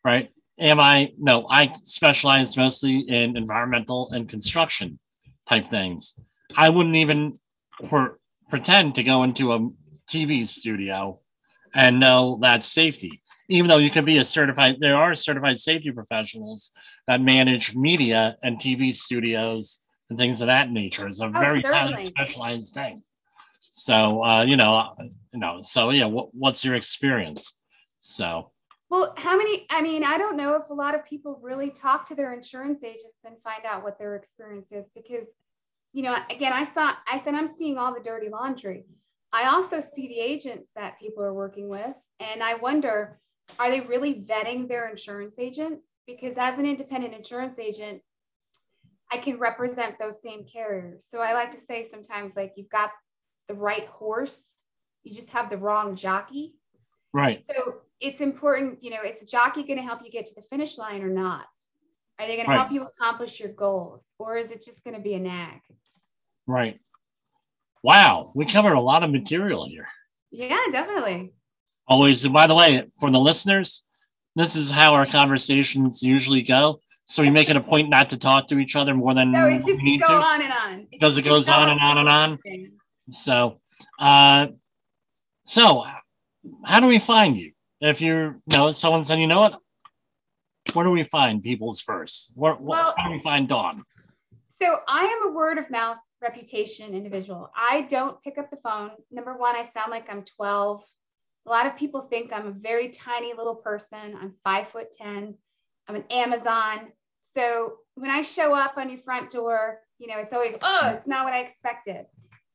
right? 0.05 0.29
Am 0.59 0.79
I 0.79 1.11
no? 1.17 1.45
I 1.49 1.73
specialize 1.83 2.55
mostly 2.57 2.99
in 2.99 3.35
environmental 3.35 4.09
and 4.11 4.29
construction 4.29 4.99
type 5.47 5.67
things. 5.67 6.19
I 6.55 6.69
wouldn't 6.69 6.95
even 6.95 7.33
for, 7.89 8.19
pretend 8.49 8.95
to 8.95 9.03
go 9.03 9.23
into 9.23 9.53
a 9.53 9.69
TV 10.07 10.47
studio 10.47 11.19
and 11.73 11.99
know 11.99 12.37
that 12.41 12.63
safety. 12.63 13.22
Even 13.49 13.67
though 13.67 13.77
you 13.77 13.89
can 13.89 14.05
be 14.05 14.17
a 14.17 14.23
certified, 14.23 14.77
there 14.79 14.95
are 14.95 15.15
certified 15.15 15.59
safety 15.59 15.91
professionals 15.91 16.71
that 17.07 17.21
manage 17.21 17.75
media 17.75 18.37
and 18.43 18.57
TV 18.57 18.95
studios 18.95 19.83
and 20.09 20.17
things 20.17 20.41
of 20.41 20.47
that 20.47 20.71
nature. 20.71 21.07
It's 21.07 21.21
a 21.21 21.27
very 21.27 21.61
highly 21.61 22.05
specialized 22.05 22.73
thing. 22.73 23.03
So 23.71 24.23
uh, 24.23 24.43
you 24.43 24.55
know, 24.55 24.93
you 25.33 25.39
know, 25.39 25.59
so 25.61 25.89
yeah, 25.89 26.05
what, 26.05 26.33
what's 26.33 26.63
your 26.63 26.75
experience? 26.75 27.59
So 27.99 28.51
Well, 28.89 29.13
how 29.17 29.35
many? 29.35 29.65
I 29.69 29.81
mean, 29.81 30.03
I 30.03 30.17
don't 30.17 30.37
know 30.37 30.55
if 30.55 30.69
a 30.69 30.73
lot 30.73 30.93
of 30.93 31.03
people 31.05 31.39
really 31.41 31.71
talk 31.71 32.07
to 32.09 32.15
their 32.15 32.33
insurance 32.33 32.83
agents 32.83 33.25
and 33.25 33.35
find 33.43 33.65
out 33.65 33.83
what 33.83 33.97
their 33.97 34.15
experience 34.15 34.71
is 34.71 34.85
because, 34.93 35.27
you 35.91 36.03
know, 36.03 36.15
again, 36.29 36.53
I 36.53 36.65
saw, 36.65 36.93
I 37.11 37.19
said, 37.19 37.33
I'm 37.33 37.49
seeing 37.57 37.77
all 37.77 37.93
the 37.93 37.99
dirty 37.99 38.29
laundry. 38.29 38.85
I 39.31 39.47
also 39.47 39.79
see 39.79 40.07
the 40.07 40.19
agents 40.19 40.69
that 40.75 40.99
people 40.99 41.23
are 41.23 41.33
working 41.33 41.67
with, 41.67 41.95
and 42.19 42.43
I 42.43 42.53
wonder, 42.53 43.19
are 43.59 43.69
they 43.71 43.81
really 43.81 44.15
vetting 44.15 44.67
their 44.67 44.89
insurance 44.89 45.35
agents? 45.37 45.95
Because 46.07 46.37
as 46.37 46.57
an 46.57 46.65
independent 46.65 47.13
insurance 47.13 47.59
agent, 47.59 48.01
I 49.11 49.17
can 49.17 49.37
represent 49.37 49.99
those 49.99 50.21
same 50.21 50.45
carriers. 50.45 51.05
So 51.09 51.19
I 51.19 51.33
like 51.33 51.51
to 51.51 51.59
say 51.59 51.87
sometimes, 51.89 52.35
like, 52.35 52.53
you've 52.57 52.69
got 52.69 52.91
the 53.47 53.53
right 53.53 53.87
horse, 53.87 54.39
you 55.03 55.13
just 55.13 55.29
have 55.31 55.49
the 55.49 55.57
wrong 55.57 55.95
jockey. 55.95 56.55
right, 57.13 57.45
So 57.45 57.81
it's 57.99 58.21
important, 58.21 58.83
you 58.83 58.89
know, 58.91 59.03
is 59.05 59.19
the 59.19 59.25
jockey 59.25 59.63
going 59.63 59.77
to 59.77 59.83
help 59.83 60.01
you 60.03 60.11
get 60.11 60.25
to 60.27 60.35
the 60.35 60.41
finish 60.41 60.77
line 60.77 61.03
or 61.03 61.09
not? 61.09 61.45
Are 62.19 62.27
they 62.27 62.35
going 62.35 62.47
Right. 62.47 62.55
to 62.55 62.59
help 62.59 62.71
you 62.71 62.83
accomplish 62.83 63.39
your 63.39 63.51
goals 63.53 64.11
or 64.19 64.37
is 64.37 64.51
it 64.51 64.63
just 64.63 64.83
going 64.83 64.95
to 64.95 65.01
be 65.01 65.13
a 65.15 65.19
nag? 65.19 65.59
right. 66.47 66.79
Wow, 67.83 68.31
we 68.35 68.45
covered 68.45 68.73
a 68.73 68.81
lot 68.81 69.03
of 69.03 69.11
material 69.11 69.65
here. 69.67 69.87
Yeah, 70.31 70.59
definitely. 70.71 71.33
Always, 71.87 72.25
by 72.27 72.47
the 72.47 72.55
way, 72.55 72.85
for 72.99 73.11
the 73.11 73.19
listeners, 73.19 73.87
this 74.35 74.55
is 74.55 74.71
how 74.71 74.93
our 74.93 75.05
conversations 75.05 76.01
usually 76.01 76.41
go. 76.41 76.79
So 77.05 77.21
we 77.21 77.29
make 77.29 77.49
it 77.49 77.57
a 77.57 77.61
point 77.61 77.89
not 77.89 78.09
to 78.11 78.17
talk 78.17 78.47
to 78.47 78.57
each 78.59 78.75
other 78.75 78.93
more 78.93 79.13
than 79.13 79.31
No, 79.31 79.47
we 79.47 79.57
just 79.57 79.83
need 79.83 79.99
go 79.99 80.07
to. 80.07 80.13
on 80.13 80.41
and 80.41 80.53
on. 80.53 80.87
Because 80.89 81.17
it 81.17 81.23
goes 81.23 81.49
on 81.49 81.69
and 81.69 81.79
on 81.81 81.97
and 81.97 82.09
on. 82.09 82.39
So, 83.09 83.59
uh, 83.99 84.47
so 85.43 85.85
how 86.65 86.79
do 86.79 86.87
we 86.87 86.99
find 86.99 87.37
you? 87.37 87.51
if 87.83 87.99
you 87.99 88.41
know 88.47 88.71
someone 88.71 89.03
said, 89.03 89.19
you 89.19 89.27
know 89.27 89.41
what, 89.41 89.59
where 90.73 90.85
do 90.85 90.91
we 90.91 91.03
find 91.03 91.43
people's 91.43 91.81
first? 91.81 92.31
Where, 92.35 92.55
well, 92.55 92.93
how 92.97 93.07
do 93.07 93.11
we 93.13 93.19
find 93.19 93.47
Dawn? 93.47 93.83
So 94.61 94.77
I 94.87 95.03
am 95.03 95.29
a 95.29 95.33
word 95.33 95.57
of 95.57 95.69
mouth 95.69 95.97
reputation 96.21 96.93
individual. 96.93 97.51
I 97.55 97.81
don't 97.81 98.21
pick 98.23 98.37
up 98.37 98.49
the 98.49 98.57
phone. 98.63 98.91
Number 99.11 99.35
one, 99.35 99.57
I 99.57 99.63
sound 99.63 99.91
like 99.91 100.09
I'm 100.09 100.23
12. 100.23 100.81
A 101.45 101.49
lot 101.49 101.65
of 101.65 101.75
people 101.75 102.01
think 102.01 102.31
I'm 102.31 102.47
a 102.47 102.51
very 102.51 102.89
tiny 102.89 103.33
little 103.33 103.55
person. 103.55 104.17
I'm 104.19 104.33
five 104.43 104.69
foot 104.69 104.93
10. 104.97 105.35
I'm 105.87 105.95
an 105.95 106.05
Amazon. 106.09 106.91
So 107.35 107.77
when 107.95 108.09
I 108.09 108.21
show 108.21 108.53
up 108.53 108.77
on 108.77 108.89
your 108.89 108.99
front 108.99 109.31
door, 109.31 109.79
you 109.99 110.07
know, 110.07 110.17
it's 110.17 110.33
always, 110.33 110.55
oh, 110.61 110.91
it's 110.95 111.07
not 111.07 111.25
what 111.25 111.33
I 111.33 111.41
expected. 111.41 112.05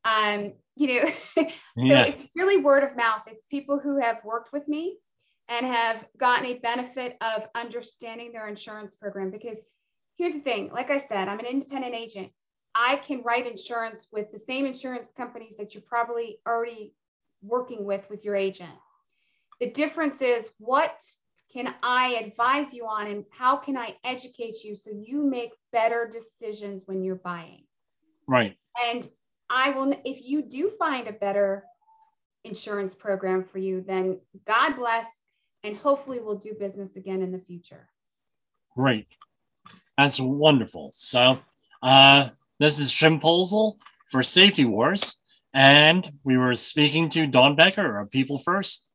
Um, 0.04 0.52
you 0.76 1.02
know, 1.02 1.10
so 1.36 1.46
yeah. 1.76 2.04
it's 2.04 2.22
really 2.34 2.58
word 2.58 2.84
of 2.84 2.96
mouth. 2.96 3.22
It's 3.26 3.44
people 3.46 3.78
who 3.78 4.00
have 4.00 4.24
worked 4.24 4.52
with 4.52 4.66
me 4.68 4.96
and 5.48 5.66
have 5.66 6.06
gotten 6.16 6.46
a 6.46 6.58
benefit 6.58 7.16
of 7.20 7.48
understanding 7.54 8.32
their 8.32 8.48
insurance 8.48 8.94
program. 8.94 9.30
Because 9.30 9.58
here's 10.16 10.34
the 10.34 10.40
thing 10.40 10.70
like 10.72 10.90
I 10.90 10.98
said, 10.98 11.28
I'm 11.28 11.40
an 11.40 11.46
independent 11.46 11.94
agent. 11.94 12.30
I 12.74 12.96
can 12.96 13.22
write 13.22 13.46
insurance 13.46 14.06
with 14.12 14.30
the 14.30 14.38
same 14.38 14.66
insurance 14.66 15.08
companies 15.16 15.56
that 15.56 15.74
you're 15.74 15.82
probably 15.82 16.38
already 16.46 16.94
working 17.42 17.84
with 17.84 18.08
with 18.10 18.24
your 18.24 18.36
agent. 18.36 18.70
The 19.60 19.70
difference 19.70 20.20
is 20.20 20.48
what 20.58 21.00
can 21.52 21.74
I 21.82 22.14
advise 22.14 22.74
you 22.74 22.86
on 22.86 23.06
and 23.06 23.24
how 23.30 23.56
can 23.56 23.76
I 23.76 23.96
educate 24.04 24.62
you 24.64 24.76
so 24.76 24.90
you 24.90 25.22
make 25.22 25.50
better 25.72 26.10
decisions 26.10 26.82
when 26.86 27.02
you're 27.02 27.16
buying? 27.16 27.64
Right. 28.26 28.56
And 28.86 29.08
I 29.48 29.70
will, 29.70 29.94
if 30.04 30.22
you 30.22 30.42
do 30.42 30.70
find 30.78 31.08
a 31.08 31.12
better 31.12 31.64
insurance 32.44 32.94
program 32.94 33.44
for 33.44 33.58
you, 33.58 33.82
then 33.86 34.20
God 34.46 34.74
bless 34.76 35.06
and 35.64 35.76
hopefully 35.76 36.20
we'll 36.20 36.36
do 36.36 36.54
business 36.58 36.96
again 36.96 37.22
in 37.22 37.32
the 37.32 37.38
future. 37.38 37.88
Great. 38.76 39.06
That's 39.96 40.20
wonderful. 40.20 40.90
So, 40.92 41.38
uh, 41.82 42.28
this 42.60 42.78
is 42.78 42.92
Jim 42.92 43.20
Posel 43.20 43.76
for 44.10 44.22
Safety 44.22 44.64
Wars, 44.64 45.20
and 45.54 46.10
we 46.24 46.36
were 46.36 46.54
speaking 46.54 47.08
to 47.10 47.26
Dawn 47.26 47.56
Becker 47.56 48.00
of 48.00 48.10
People 48.10 48.38
First 48.38 48.92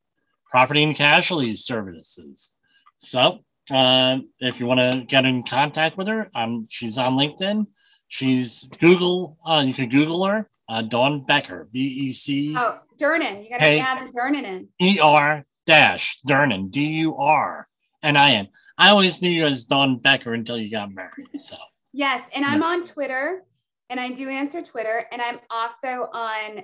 Property 0.49 0.83
and 0.83 0.95
Casualty 0.95 1.55
Services. 1.55 2.55
So, 2.97 3.39
uh, 3.71 4.17
if 4.39 4.59
you 4.59 4.65
want 4.65 4.79
to 4.79 5.05
get 5.07 5.25
in 5.25 5.43
contact 5.43 5.97
with 5.97 6.07
her, 6.07 6.29
um, 6.35 6.65
she's 6.69 6.97
on 6.97 7.13
LinkedIn. 7.13 7.65
She's 8.07 8.69
Google. 8.79 9.37
Uh, 9.45 9.63
you 9.65 9.73
can 9.73 9.89
Google 9.89 10.25
her. 10.25 10.49
Uh, 10.69 10.81
Dawn 10.81 11.25
Becker, 11.25 11.67
B 11.71 11.79
E 11.79 12.13
C. 12.13 12.55
Oh, 12.57 12.79
Durnin. 12.97 13.43
You 13.43 13.49
got 13.49 13.59
to 13.59 13.79
add 13.79 14.11
Durnin 14.11 14.45
in. 14.45 14.67
E 14.79 14.99
R 14.99 15.45
dash 15.65 16.19
Durnin, 16.27 16.69
D 16.69 16.85
U 16.85 17.15
R 17.17 17.67
N 18.01 18.15
I 18.15 18.31
N. 18.31 18.47
I 18.77 18.89
always 18.89 19.21
knew 19.21 19.29
you 19.29 19.45
as 19.45 19.65
Dawn 19.65 19.97
Becker 19.97 20.33
until 20.33 20.57
you 20.57 20.71
got 20.71 20.93
married. 20.93 21.27
So. 21.35 21.57
Yes, 21.91 22.27
and 22.33 22.45
I'm 22.45 22.63
on 22.63 22.83
Twitter 22.83 23.43
and 23.89 23.99
I 23.99 24.11
do 24.11 24.29
answer 24.29 24.61
Twitter, 24.61 25.05
and 25.11 25.21
I'm 25.21 25.39
also 25.49 26.09
on, 26.13 26.63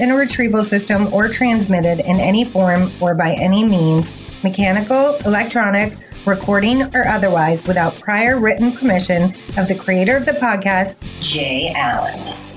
in 0.00 0.10
a 0.10 0.16
retrieval 0.16 0.62
system, 0.62 1.12
or 1.12 1.28
transmitted 1.28 2.00
in 2.00 2.18
any 2.18 2.44
form 2.44 2.90
or 3.00 3.14
by 3.14 3.36
any 3.38 3.64
means, 3.64 4.12
mechanical, 4.42 5.16
electronic, 5.26 5.96
recording, 6.26 6.82
or 6.94 7.06
otherwise, 7.06 7.66
without 7.66 7.98
prior 8.00 8.38
written 8.38 8.72
permission 8.72 9.34
of 9.56 9.68
the 9.68 9.74
creator 9.74 10.16
of 10.16 10.26
the 10.26 10.32
podcast, 10.32 11.00
Jay 11.20 11.72
Allen. 11.74 12.49